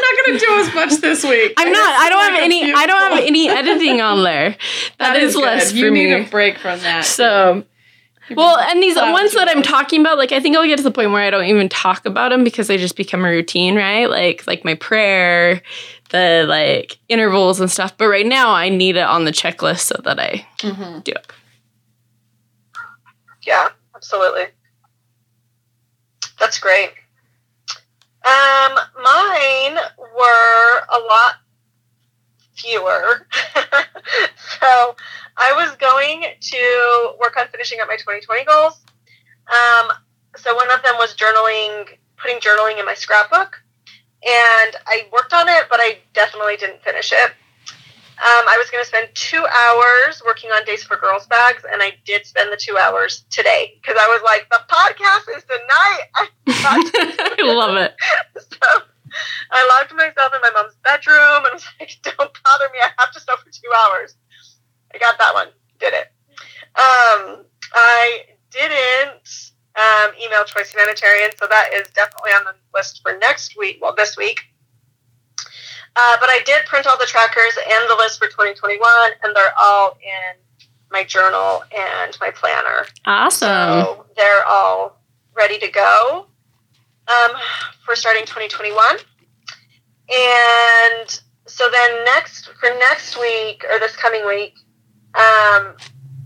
not 0.00 0.26
gonna 0.26 0.38
do 0.38 0.58
as 0.60 0.74
much 0.74 1.00
this 1.00 1.24
week. 1.24 1.54
I'm 1.56 1.72
not. 1.72 1.94
I 2.00 2.08
don't 2.10 2.32
have 2.34 2.42
any. 2.42 2.72
I 2.72 2.86
don't 2.86 3.12
have 3.16 3.24
any 3.24 3.48
editing 3.48 4.00
on 4.00 4.22
there. 4.22 4.56
that 4.98 5.16
is, 5.16 5.34
good. 5.34 5.42
less 5.44 5.70
for 5.72 5.76
You 5.78 5.90
me. 5.90 6.04
need 6.04 6.26
a 6.26 6.30
break 6.30 6.58
from 6.58 6.78
that. 6.80 7.04
so 7.04 7.54
You've 7.54 7.64
well, 8.30 8.58
and 8.58 8.82
these 8.82 8.96
ones 8.96 9.32
that 9.34 9.48
I'm 9.48 9.62
talking 9.62 10.00
about, 10.00 10.18
like 10.18 10.32
I 10.32 10.40
think 10.40 10.56
I'll 10.56 10.66
get 10.66 10.76
to 10.78 10.82
the 10.82 10.90
point 10.90 11.10
where 11.12 11.22
I 11.22 11.30
don't 11.30 11.44
even 11.44 11.68
talk 11.68 12.06
about 12.06 12.30
them 12.30 12.44
because 12.44 12.66
they 12.68 12.76
just 12.76 12.96
become 12.96 13.24
a 13.24 13.28
routine, 13.28 13.76
right? 13.76 14.06
Like 14.06 14.46
like 14.46 14.64
my 14.64 14.74
prayer, 14.74 15.60
the 16.10 16.44
like 16.48 16.98
intervals 17.08 17.60
and 17.60 17.70
stuff. 17.70 17.96
But 17.96 18.08
right 18.08 18.26
now, 18.26 18.50
I 18.52 18.68
need 18.68 18.96
it 18.96 19.02
on 19.04 19.24
the 19.24 19.32
checklist 19.32 19.80
so 19.80 20.00
that 20.04 20.18
I 20.18 20.46
Mhm. 20.58 21.04
do 21.04 21.12
it. 21.12 21.26
Yeah, 23.46 23.68
absolutely. 23.94 24.46
That's 26.38 26.58
great. 26.58 26.92
Um, 28.24 28.78
mine 29.02 29.74
were 29.98 30.78
a 30.88 30.98
lot 30.98 31.34
fewer. 32.54 33.26
so 34.60 34.96
I 35.36 35.52
was 35.52 35.74
going 35.76 36.24
to 36.40 37.14
work 37.20 37.36
on 37.36 37.48
finishing 37.48 37.80
up 37.80 37.88
my 37.88 37.96
2020 37.96 38.44
goals. 38.44 38.80
Um, 39.48 39.92
so 40.36 40.54
one 40.54 40.70
of 40.70 40.82
them 40.82 40.94
was 40.96 41.14
journaling, 41.16 41.88
putting 42.16 42.38
journaling 42.38 42.78
in 42.78 42.86
my 42.86 42.94
scrapbook. 42.94 43.60
And 44.24 44.76
I 44.86 45.06
worked 45.12 45.34
on 45.34 45.48
it, 45.48 45.66
but 45.68 45.80
I 45.80 45.98
definitely 46.14 46.56
didn't 46.56 46.82
finish 46.82 47.12
it. 47.12 47.32
Um, 48.14 48.46
I 48.46 48.56
was 48.58 48.70
going 48.70 48.82
to 48.82 48.86
spend 48.86 49.08
two 49.14 49.44
hours 49.44 50.22
working 50.24 50.50
on 50.50 50.64
Days 50.64 50.84
for 50.84 50.96
Girls 50.96 51.26
bags, 51.26 51.64
and 51.70 51.82
I 51.82 51.94
did 52.06 52.24
spend 52.24 52.52
the 52.52 52.56
two 52.56 52.78
hours 52.78 53.24
today 53.28 53.74
because 53.82 53.98
I 54.00 54.06
was 54.06 54.22
like, 54.22 54.48
the 54.50 54.60
podcast 54.70 55.36
is 55.36 55.42
tonight. 55.42 56.02
I 56.46 57.36
I 57.40 57.52
love 57.52 57.76
it. 57.76 57.92
so 58.38 58.68
I 59.50 59.66
locked 59.66 59.92
myself 59.94 60.32
in 60.32 60.40
my 60.40 60.50
mom's 60.54 60.76
bedroom 60.84 61.44
and 61.44 61.54
was 61.54 61.66
like, 61.80 61.98
don't 62.02 62.16
bother 62.16 62.70
me. 62.72 62.78
I 62.82 62.90
have 62.98 63.10
to 63.12 63.20
sew 63.20 63.34
for 63.36 63.50
two 63.50 63.72
hours. 63.76 64.14
That 65.18 65.34
one. 65.34 65.48
Did 65.78 65.94
it. 65.94 66.12
Um, 66.76 67.44
I 67.72 68.22
didn't 68.50 69.52
um, 69.76 70.10
email 70.24 70.44
Choice 70.44 70.72
Humanitarian, 70.72 71.30
so 71.36 71.46
that 71.48 71.70
is 71.74 71.88
definitely 71.94 72.30
on 72.32 72.44
the 72.44 72.54
list 72.74 73.00
for 73.02 73.16
next 73.18 73.56
week. 73.58 73.78
Well, 73.80 73.94
this 73.96 74.16
week. 74.16 74.40
Uh, 75.96 76.16
but 76.18 76.28
I 76.28 76.40
did 76.44 76.64
print 76.66 76.86
all 76.86 76.98
the 76.98 77.06
trackers 77.06 77.56
and 77.56 77.88
the 77.88 77.94
list 77.94 78.18
for 78.18 78.26
2021, 78.26 78.80
and 79.22 79.34
they're 79.34 79.54
all 79.58 79.96
in 80.02 80.40
my 80.90 81.04
journal 81.04 81.62
and 81.76 82.16
my 82.20 82.30
planner. 82.30 82.86
Awesome. 83.06 83.48
So 83.48 84.06
they're 84.16 84.44
all 84.46 85.00
ready 85.34 85.58
to 85.58 85.70
go 85.70 86.26
um, 87.08 87.30
for 87.84 87.94
starting 87.96 88.22
2021. 88.22 88.96
And 90.10 91.20
so 91.46 91.68
then 91.70 92.04
next 92.04 92.48
for 92.60 92.68
next 92.78 93.18
week 93.18 93.64
or 93.70 93.78
this 93.78 93.96
coming 93.96 94.26
week, 94.26 94.54
um, 95.14 95.74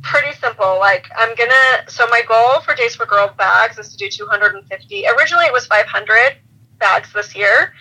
pretty 0.02 0.32
simple. 0.38 0.78
Like 0.78 1.06
I'm 1.16 1.34
gonna. 1.34 1.88
So 1.88 2.06
my 2.08 2.22
goal 2.26 2.60
for 2.60 2.74
Days 2.74 2.96
for 2.96 3.06
Girl 3.06 3.32
bags 3.36 3.78
is 3.78 3.90
to 3.90 3.96
do 3.96 4.08
250. 4.08 5.06
Originally 5.06 5.46
it 5.46 5.52
was 5.52 5.66
500 5.66 6.36
bags 6.78 7.12
this 7.12 7.34
year. 7.34 7.72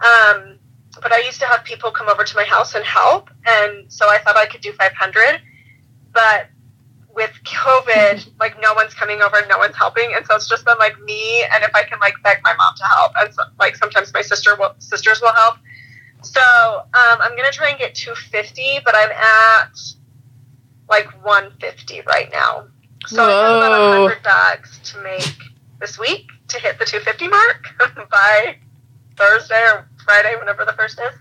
Um, 0.00 0.58
but 1.02 1.12
I 1.12 1.18
used 1.18 1.40
to 1.40 1.46
have 1.46 1.64
people 1.64 1.90
come 1.90 2.08
over 2.08 2.24
to 2.24 2.36
my 2.36 2.44
house 2.44 2.74
and 2.74 2.84
help, 2.84 3.30
and 3.46 3.92
so 3.92 4.08
I 4.08 4.18
thought 4.18 4.36
I 4.36 4.46
could 4.46 4.60
do 4.60 4.72
500. 4.72 5.40
But 6.12 6.48
with 7.14 7.32
COVID, 7.44 8.30
like 8.40 8.60
no 8.60 8.74
one's 8.74 8.94
coming 8.94 9.20
over, 9.20 9.44
no 9.48 9.58
one's 9.58 9.76
helping, 9.76 10.14
and 10.14 10.26
so 10.26 10.34
it's 10.36 10.48
just 10.48 10.64
been 10.64 10.78
like 10.78 10.98
me, 11.02 11.44
and 11.52 11.62
if 11.62 11.74
I 11.74 11.82
can 11.82 11.98
like 12.00 12.14
beg 12.24 12.38
my 12.42 12.54
mom 12.54 12.74
to 12.76 12.84
help, 12.84 13.12
and 13.20 13.34
so, 13.34 13.42
like 13.58 13.76
sometimes 13.76 14.12
my 14.14 14.22
sister 14.22 14.56
will, 14.56 14.74
sisters 14.78 15.20
will 15.20 15.34
help. 15.34 15.56
So 16.22 16.40
um, 16.40 17.18
I'm 17.20 17.36
gonna 17.36 17.52
try 17.52 17.68
and 17.70 17.78
get 17.78 17.94
250, 17.94 18.80
but 18.84 18.94
I'm 18.96 19.10
at 19.10 19.78
like 20.88 21.06
150 21.24 22.02
right 22.02 22.30
now. 22.32 22.66
So 23.06 23.24
I 23.24 23.30
have 23.30 23.56
about 23.56 23.70
Whoa. 23.70 24.02
100 24.02 24.22
dogs 24.22 24.80
to 24.92 25.02
make 25.02 25.34
this 25.80 25.98
week 25.98 26.26
to 26.48 26.58
hit 26.58 26.78
the 26.78 26.84
250 26.84 27.28
mark 27.28 27.68
by 28.10 28.56
Thursday 29.16 29.62
or 29.72 29.88
Friday, 30.04 30.34
whenever 30.38 30.64
the 30.64 30.72
first 30.72 30.98
is. 30.98 31.12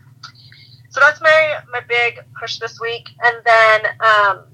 So 0.89 1.01
that's 1.01 1.21
my 1.21 1.59
my 1.71 1.81
big 1.87 2.19
push 2.39 2.57
this 2.59 2.79
week, 2.79 3.09
and 3.23 3.37
then 3.45 3.85
um, 3.85 4.45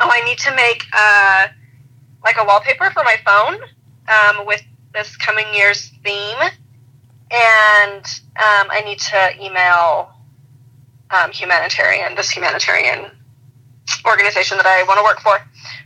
oh, 0.00 0.10
I 0.12 0.22
need 0.24 0.38
to 0.38 0.54
make 0.54 0.84
uh, 0.92 1.48
like 2.24 2.36
a 2.38 2.44
wallpaper 2.44 2.90
for 2.90 3.02
my 3.04 3.16
phone 3.24 3.58
um, 4.08 4.46
with 4.46 4.62
this 4.92 5.16
coming 5.16 5.46
year's 5.54 5.90
theme, 6.04 6.38
and 7.30 8.04
um, 8.36 8.68
I 8.70 8.82
need 8.84 8.98
to 8.98 9.42
email 9.42 10.10
um, 11.10 11.30
humanitarian 11.30 12.14
this 12.14 12.30
humanitarian 12.30 13.10
organization 14.04 14.56
that 14.56 14.66
I 14.66 14.82
want 14.84 14.98
to 14.98 15.04
work 15.04 15.20
for 15.20 15.38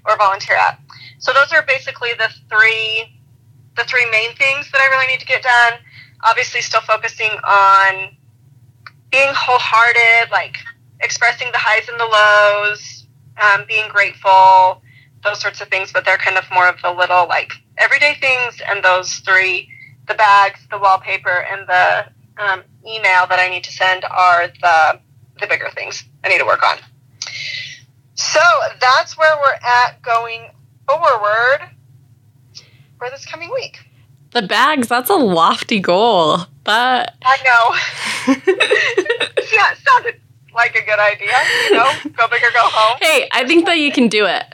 or 0.06 0.16
volunteer 0.16 0.56
at. 0.56 0.78
So 1.18 1.32
those 1.32 1.52
are 1.52 1.62
basically 1.62 2.10
the 2.18 2.28
three 2.48 3.18
the 3.76 3.84
three 3.84 4.04
main 4.10 4.34
things 4.36 4.70
that 4.70 4.80
I 4.80 4.86
really 4.86 5.06
need 5.06 5.20
to 5.20 5.26
get 5.26 5.42
done. 5.42 5.74
Obviously, 6.24 6.60
still 6.60 6.82
focusing 6.82 7.30
on 7.30 8.16
being 9.10 9.32
wholehearted, 9.32 10.30
like 10.30 10.56
expressing 11.00 11.48
the 11.52 11.58
highs 11.58 11.88
and 11.88 11.98
the 11.98 12.04
lows, 12.04 13.06
um, 13.40 13.64
being 13.66 13.88
grateful, 13.88 14.82
those 15.24 15.40
sorts 15.40 15.60
of 15.60 15.68
things. 15.68 15.92
But 15.92 16.04
they're 16.04 16.18
kind 16.18 16.36
of 16.36 16.44
more 16.52 16.68
of 16.68 16.80
the 16.82 16.90
little 16.90 17.26
like 17.28 17.52
everyday 17.78 18.14
things, 18.20 18.60
and 18.66 18.84
those 18.84 19.14
three 19.20 19.68
the 20.08 20.14
bags, 20.14 20.60
the 20.70 20.78
wallpaper, 20.78 21.46
and 21.50 21.66
the 21.68 22.06
um, 22.42 22.62
email 22.86 23.26
that 23.28 23.38
I 23.38 23.48
need 23.48 23.64
to 23.64 23.72
send 23.72 24.04
are 24.04 24.48
the 24.60 25.00
the 25.40 25.46
bigger 25.46 25.70
things 25.70 26.04
I 26.24 26.28
need 26.28 26.38
to 26.38 26.44
work 26.44 26.62
on. 26.62 26.78
So 28.22 28.40
that's 28.80 29.18
where 29.18 29.36
we're 29.36 29.52
at 29.52 30.00
going 30.00 30.48
forward 30.88 31.68
for 32.96 33.10
this 33.10 33.26
coming 33.26 33.50
week. 33.52 33.80
The 34.30 34.42
bags, 34.42 34.86
that's 34.86 35.10
a 35.10 35.16
lofty 35.16 35.80
goal. 35.80 36.38
But 36.62 37.14
I 37.24 37.36
know. 37.44 38.34
yeah, 39.52 39.72
it 39.72 39.78
sounded 39.86 40.20
like 40.54 40.76
a 40.76 40.84
good 40.84 41.00
idea. 41.00 41.32
You 41.64 41.74
know, 41.74 41.90
go 42.16 42.28
big 42.28 42.42
or 42.42 42.52
go 42.52 42.60
home. 42.62 42.98
hey, 43.00 43.28
I 43.32 43.44
think 43.44 43.66
that 43.66 43.78
you 43.78 43.90
can 43.90 44.08
do 44.08 44.24
it. 44.26 44.44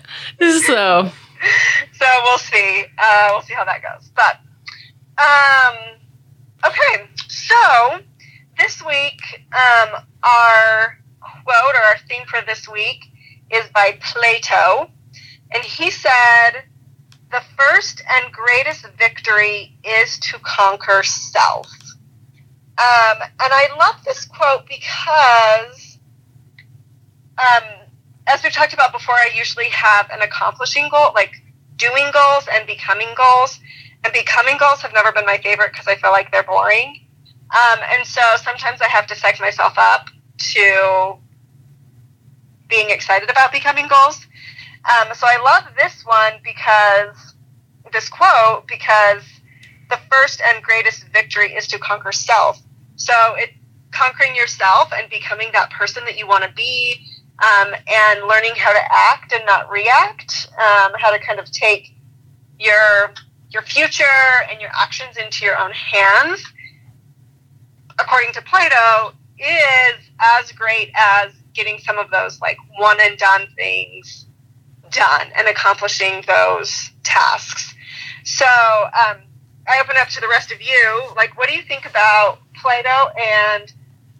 So 0.66 1.10
So 1.92 2.06
we'll 2.24 2.38
see. 2.38 2.86
Uh, 2.98 3.28
we'll 3.32 3.42
see 3.42 3.54
how 3.54 3.64
that 3.64 3.82
goes. 3.82 4.10
But 4.16 4.40
um, 5.18 5.76
okay. 6.66 7.06
So 7.28 8.00
this 8.58 8.82
week, 8.84 9.20
um, 9.52 10.02
our 10.22 10.98
quote 11.44 11.74
or 11.74 11.82
our 11.82 11.98
theme 12.08 12.24
for 12.26 12.40
this 12.46 12.66
week 12.68 13.04
is 13.50 13.66
by 13.74 13.98
Plato. 14.00 14.90
And 15.50 15.64
he 15.64 15.90
said, 15.90 16.64
The 17.30 17.42
first 17.56 18.02
and 18.08 18.32
greatest 18.32 18.86
victory 18.98 19.78
is 19.84 20.18
to 20.20 20.38
conquer 20.40 21.02
self. 21.02 21.66
Um, 22.78 23.22
and 23.40 23.52
I 23.52 23.68
love 23.78 24.04
this 24.04 24.24
quote 24.24 24.66
because, 24.68 25.98
um, 27.38 27.64
as 28.28 28.42
we've 28.42 28.52
talked 28.52 28.72
about 28.72 28.92
before, 28.92 29.14
I 29.14 29.30
usually 29.34 29.68
have 29.70 30.08
an 30.10 30.22
accomplishing 30.22 30.88
goal, 30.88 31.12
like 31.14 31.32
doing 31.76 32.10
goals 32.12 32.46
and 32.52 32.66
becoming 32.66 33.08
goals. 33.16 33.58
And 34.04 34.12
becoming 34.12 34.56
goals 34.58 34.80
have 34.82 34.92
never 34.94 35.10
been 35.10 35.26
my 35.26 35.38
favorite 35.38 35.72
because 35.72 35.88
I 35.88 35.96
feel 35.96 36.12
like 36.12 36.30
they're 36.30 36.44
boring. 36.44 37.00
Um, 37.50 37.80
and 37.90 38.06
so 38.06 38.20
sometimes 38.36 38.80
I 38.80 38.88
have 38.88 39.06
to 39.08 39.16
psych 39.16 39.40
myself 39.40 39.74
up 39.76 40.08
to 40.38 41.18
being 42.68 42.90
excited 42.90 43.30
about 43.30 43.52
becoming 43.52 43.88
goals. 43.88 44.26
Um, 44.84 45.14
so 45.14 45.26
I 45.26 45.40
love 45.42 45.74
this 45.76 46.04
one 46.04 46.34
because 46.44 47.34
this 47.92 48.08
quote 48.08 48.66
because 48.68 49.22
the 49.90 49.98
first 50.10 50.40
and 50.44 50.62
greatest 50.62 51.04
victory 51.08 51.54
is 51.54 51.66
to 51.68 51.78
conquer 51.78 52.12
self. 52.12 52.60
So 52.96 53.14
it 53.36 53.50
conquering 53.90 54.36
yourself 54.36 54.92
and 54.94 55.08
becoming 55.10 55.48
that 55.52 55.70
person 55.70 56.04
that 56.04 56.18
you 56.18 56.26
want 56.26 56.44
to 56.44 56.52
be, 56.52 56.94
um, 57.42 57.74
and 57.86 58.26
learning 58.26 58.52
how 58.56 58.72
to 58.72 58.80
act 58.90 59.32
and 59.32 59.44
not 59.46 59.70
react, 59.70 60.48
um, 60.58 60.92
how 60.98 61.10
to 61.10 61.18
kind 61.18 61.38
of 61.38 61.50
take 61.50 61.94
your 62.58 63.12
your 63.50 63.62
future 63.62 64.04
and 64.50 64.60
your 64.60 64.70
actions 64.74 65.16
into 65.16 65.44
your 65.44 65.58
own 65.58 65.72
hands. 65.72 66.44
According 67.98 68.32
to 68.34 68.42
Plato, 68.42 69.14
is 69.38 70.10
as 70.20 70.52
great 70.52 70.90
as 70.94 71.32
getting 71.58 71.78
some 71.78 71.98
of 71.98 72.10
those 72.10 72.40
like 72.40 72.56
one 72.78 72.98
and 73.00 73.18
done 73.18 73.48
things 73.56 74.26
done 74.90 75.28
and 75.36 75.48
accomplishing 75.48 76.24
those 76.26 76.90
tasks. 77.02 77.74
So 78.24 78.46
um, 78.46 79.18
I 79.66 79.80
open 79.82 79.96
up 79.98 80.08
to 80.08 80.20
the 80.20 80.28
rest 80.28 80.52
of 80.52 80.62
you. 80.62 81.02
Like, 81.16 81.36
what 81.36 81.48
do 81.48 81.54
you 81.54 81.62
think 81.62 81.84
about 81.84 82.38
Plato 82.54 83.10
and 83.18 83.72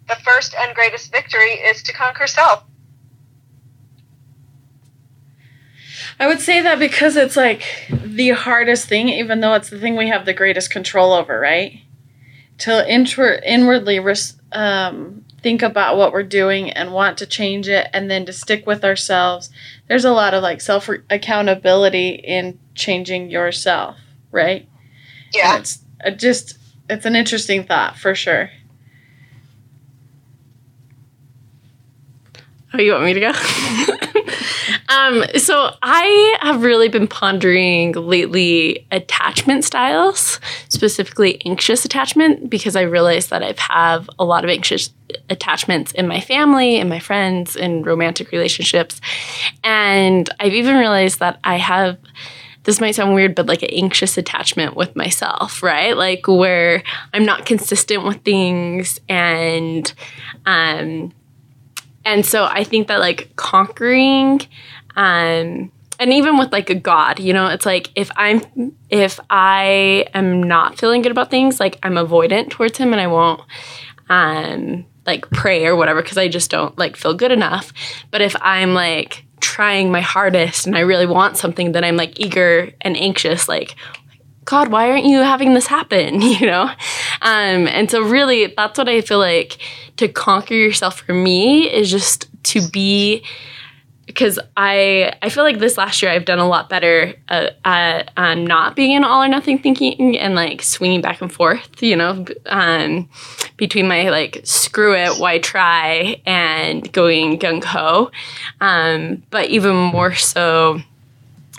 the 0.07 0.15
first 0.15 0.53
and 0.53 0.75
greatest 0.75 1.11
victory 1.11 1.53
is 1.53 1.81
to 1.83 1.93
conquer 1.93 2.27
self? 2.27 2.63
I 6.19 6.27
would 6.27 6.41
say 6.41 6.61
that 6.61 6.79
because 6.79 7.15
it's 7.15 7.37
like 7.37 7.63
the 7.89 8.29
hardest 8.29 8.87
thing, 8.87 9.09
even 9.09 9.39
though 9.39 9.53
it's 9.53 9.69
the 9.69 9.79
thing 9.79 9.95
we 9.95 10.09
have 10.09 10.25
the 10.25 10.33
greatest 10.33 10.69
control 10.69 11.13
over, 11.13 11.39
right? 11.39 11.79
To 12.59 12.93
inward, 12.93 13.41
inwardly 13.45 13.99
res- 13.99 14.35
um, 14.51 15.23
think 15.41 15.61
about 15.61 15.97
what 15.97 16.11
we're 16.11 16.23
doing 16.23 16.69
and 16.69 16.93
want 16.93 17.17
to 17.19 17.25
change 17.25 17.67
it, 17.67 17.87
and 17.93 18.09
then 18.09 18.25
to 18.25 18.33
stick 18.33 18.65
with 18.65 18.83
ourselves. 18.83 19.49
There's 19.87 20.05
a 20.05 20.11
lot 20.11 20.33
of 20.33 20.43
like 20.43 20.61
self 20.61 20.89
accountability 21.09 22.09
in 22.09 22.59
changing 22.75 23.29
yourself, 23.29 23.97
right? 24.31 24.67
Yeah. 25.33 25.53
And 25.55 25.61
it's 25.61 25.79
uh, 26.05 26.11
just 26.11 26.57
it's 26.89 27.05
an 27.05 27.15
interesting 27.15 27.63
thought 27.63 27.97
for 27.97 28.15
sure. 28.15 28.51
Oh, 32.73 32.79
you 32.79 32.91
want 32.91 33.05
me 33.05 33.13
to 33.13 33.19
go? 33.19 33.31
um, 34.89 35.23
so 35.37 35.75
I 35.81 36.37
have 36.41 36.63
really 36.63 36.89
been 36.89 37.07
pondering 37.07 37.93
lately 37.93 38.87
attachment 38.91 39.63
styles, 39.63 40.39
specifically 40.67 41.41
anxious 41.45 41.85
attachment, 41.85 42.49
because 42.49 42.75
I 42.75 42.81
realized 42.81 43.29
that 43.29 43.43
I've 43.43 43.59
have 43.59 44.09
a 44.17 44.25
lot 44.25 44.43
of 44.43 44.49
anxious 44.49 44.91
attachments 45.29 45.91
in 45.91 46.07
my 46.07 46.19
family, 46.19 46.77
in 46.77 46.89
my 46.89 46.99
friends, 46.99 47.55
in 47.55 47.83
romantic 47.83 48.31
relationships. 48.31 48.99
And 49.63 50.29
I've 50.39 50.53
even 50.53 50.75
realized 50.75 51.19
that 51.19 51.39
I 51.43 51.57
have 51.57 51.97
this 52.63 52.81
might 52.81 52.93
sound 52.93 53.15
weird, 53.15 53.35
but 53.35 53.45
like 53.45 53.63
an 53.63 53.69
anxious 53.71 54.17
attachment 54.17 54.75
with 54.75 54.95
myself, 54.95 55.63
right? 55.63 55.95
Like 55.95 56.27
where 56.27 56.83
I'm 57.13 57.25
not 57.25 57.45
consistent 57.45 58.03
with 58.03 58.21
things 58.23 58.99
and 59.07 59.91
um 60.45 61.13
and 62.05 62.25
so 62.25 62.45
I 62.45 62.63
think 62.63 62.87
that 62.87 62.99
like 62.99 63.35
conquering 63.35 64.41
um 64.99 65.71
and 66.01 66.13
even 66.13 66.37
with 66.37 66.51
like 66.51 66.69
a 66.69 66.75
god, 66.75 67.19
you 67.19 67.33
know, 67.33 67.47
it's 67.47 67.65
like 67.65 67.89
if 67.95 68.09
I'm 68.15 68.41
if 68.89 69.19
I 69.29 70.05
am 70.13 70.43
not 70.43 70.77
feeling 70.77 71.01
good 71.01 71.11
about 71.11 71.29
things, 71.29 71.59
like 71.59 71.77
I'm 71.83 71.95
avoidant 71.95 72.51
towards 72.51 72.77
him 72.77 72.93
and 72.93 73.01
I 73.01 73.07
won't 73.07 73.41
um 74.09 74.85
like 75.05 75.29
pray 75.31 75.65
or 75.65 75.75
whatever 75.75 76.01
because 76.01 76.17
I 76.17 76.27
just 76.27 76.51
don't 76.51 76.77
like 76.77 76.95
feel 76.95 77.13
good 77.13 77.31
enough. 77.31 77.73
But 78.11 78.21
if 78.21 78.35
I'm 78.41 78.73
like 78.73 79.25
trying 79.39 79.91
my 79.91 80.01
hardest 80.01 80.67
and 80.67 80.75
I 80.75 80.81
really 80.81 81.05
want 81.05 81.37
something, 81.37 81.71
then 81.71 81.83
I'm 81.83 81.97
like 81.97 82.19
eager 82.19 82.71
and 82.81 82.95
anxious, 82.95 83.47
like, 83.47 83.75
God, 84.45 84.69
why 84.69 84.89
aren't 84.89 85.05
you 85.05 85.19
having 85.19 85.53
this 85.53 85.67
happen? 85.67 86.21
You 86.39 86.45
know? 86.45 86.69
Um, 87.21 87.67
and 87.67 87.89
so, 87.89 88.01
really, 88.01 88.53
that's 88.55 88.77
what 88.77 88.87
I 88.87 89.01
feel 89.01 89.19
like 89.19 89.57
to 89.97 90.07
conquer 90.07 90.53
yourself 90.53 91.01
for 91.01 91.13
me 91.13 91.69
is 91.69 91.91
just 91.91 92.29
to 92.43 92.67
be 92.69 93.23
because 94.09 94.39
I 94.57 95.13
I 95.21 95.29
feel 95.29 95.43
like 95.43 95.59
this 95.59 95.77
last 95.77 96.01
year 96.01 96.11
I've 96.11 96.25
done 96.25 96.39
a 96.39 96.47
lot 96.47 96.67
better 96.67 97.13
uh, 97.27 97.51
at 97.63 98.11
um, 98.17 98.43
not 98.47 98.75
being 98.75 98.93
in 98.93 99.03
all 99.03 99.21
or 99.21 99.27
nothing 99.27 99.59
thinking 99.59 100.17
and 100.17 100.33
like 100.33 100.63
swinging 100.63 100.99
back 100.99 101.21
and 101.21 101.31
forth, 101.31 101.83
you 101.83 101.95
know, 101.95 102.25
um, 102.47 103.07
between 103.55 103.87
my 103.87 104.09
like 104.09 104.41
screw 104.43 104.95
it, 104.95 105.19
why 105.19 105.37
try, 105.37 106.19
and 106.25 106.91
going 106.91 107.37
gung 107.37 107.63
ho. 107.63 108.09
Um, 108.61 109.21
but 109.29 109.51
even 109.51 109.75
more 109.75 110.15
so, 110.15 110.79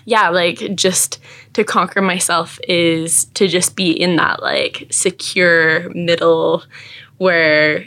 yeah, 0.04 0.28
like 0.30 0.74
just 0.74 1.20
to 1.52 1.62
conquer 1.62 2.02
myself 2.02 2.58
is 2.66 3.26
to 3.34 3.46
just 3.46 3.76
be 3.76 3.92
in 3.92 4.16
that 4.16 4.42
like 4.42 4.88
secure 4.90 5.88
middle 5.90 6.64
where 7.18 7.86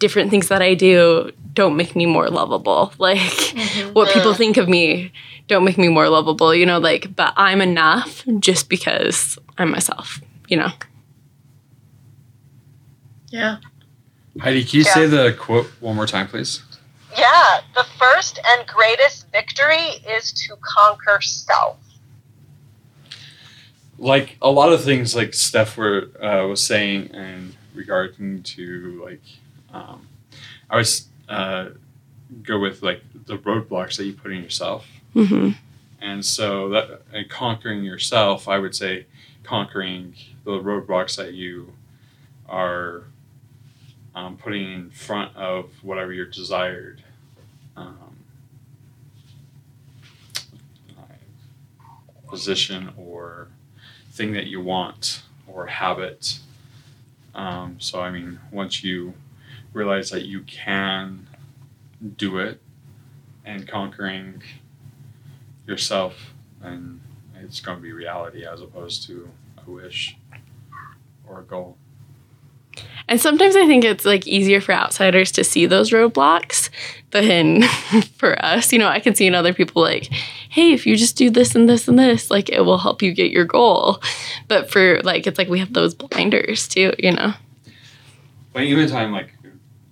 different 0.00 0.30
things 0.30 0.48
that 0.48 0.60
I 0.60 0.74
do 0.74 1.30
don't 1.52 1.76
make 1.76 1.96
me 1.96 2.06
more 2.06 2.28
lovable. 2.28 2.92
Like 2.98 3.18
mm-hmm. 3.18 3.92
what 3.92 4.12
people 4.12 4.34
think 4.34 4.56
of 4.56 4.68
me 4.68 5.12
don't 5.48 5.64
make 5.64 5.78
me 5.78 5.88
more 5.88 6.08
lovable, 6.08 6.54
you 6.54 6.66
know, 6.66 6.78
like 6.78 7.14
but 7.16 7.32
I'm 7.36 7.60
enough 7.60 8.24
just 8.38 8.68
because 8.68 9.38
I'm 9.58 9.70
myself, 9.70 10.20
you 10.48 10.56
know. 10.56 10.70
Yeah. 13.30 13.58
Heidi, 14.38 14.64
can 14.64 14.80
you 14.80 14.84
yeah. 14.84 14.94
say 14.94 15.06
the 15.06 15.36
quote 15.38 15.66
one 15.80 15.96
more 15.96 16.06
time, 16.06 16.28
please? 16.28 16.62
Yeah, 17.16 17.60
the 17.74 17.84
first 17.98 18.38
and 18.44 18.66
greatest 18.66 19.30
victory 19.32 20.02
is 20.08 20.32
to 20.32 20.56
conquer 20.62 21.20
self. 21.20 21.78
Like 23.98 24.36
a 24.40 24.50
lot 24.50 24.72
of 24.72 24.82
things, 24.82 25.14
like 25.14 25.34
Steph 25.34 25.76
were, 25.76 26.10
uh, 26.22 26.46
was 26.46 26.62
saying, 26.62 27.06
in 27.06 27.54
regarding 27.74 28.42
to 28.42 29.02
like, 29.04 29.22
um, 29.72 30.06
I 30.70 30.76
was 30.76 31.09
uh, 31.30 31.70
go 32.42 32.58
with 32.58 32.82
like 32.82 33.02
the 33.26 33.38
roadblocks 33.38 33.96
that 33.96 34.04
you 34.04 34.12
put 34.12 34.32
in 34.32 34.42
yourself. 34.42 34.86
Mm-hmm. 35.14 35.50
And 36.02 36.24
so 36.24 36.68
that 36.70 37.02
and 37.12 37.28
conquering 37.28 37.84
yourself, 37.84 38.48
I 38.48 38.58
would 38.58 38.74
say 38.74 39.06
conquering 39.42 40.14
the 40.44 40.52
roadblocks 40.52 41.16
that 41.16 41.32
you 41.32 41.72
are 42.48 43.04
um, 44.14 44.36
putting 44.36 44.70
in 44.70 44.90
front 44.90 45.34
of 45.36 45.70
whatever 45.82 46.12
your 46.12 46.26
desired 46.26 47.02
um, 47.76 48.10
position 52.30 52.92
or 52.96 53.48
thing 54.10 54.32
that 54.32 54.46
you 54.46 54.60
want 54.60 55.22
or 55.46 55.66
habit. 55.66 56.38
Um, 57.34 57.76
so, 57.78 58.00
I 58.00 58.10
mean, 58.10 58.38
once 58.50 58.82
you 58.82 59.14
realize 59.72 60.10
that 60.10 60.24
you 60.24 60.42
can 60.42 61.26
do 62.16 62.38
it 62.38 62.60
and 63.44 63.66
conquering 63.68 64.42
yourself 65.66 66.32
and 66.62 67.00
it's 67.42 67.60
going 67.60 67.78
to 67.78 67.82
be 67.82 67.92
reality 67.92 68.44
as 68.44 68.60
opposed 68.60 69.06
to 69.06 69.28
a 69.66 69.70
wish 69.70 70.16
or 71.26 71.40
a 71.40 71.42
goal. 71.42 71.76
And 73.08 73.20
sometimes 73.20 73.56
i 73.56 73.66
think 73.66 73.84
it's 73.84 74.04
like 74.04 74.26
easier 74.26 74.60
for 74.60 74.72
outsiders 74.72 75.32
to 75.32 75.42
see 75.42 75.66
those 75.66 75.90
roadblocks 75.90 76.70
than 77.10 77.62
for 78.16 78.42
us. 78.44 78.72
You 78.72 78.78
know 78.78 78.88
i 78.88 79.00
can 79.00 79.14
see 79.14 79.26
in 79.26 79.34
other 79.34 79.52
people 79.52 79.82
like 79.82 80.04
hey 80.50 80.72
if 80.72 80.86
you 80.86 80.96
just 80.96 81.16
do 81.16 81.28
this 81.30 81.54
and 81.54 81.68
this 81.68 81.88
and 81.88 81.98
this 81.98 82.30
like 82.30 82.48
it 82.48 82.60
will 82.60 82.78
help 82.78 83.02
you 83.02 83.12
get 83.12 83.32
your 83.32 83.44
goal. 83.44 84.00
But 84.46 84.70
for 84.70 85.00
like 85.02 85.26
it's 85.26 85.38
like 85.38 85.48
we 85.48 85.58
have 85.58 85.72
those 85.72 85.94
blinders 85.94 86.68
too 86.68 86.92
you 86.98 87.12
know? 87.12 87.34
But 88.52 88.62
even 88.62 88.88
time 88.88 89.12
like 89.12 89.32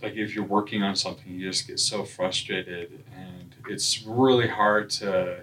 like 0.03 0.15
if 0.15 0.35
you're 0.35 0.45
working 0.45 0.83
on 0.83 0.97
something, 0.97 1.33
you 1.33 1.49
just 1.49 1.67
get 1.67 1.81
so 1.81 2.05
frustrated, 2.05 3.05
and 3.17 3.55
it's 3.69 4.05
really 4.05 4.49
hard 4.49 4.91
to 4.91 5.41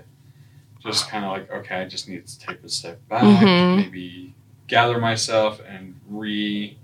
just 0.80 1.10
kind 1.10 1.26
of 1.26 1.32
like, 1.32 1.52
okay, 1.52 1.82
I 1.82 1.86
just 1.86 2.08
need 2.08 2.26
to 2.26 2.40
take 2.40 2.64
a 2.64 2.70
step 2.70 3.00
back, 3.10 3.24
mm-hmm. 3.24 3.82
maybe 3.82 4.34
gather 4.68 5.00
myself 5.00 5.62
and 5.68 6.00
re 6.08 6.78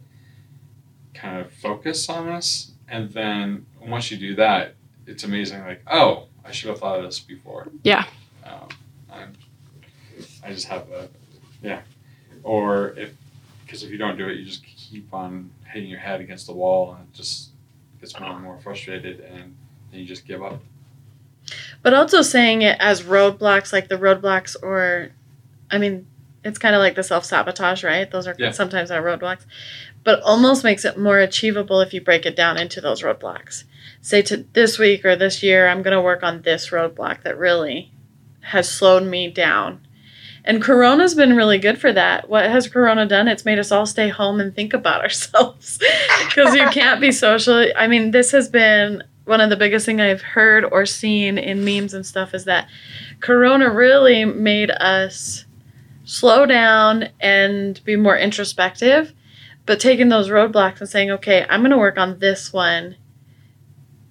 kind 1.13 1.39
of 1.39 1.51
focus 1.53 2.09
on 2.09 2.27
this 2.27 2.71
and 2.91 3.09
then 3.11 3.65
once 3.79 4.11
you 4.11 4.17
do 4.17 4.35
that, 4.35 4.75
it's 5.07 5.23
amazing. 5.23 5.61
Like, 5.61 5.81
oh, 5.89 6.25
I 6.43 6.51
should 6.51 6.69
have 6.69 6.79
thought 6.79 6.99
of 6.99 7.05
this 7.05 7.19
before. 7.19 7.69
Yeah. 7.83 8.03
Um, 8.45 8.67
I'm, 9.09 9.33
I 10.43 10.51
just 10.51 10.67
have 10.67 10.89
a, 10.91 11.07
yeah. 11.63 11.81
Or 12.43 12.89
if, 12.97 13.13
because 13.65 13.83
if 13.83 13.91
you 13.91 13.97
don't 13.97 14.17
do 14.17 14.27
it, 14.27 14.37
you 14.37 14.45
just 14.45 14.65
keep 14.65 15.13
on 15.13 15.51
hitting 15.71 15.89
your 15.89 15.99
head 15.99 16.19
against 16.19 16.47
the 16.47 16.53
wall 16.53 16.97
and 16.99 17.11
just 17.13 17.50
gets 18.01 18.19
more 18.19 18.31
and 18.31 18.43
more 18.43 18.59
frustrated 18.59 19.21
and 19.21 19.55
then 19.91 19.99
you 19.99 20.05
just 20.05 20.25
give 20.25 20.43
up. 20.43 20.61
But 21.83 21.93
also 21.93 22.21
saying 22.21 22.61
it 22.61 22.77
as 22.79 23.03
roadblocks, 23.03 23.71
like 23.73 23.87
the 23.87 23.97
roadblocks, 23.97 24.55
or, 24.61 25.11
I 25.71 25.77
mean, 25.77 26.05
it's 26.43 26.59
kind 26.59 26.75
of 26.75 26.79
like 26.79 26.95
the 26.95 27.03
self 27.03 27.25
sabotage, 27.25 27.83
right? 27.83 28.09
Those 28.09 28.27
are 28.27 28.35
Yeah. 28.37 28.51
sometimes 28.51 28.91
our 28.91 29.01
roadblocks, 29.01 29.45
but 30.03 30.21
almost 30.21 30.63
makes 30.63 30.85
it 30.85 30.97
more 30.97 31.19
achievable 31.19 31.81
if 31.81 31.93
you 31.93 32.01
break 32.01 32.25
it 32.25 32.35
down 32.35 32.57
into 32.57 32.81
those 32.81 33.01
roadblocks. 33.03 33.63
Say 34.01 34.21
to 34.23 34.37
this 34.53 34.79
week 34.79 35.05
or 35.05 35.15
this 35.15 35.43
year, 35.43 35.67
I'm 35.67 35.83
going 35.83 35.95
to 35.95 36.01
work 36.01 36.23
on 36.23 36.41
this 36.41 36.69
roadblock 36.69 37.21
that 37.23 37.37
really 37.37 37.91
has 38.41 38.69
slowed 38.69 39.03
me 39.03 39.29
down. 39.29 39.81
And 40.43 40.61
Corona's 40.61 41.13
been 41.13 41.35
really 41.35 41.59
good 41.59 41.79
for 41.79 41.93
that. 41.93 42.29
What 42.29 42.49
has 42.49 42.67
Corona 42.67 43.05
done? 43.05 43.27
It's 43.27 43.45
made 43.45 43.59
us 43.59 43.71
all 43.71 43.85
stay 43.85 44.09
home 44.09 44.39
and 44.39 44.55
think 44.55 44.73
about 44.73 45.01
ourselves 45.03 45.79
because 46.25 46.55
you 46.55 46.67
can't 46.69 47.01
be 47.01 47.11
social. 47.11 47.65
I 47.75 47.87
mean, 47.87 48.11
this 48.11 48.31
has 48.31 48.49
been 48.49 49.03
one 49.25 49.41
of 49.41 49.49
the 49.49 49.55
biggest 49.55 49.85
thing 49.85 50.01
I've 50.01 50.21
heard 50.21 50.65
or 50.65 50.85
seen 50.85 51.37
in 51.37 51.63
memes 51.63 51.93
and 51.93 52.05
stuff 52.05 52.33
is 52.33 52.45
that 52.45 52.67
Corona 53.19 53.69
really 53.71 54.25
made 54.25 54.71
us 54.71 55.45
slow 56.05 56.45
down 56.45 57.09
and 57.19 57.81
be 57.85 57.95
more 57.95 58.17
introspective, 58.17 59.13
but 59.65 59.79
taking 59.79 60.09
those 60.09 60.29
roadblocks 60.29 60.79
and 60.79 60.89
saying, 60.89 61.11
okay, 61.11 61.45
I'm 61.47 61.61
going 61.61 61.71
to 61.71 61.77
work 61.77 61.97
on 61.97 62.19
this 62.19 62.51
one. 62.51 62.95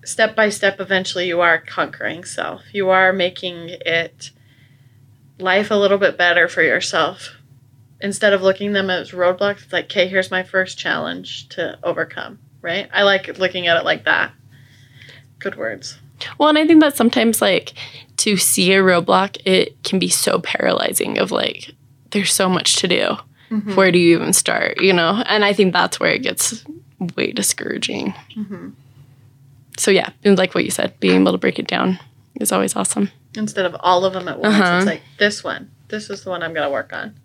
Step 0.05 0.35
by 0.35 0.49
step, 0.49 0.81
eventually, 0.81 1.26
you 1.26 1.41
are 1.41 1.59
conquering 1.59 2.24
self. 2.24 2.62
You 2.72 2.89
are 2.89 3.12
making 3.12 3.70
it 3.85 4.31
life 5.41 5.70
a 5.70 5.74
little 5.74 5.99
bit 5.99 6.16
better 6.18 6.49
for 6.49 6.62
yourself. 6.62 7.30
Instead 8.01 8.32
of 8.32 8.43
looking 8.43 8.72
them 8.72 8.88
as 8.88 9.11
roadblocks, 9.11 9.64
it's 9.64 9.72
like, 9.72 9.84
okay, 9.86 10.09
here's 10.09 10.30
my 10.30 10.43
first 10.43 10.78
challenge 10.78 11.49
to 11.51 11.78
overcome, 11.82 12.38
right? 12.62 12.88
I 12.93 13.03
like 13.03 13.38
looking 13.38 13.66
at 13.66 13.76
it 13.76 13.84
like 13.84 14.05
that. 14.05 14.32
Good 15.38 15.57
words. 15.57 15.99
Well, 16.38 16.49
and 16.49 16.59
I 16.59 16.66
think 16.66 16.80
that 16.80 16.97
sometimes 16.97 17.41
like 17.43 17.74
to 18.18 18.36
see 18.36 18.72
a 18.72 18.82
roadblock, 18.82 19.38
it 19.45 19.82
can 19.82 19.99
be 19.99 20.09
so 20.09 20.38
paralyzing 20.38 21.18
of 21.18 21.30
like 21.30 21.72
there's 22.11 22.32
so 22.32 22.49
much 22.49 22.76
to 22.76 22.88
do. 22.88 23.16
Mhm. 23.51 23.74
Where 23.76 23.91
do 23.91 23.99
you 23.99 24.16
even 24.16 24.32
start, 24.32 24.80
you 24.80 24.93
know? 24.93 25.22
And 25.26 25.45
I 25.45 25.53
think 25.53 25.72
that's 25.72 25.99
where 25.99 26.12
it 26.12 26.22
gets 26.22 26.64
way 27.16 27.32
discouraging. 27.32 28.14
Mm-hmm. 28.36 28.70
So 29.76 29.91
yeah, 29.91 30.11
and 30.24 30.36
like 30.38 30.55
what 30.55 30.64
you 30.64 30.70
said, 30.70 30.99
being 31.01 31.22
able 31.22 31.32
to 31.32 31.38
break 31.38 31.59
it 31.59 31.66
down 31.66 31.99
is 32.36 32.53
always 32.53 32.76
awesome. 32.76 33.11
Instead 33.35 33.66
of 33.66 33.76
all 33.81 34.05
of 34.05 34.12
them 34.12 34.28
at 34.28 34.39
once. 34.39 34.57
Uh-huh. 34.57 34.76
It's 34.78 34.87
like 34.87 35.03
this 35.18 35.45
one. 35.45 35.70
This 35.89 36.11
is 36.11 36.24
the 36.24 36.31
one 36.31 36.43
I'm 36.43 36.55
going 36.55 36.66
to 36.66 36.72
work 36.72 36.93
on. 36.93 37.18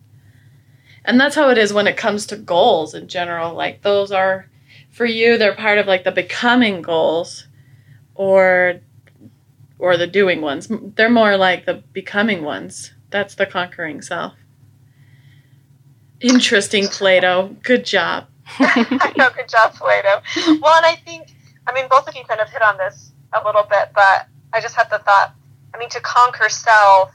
And 1.04 1.20
that's 1.20 1.36
how 1.36 1.50
it 1.50 1.58
is 1.58 1.72
when 1.72 1.88
it 1.88 1.98
comes 1.98 2.26
to 2.28 2.36
goals 2.36 2.94
in 2.96 3.08
general. 3.08 3.54
Like 3.54 3.84
those 3.84 4.12
are 4.12 4.50
for 4.92 5.06
you 5.06 5.38
they're 5.38 5.56
part 5.56 5.78
of 5.78 5.86
like 5.86 6.04
the 6.04 6.12
becoming 6.12 6.82
goals 6.82 7.48
or 8.16 8.80
or 9.78 9.98
the 9.98 10.08
doing 10.08 10.42
ones. 10.42 10.68
They're 10.96 11.10
more 11.10 11.38
like 11.38 11.66
the 11.66 11.84
becoming 11.94 12.44
ones. 12.44 12.94
That's 13.12 13.36
the 13.36 13.46
conquering 13.46 14.02
self. 14.02 14.34
Interesting 16.22 16.88
Plato. 16.88 17.56
Good 17.62 17.86
job. 17.86 18.28
I 18.60 19.14
know, 19.18 19.30
good 19.36 19.50
job, 19.50 19.74
Plato. 19.74 20.22
Well, 20.62 20.76
and 20.78 20.86
I 20.86 20.96
think, 21.04 21.36
I 21.68 21.74
mean, 21.74 21.88
both 21.90 22.08
of 22.08 22.16
you 22.16 22.24
kind 22.24 22.40
of 22.40 22.50
hit 22.50 22.62
on 22.62 22.78
this 22.78 23.12
a 23.34 23.44
little 23.46 23.64
bit, 23.64 23.90
but 23.94 24.28
I 24.54 24.62
just 24.62 24.76
had 24.76 24.90
the 24.90 25.00
thought, 25.00 25.36
I 25.76 25.78
mean, 25.78 25.90
to 25.90 26.00
conquer 26.00 26.48
self, 26.48 27.12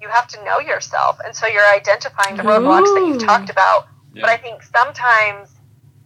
you 0.00 0.08
have 0.08 0.28
to 0.28 0.44
know 0.44 0.60
yourself. 0.60 1.18
And 1.24 1.34
so 1.34 1.46
you're 1.46 1.68
identifying 1.74 2.36
the 2.36 2.44
roadblocks 2.44 2.94
that 2.94 3.04
you've 3.06 3.24
talked 3.24 3.50
about. 3.50 3.88
Yeah. 4.14 4.22
But 4.22 4.30
I 4.30 4.36
think 4.36 4.62
sometimes 4.62 5.50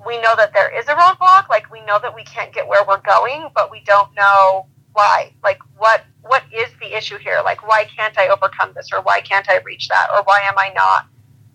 we 0.06 0.16
know 0.22 0.34
that 0.36 0.54
there 0.54 0.74
is 0.76 0.88
a 0.88 0.94
roadblock, 0.94 1.50
like 1.50 1.70
we 1.70 1.82
know 1.82 1.98
that 2.00 2.14
we 2.14 2.24
can't 2.24 2.54
get 2.54 2.66
where 2.66 2.84
we're 2.88 3.02
going, 3.02 3.50
but 3.54 3.70
we 3.70 3.82
don't 3.84 4.08
know 4.16 4.66
why. 4.92 5.34
Like 5.44 5.58
what 5.76 6.04
what 6.22 6.42
is 6.54 6.70
the 6.80 6.96
issue 6.96 7.18
here? 7.18 7.42
Like 7.44 7.66
why 7.66 7.84
can't 7.84 8.16
I 8.16 8.28
overcome 8.28 8.72
this 8.74 8.90
or 8.92 9.02
why 9.02 9.20
can't 9.20 9.48
I 9.50 9.58
reach 9.58 9.88
that 9.88 10.08
or 10.14 10.22
why 10.24 10.40
am 10.44 10.54
I 10.56 10.72
not 10.74 11.06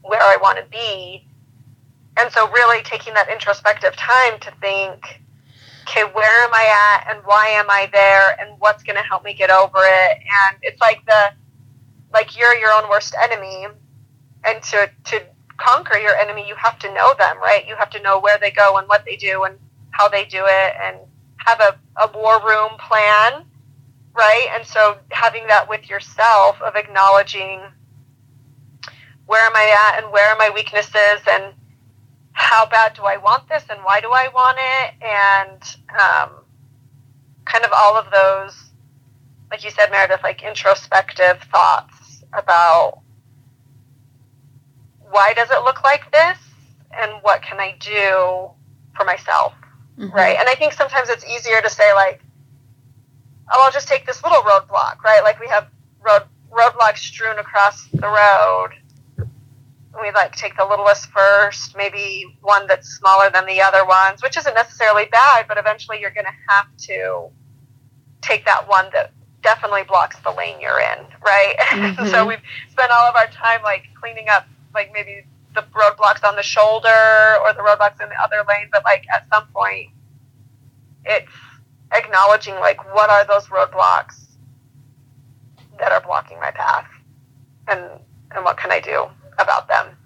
where 0.04 0.22
I 0.22 0.38
want 0.40 0.60
to 0.60 0.66
be? 0.66 1.26
And 2.18 2.32
so 2.32 2.50
really 2.52 2.84
taking 2.84 3.16
that 3.16 3.30
introspective 3.30 3.96
time 3.96 4.40
to 4.42 4.52
think, 4.62 5.22
okay, 5.88 6.04
where 6.14 6.44
am 6.44 6.54
I 6.54 6.98
at 7.00 7.16
and 7.16 7.26
why 7.26 7.48
am 7.50 7.70
I 7.70 7.90
there 7.94 8.40
and 8.40 8.60
what's 8.60 8.84
going 8.84 8.98
to 8.98 9.04
help 9.04 9.24
me 9.24 9.34
get 9.34 9.52
over 9.52 9.80
it? 9.80 10.18
And 10.20 10.58
it's 10.64 10.82
like 10.82 11.06
the 11.06 11.34
like 12.14 12.38
you're 12.38 12.56
your 12.56 12.72
own 12.72 12.90
worst 12.90 13.16
enemy 13.22 13.68
and 14.46 14.64
to 14.64 14.90
to 15.06 15.22
conquer 15.58 15.98
your 15.98 16.16
enemy, 16.18 16.48
you 16.48 16.56
have 16.56 16.80
to 16.80 16.94
know 16.94 17.14
them, 17.18 17.38
right? 17.40 17.68
You 17.68 17.76
have 17.76 17.90
to 17.92 18.02
know 18.02 18.20
where 18.20 18.38
they 18.40 18.52
go 18.52 18.78
and 18.78 18.88
what 18.88 19.06
they 19.06 19.16
do 19.16 19.44
and 19.44 19.58
how 19.92 20.10
they 20.10 20.26
do 20.26 20.44
it 20.46 20.74
and 20.82 20.98
have 21.38 21.62
a, 21.62 21.78
a 22.02 22.12
war 22.18 22.42
room 22.46 22.72
plan, 22.80 23.46
right? 24.16 24.48
And 24.54 24.66
so 24.66 24.98
having 25.12 25.48
that 25.48 25.70
with 25.70 25.90
yourself 25.90 26.62
of 26.62 26.76
acknowledging 26.76 27.62
where 29.26 29.46
am 29.46 29.56
I 29.56 29.92
at 29.94 30.04
and 30.04 30.12
where 30.14 30.30
are 30.30 30.38
my 30.38 30.52
weaknesses 30.54 31.22
and 31.30 31.54
how 32.36 32.66
bad 32.66 32.94
do 32.96 33.04
I 33.04 33.18
want 33.18 33.48
this 33.50 33.64
and 33.70 33.80
why 33.84 34.02
do 34.02 34.12
I 34.12 34.28
want 34.28 34.58
it 34.60 34.94
and 35.02 35.62
um, 36.00 36.32
kind 37.46 37.64
of 37.66 37.72
all 37.76 37.96
of 37.98 38.12
those, 38.12 38.72
like 39.50 39.64
you 39.64 39.72
said, 39.72 39.90
Meredith, 39.90 40.22
like 40.24 40.44
introspective 40.44 41.42
thoughts 41.52 42.24
about 42.34 43.00
why 45.10 45.34
does 45.34 45.50
it 45.50 45.64
look 45.64 45.84
like 45.84 46.12
this 46.12 46.38
and 47.00 47.14
what 47.22 47.42
can 47.42 47.60
I 47.60 47.76
do 47.80 48.52
for 48.96 49.06
myself, 49.06 49.54
Mhm. 49.98 50.12
right? 50.14 50.38
And 50.38 50.50
I 50.50 50.56
think 50.56 50.74
sometimes 50.74 51.10
it's 51.10 51.26
easier 51.26 51.62
to 51.62 51.70
say 51.70 51.94
like, 51.94 52.22
oh, 53.52 53.62
I'll 53.64 53.72
just 53.72 53.88
take 53.88 54.06
this 54.06 54.24
little 54.24 54.42
roadblock, 54.44 55.02
right? 55.04 55.24
Like 55.24 55.40
we 55.40 55.48
have 55.48 55.68
road 56.02 56.24
roadblocks 56.52 57.00
strewn 57.00 57.40
across 57.40 57.86
the 57.94 58.08
road. 58.08 58.72
We 60.02 60.12
like 60.12 60.36
take 60.36 60.58
the 60.58 60.66
littlest 60.66 61.08
first, 61.08 61.76
maybe 61.78 62.26
one 62.42 62.68
that's 62.68 62.90
smaller 62.90 63.30
than 63.30 63.46
the 63.46 63.62
other 63.62 63.86
ones, 63.86 64.22
which 64.22 64.38
isn't 64.38 64.54
necessarily 64.54 65.06
bad, 65.12 65.48
but 65.48 65.58
eventually 65.58 66.00
you're 66.02 66.12
going 66.12 66.26
to 66.26 66.54
have 66.54 66.68
to 66.88 67.30
take 68.22 68.46
that 68.46 68.68
one 68.68 68.88
that 68.94 69.12
definitely 69.42 69.84
blocks 69.84 70.18
the 70.20 70.32
lane 70.32 70.60
you're 70.60 70.80
in, 70.80 71.06
right? 71.24 71.56
so 72.10 72.26
Mhm. 72.26 72.28
we've 72.28 72.42
spent 72.70 72.92
all 72.92 73.08
of 73.08 73.16
our 73.16 73.28
time 73.28 73.62
like 73.64 73.88
cleaning 74.00 74.28
up, 74.30 74.46
like 74.74 74.92
maybe 74.94 75.26
the 75.54 75.62
roadblocks 75.74 76.24
on 76.28 76.36
the 76.36 76.44
shoulder 76.44 77.38
or 77.42 77.54
the 77.54 77.62
roadblocks 77.62 78.02
in 78.02 78.10
the 78.10 78.22
other 78.22 78.44
lane, 78.50 78.68
but 78.72 78.84
like 78.84 79.06
at 79.14 79.28
some 79.32 79.48
point, 79.54 79.90
it's 81.06 81.32
acknowledging 81.92 82.56
like 82.56 82.84
what 82.94 83.10
are 83.10 83.26
those 83.26 83.46
roadblocks 83.48 84.26
that 85.80 85.92
are 85.92 86.02
blocking 86.02 86.40
my 86.40 86.52
path, 86.52 86.88
and 87.68 87.80
and 88.32 88.44
what 88.44 88.58
can 88.58 88.72
I 88.72 88.80
do 88.80 89.08
about 89.40 89.68
them? 89.68 89.98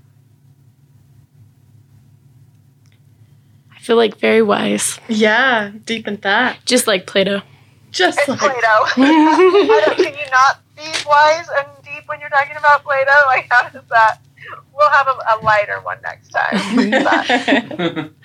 I 3.75 3.80
feel 3.80 3.95
like 3.95 4.17
very 4.17 4.41
wise. 4.41 4.99
Yeah, 5.07 5.71
deep 5.86 6.07
in 6.07 6.17
that. 6.17 6.59
Just 6.65 6.86
like 6.88 7.07
Plato. 7.07 7.41
Just 7.91 8.19
It's 8.19 8.27
like 8.27 8.39
Plato. 8.39 8.86
Can 9.95 10.13
you 10.13 10.30
not 10.32 10.61
be 10.75 10.84
wise 11.07 11.47
and 11.57 11.67
deep 11.84 12.07
when 12.07 12.19
you're 12.19 12.30
talking 12.30 12.55
about 12.57 12.84
Plato? 12.84 13.11
Like, 13.25 13.47
how 13.49 13.69
does 13.69 13.84
that? 13.89 14.19
We'll 14.73 14.89
have 14.89 15.07
a, 15.07 15.11
a 15.11 15.36
lighter 15.43 15.80
one 15.82 15.97
next 16.01 16.30
time. 16.30 18.13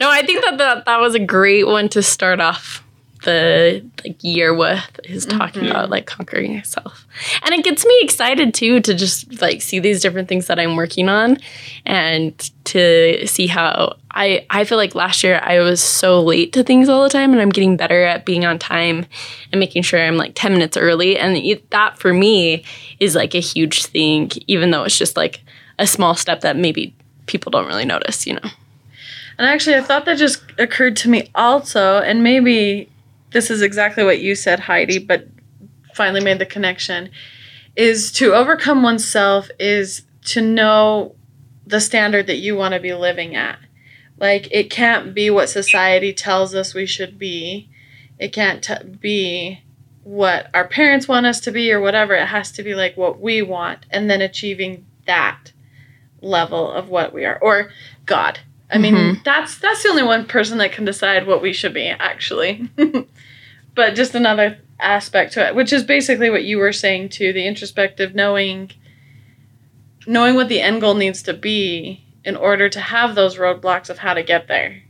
No, 0.00 0.08
I 0.08 0.22
think 0.24 0.42
that, 0.44 0.56
that 0.58 0.86
that 0.86 1.00
was 1.00 1.14
a 1.14 1.18
great 1.18 1.66
one 1.66 1.88
to 1.90 2.02
start 2.02 2.40
off 2.40 2.82
the 3.24 3.84
like 4.04 4.22
year 4.24 4.54
with 4.54 4.98
is 5.04 5.26
talking 5.26 5.62
Mhm. 5.64 5.70
about 5.70 5.90
like 5.90 6.06
conquering 6.06 6.54
yourself. 6.54 7.06
And 7.44 7.54
it 7.54 7.62
gets 7.64 7.84
me 7.84 7.98
excited 8.02 8.54
too 8.54 8.80
to 8.80 8.94
just 8.94 9.40
like 9.42 9.60
see 9.62 9.78
these 9.78 10.00
different 10.00 10.28
things 10.28 10.46
that 10.46 10.58
I'm 10.58 10.74
working 10.76 11.08
on 11.08 11.38
and 11.84 12.32
to 12.64 13.26
see 13.26 13.46
how 13.46 13.96
I 14.12 14.46
I 14.48 14.64
feel 14.64 14.78
like 14.78 14.94
last 14.94 15.22
year 15.22 15.38
I 15.42 15.58
was 15.60 15.82
so 15.82 16.20
late 16.22 16.52
to 16.54 16.62
things 16.64 16.88
all 16.88 17.02
the 17.02 17.10
time 17.10 17.32
and 17.32 17.40
I'm 17.42 17.50
getting 17.50 17.76
better 17.76 18.04
at 18.04 18.24
being 18.24 18.44
on 18.46 18.58
time 18.58 19.06
and 19.52 19.60
making 19.60 19.82
sure 19.82 20.00
I'm 20.00 20.16
like 20.16 20.32
10 20.34 20.52
minutes 20.52 20.76
early 20.76 21.18
and 21.18 21.36
it, 21.36 21.68
that 21.70 21.98
for 21.98 22.14
me 22.14 22.64
is 23.00 23.14
like 23.14 23.34
a 23.34 23.40
huge 23.40 23.84
thing 23.86 24.30
even 24.46 24.70
though 24.70 24.84
it's 24.84 24.96
just 24.98 25.16
like 25.16 25.40
a 25.78 25.86
small 25.86 26.14
step 26.14 26.40
that 26.40 26.56
maybe 26.56 26.94
people 27.26 27.50
don't 27.50 27.66
really 27.66 27.84
notice, 27.84 28.26
you 28.26 28.34
know. 28.34 28.50
And 29.38 29.48
actually, 29.48 29.76
I 29.76 29.80
thought 29.80 30.04
that 30.04 30.18
just 30.18 30.42
occurred 30.58 30.96
to 30.98 31.08
me 31.08 31.30
also, 31.34 31.98
and 32.00 32.22
maybe 32.22 32.90
this 33.32 33.50
is 33.50 33.62
exactly 33.62 34.04
what 34.04 34.20
you 34.20 34.34
said, 34.34 34.60
Heidi, 34.60 34.98
but 34.98 35.26
finally 35.94 36.22
made 36.22 36.38
the 36.38 36.46
connection. 36.46 37.10
Is 37.76 38.10
to 38.12 38.34
overcome 38.34 38.82
oneself 38.82 39.48
is 39.58 40.02
to 40.26 40.40
know 40.42 41.14
the 41.66 41.80
standard 41.80 42.26
that 42.26 42.36
you 42.36 42.56
want 42.56 42.74
to 42.74 42.80
be 42.80 42.92
living 42.94 43.36
at. 43.36 43.58
Like 44.18 44.48
it 44.50 44.70
can't 44.70 45.14
be 45.14 45.30
what 45.30 45.48
society 45.48 46.12
tells 46.12 46.54
us 46.54 46.74
we 46.74 46.84
should 46.86 47.18
be. 47.18 47.68
It 48.18 48.32
can't 48.32 48.62
t- 48.62 48.74
be 49.00 49.62
what 50.02 50.50
our 50.52 50.66
parents 50.66 51.06
want 51.08 51.26
us 51.26 51.40
to 51.40 51.52
be 51.52 51.72
or 51.72 51.80
whatever. 51.80 52.14
It 52.14 52.26
has 52.26 52.50
to 52.52 52.62
be 52.62 52.74
like 52.74 52.96
what 52.96 53.20
we 53.20 53.40
want 53.40 53.86
and 53.90 54.10
then 54.10 54.20
achieving 54.20 54.84
that 55.06 55.52
level 56.20 56.70
of 56.70 56.88
what 56.88 57.14
we 57.14 57.24
are 57.24 57.38
or 57.40 57.70
God. 58.04 58.40
I 58.70 58.78
mean, 58.78 58.94
Mhm. 58.94 59.24
that's 59.24 59.56
that's 59.58 59.82
the 59.82 59.88
only 59.88 60.02
one 60.02 60.26
person 60.26 60.58
that 60.58 60.72
can 60.72 60.84
decide 60.84 61.26
what 61.26 61.40
we 61.40 61.52
should 61.52 61.72
be 61.74 61.86
actually. 61.88 62.68
but 63.80 63.94
just 63.94 64.14
another 64.14 64.58
aspect 64.78 65.32
to 65.32 65.46
it, 65.46 65.54
which 65.54 65.72
is 65.72 65.82
basically 65.82 66.28
what 66.28 66.44
you 66.44 66.58
were 66.58 66.70
saying 66.70 67.08
too, 67.08 67.32
the 67.32 67.46
introspective 67.46 68.14
knowing 68.14 68.70
knowing 70.06 70.34
what 70.34 70.50
the 70.50 70.60
end 70.60 70.82
goal 70.82 70.92
needs 70.92 71.22
to 71.22 71.32
be 71.32 72.04
in 72.22 72.36
order 72.36 72.68
to 72.68 72.78
have 72.78 73.14
those 73.14 73.38
roadblocks 73.38 73.88
of 73.88 73.96
how 73.96 74.12
to 74.12 74.22
get 74.22 74.48
there. 74.48 74.82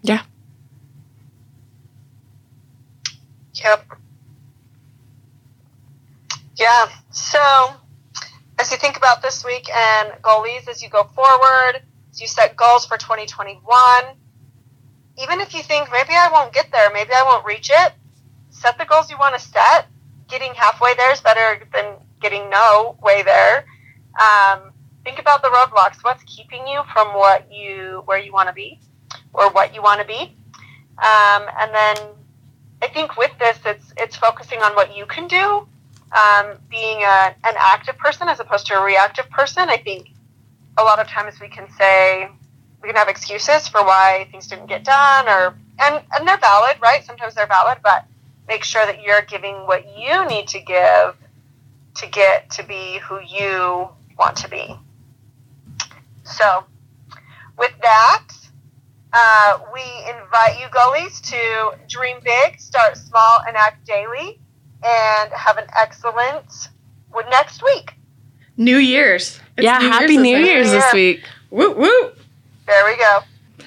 Yeah. 0.00 0.22
Yep. 3.52 3.84
Yeah. 6.56 6.86
So, 7.10 7.74
as 8.58 8.70
you 8.70 8.78
think 8.78 8.96
about 8.96 9.20
this 9.20 9.44
week 9.44 9.68
and 9.68 10.12
goalies 10.22 10.66
as 10.66 10.82
you 10.82 10.88
go 10.88 11.04
forward, 11.04 11.82
as 12.10 12.22
you 12.22 12.26
set 12.26 12.56
goals 12.56 12.86
for 12.86 12.96
2021, 12.96 13.60
even 15.20 15.40
if 15.42 15.52
you 15.52 15.62
think 15.62 15.90
maybe 15.92 16.14
I 16.14 16.30
won't 16.32 16.54
get 16.54 16.70
there, 16.72 16.90
maybe 16.90 17.10
I 17.12 17.22
won't 17.24 17.44
reach 17.44 17.70
it, 17.70 17.92
set 18.58 18.78
the 18.78 18.84
goals 18.84 19.10
you 19.10 19.18
want 19.18 19.38
to 19.38 19.40
set. 19.40 19.86
Getting 20.28 20.52
halfway 20.54 20.94
there 20.94 21.12
is 21.12 21.20
better 21.20 21.64
than 21.72 21.94
getting 22.20 22.50
no 22.50 22.98
way 23.02 23.22
there. 23.22 23.64
Um, 24.20 24.72
think 25.04 25.18
about 25.18 25.42
the 25.42 25.48
roadblocks. 25.48 26.02
What's 26.02 26.22
keeping 26.24 26.66
you 26.66 26.82
from 26.92 27.08
what 27.14 27.50
you 27.52 28.02
where 28.04 28.18
you 28.18 28.32
want 28.32 28.48
to 28.48 28.54
be, 28.54 28.80
or 29.32 29.50
what 29.50 29.74
you 29.74 29.82
want 29.82 30.00
to 30.00 30.06
be, 30.06 30.34
um, 30.98 31.46
and 31.58 31.74
then 31.74 31.96
I 32.82 32.88
think 32.88 33.16
with 33.16 33.32
this, 33.38 33.58
it's 33.64 33.92
it's 33.96 34.16
focusing 34.16 34.60
on 34.62 34.74
what 34.74 34.96
you 34.96 35.06
can 35.06 35.28
do. 35.28 35.66
Um, 36.10 36.56
being 36.70 37.02
a, 37.02 37.34
an 37.44 37.54
active 37.58 37.98
person 37.98 38.28
as 38.28 38.40
opposed 38.40 38.66
to 38.68 38.74
a 38.80 38.84
reactive 38.84 39.28
person. 39.28 39.68
I 39.68 39.76
think 39.76 40.08
a 40.78 40.82
lot 40.82 40.98
of 40.98 41.06
times 41.06 41.38
we 41.40 41.48
can 41.48 41.68
say 41.76 42.28
we 42.82 42.88
can 42.88 42.96
have 42.96 43.08
excuses 43.08 43.68
for 43.68 43.82
why 43.82 44.28
things 44.30 44.46
didn't 44.46 44.66
get 44.66 44.84
done, 44.84 45.28
or 45.28 45.54
and 45.78 46.02
and 46.16 46.26
they're 46.28 46.38
valid, 46.38 46.76
right? 46.80 47.04
Sometimes 47.04 47.34
they're 47.34 47.46
valid, 47.46 47.78
but 47.82 48.04
make 48.48 48.64
sure 48.64 48.84
that 48.86 49.02
you're 49.02 49.22
giving 49.22 49.54
what 49.66 49.84
you 49.96 50.26
need 50.26 50.48
to 50.48 50.60
give 50.60 51.14
to 51.96 52.06
get 52.06 52.50
to 52.50 52.64
be 52.64 52.98
who 52.98 53.20
you 53.20 53.88
want 54.18 54.36
to 54.36 54.48
be. 54.48 54.74
So, 56.24 56.64
with 57.58 57.72
that, 57.82 58.24
uh, 59.12 59.58
we 59.72 59.82
invite 60.08 60.58
you 60.60 60.66
goalies 60.66 61.20
to 61.30 61.78
dream 61.88 62.18
big, 62.24 62.60
start 62.60 62.96
small, 62.96 63.40
and 63.46 63.56
act 63.56 63.86
daily, 63.86 64.38
and 64.82 65.32
have 65.32 65.58
an 65.58 65.66
excellent 65.76 66.68
next 67.30 67.62
week. 67.62 67.94
New 68.56 68.78
Year's. 68.78 69.40
It's 69.56 69.64
yeah, 69.64 69.78
New 69.78 69.90
happy 69.90 70.12
Year's 70.14 70.22
New 70.22 70.38
this 70.38 70.46
Year's 70.46 70.70
this 70.70 70.92
week. 70.92 71.20
Woo 71.50 71.72
woo. 71.72 72.12
There 72.66 72.84
we 72.84 72.96
go. 72.96 73.20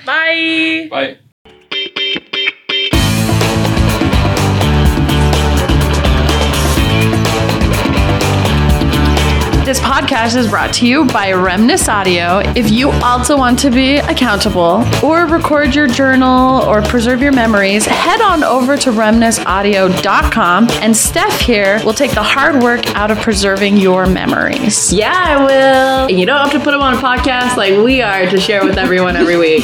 Bye. 0.06 0.88
Bye. 0.90 2.28
This 9.72 9.80
podcast 9.80 10.36
is 10.36 10.50
brought 10.50 10.74
to 10.74 10.86
you 10.86 11.06
by 11.06 11.30
Remnus 11.32 11.88
Audio. 11.88 12.40
If 12.58 12.70
you 12.70 12.92
also 12.92 13.38
want 13.38 13.58
to 13.60 13.70
be 13.72 14.00
accountable 14.00 14.84
or 15.02 15.26
record 15.26 15.74
your 15.74 15.88
journal 15.88 16.64
or 16.64 16.82
preserve 16.82 17.22
your 17.22 17.32
memories, 17.32 17.86
head 17.86 18.20
on 18.20 18.44
over 18.44 18.76
to 18.76 18.92
remnusaudio.com 18.92 20.68
and 20.82 20.98
Steph 20.98 21.40
here 21.40 21.80
will 21.86 21.94
take 21.94 22.12
the 22.12 22.22
hard 22.22 22.62
work 22.62 22.86
out 22.98 23.12
of 23.12 23.20
preserving 23.20 23.78
your 23.78 24.08
memories. 24.08 24.92
Yeah, 24.92 25.14
I 25.16 25.38
will. 25.38 26.10
And 26.10 26.20
you 26.20 26.26
don't 26.26 26.42
have 26.42 26.52
to 26.52 26.60
put 26.60 26.72
them 26.72 26.82
on 26.82 26.96
a 26.96 26.98
podcast 26.98 27.56
like 27.56 27.78
we 27.82 28.02
are 28.02 28.30
to 28.30 28.42
share 28.42 28.66
with 28.66 28.78
everyone 28.78 29.16
every 29.16 29.38
week. 29.38 29.64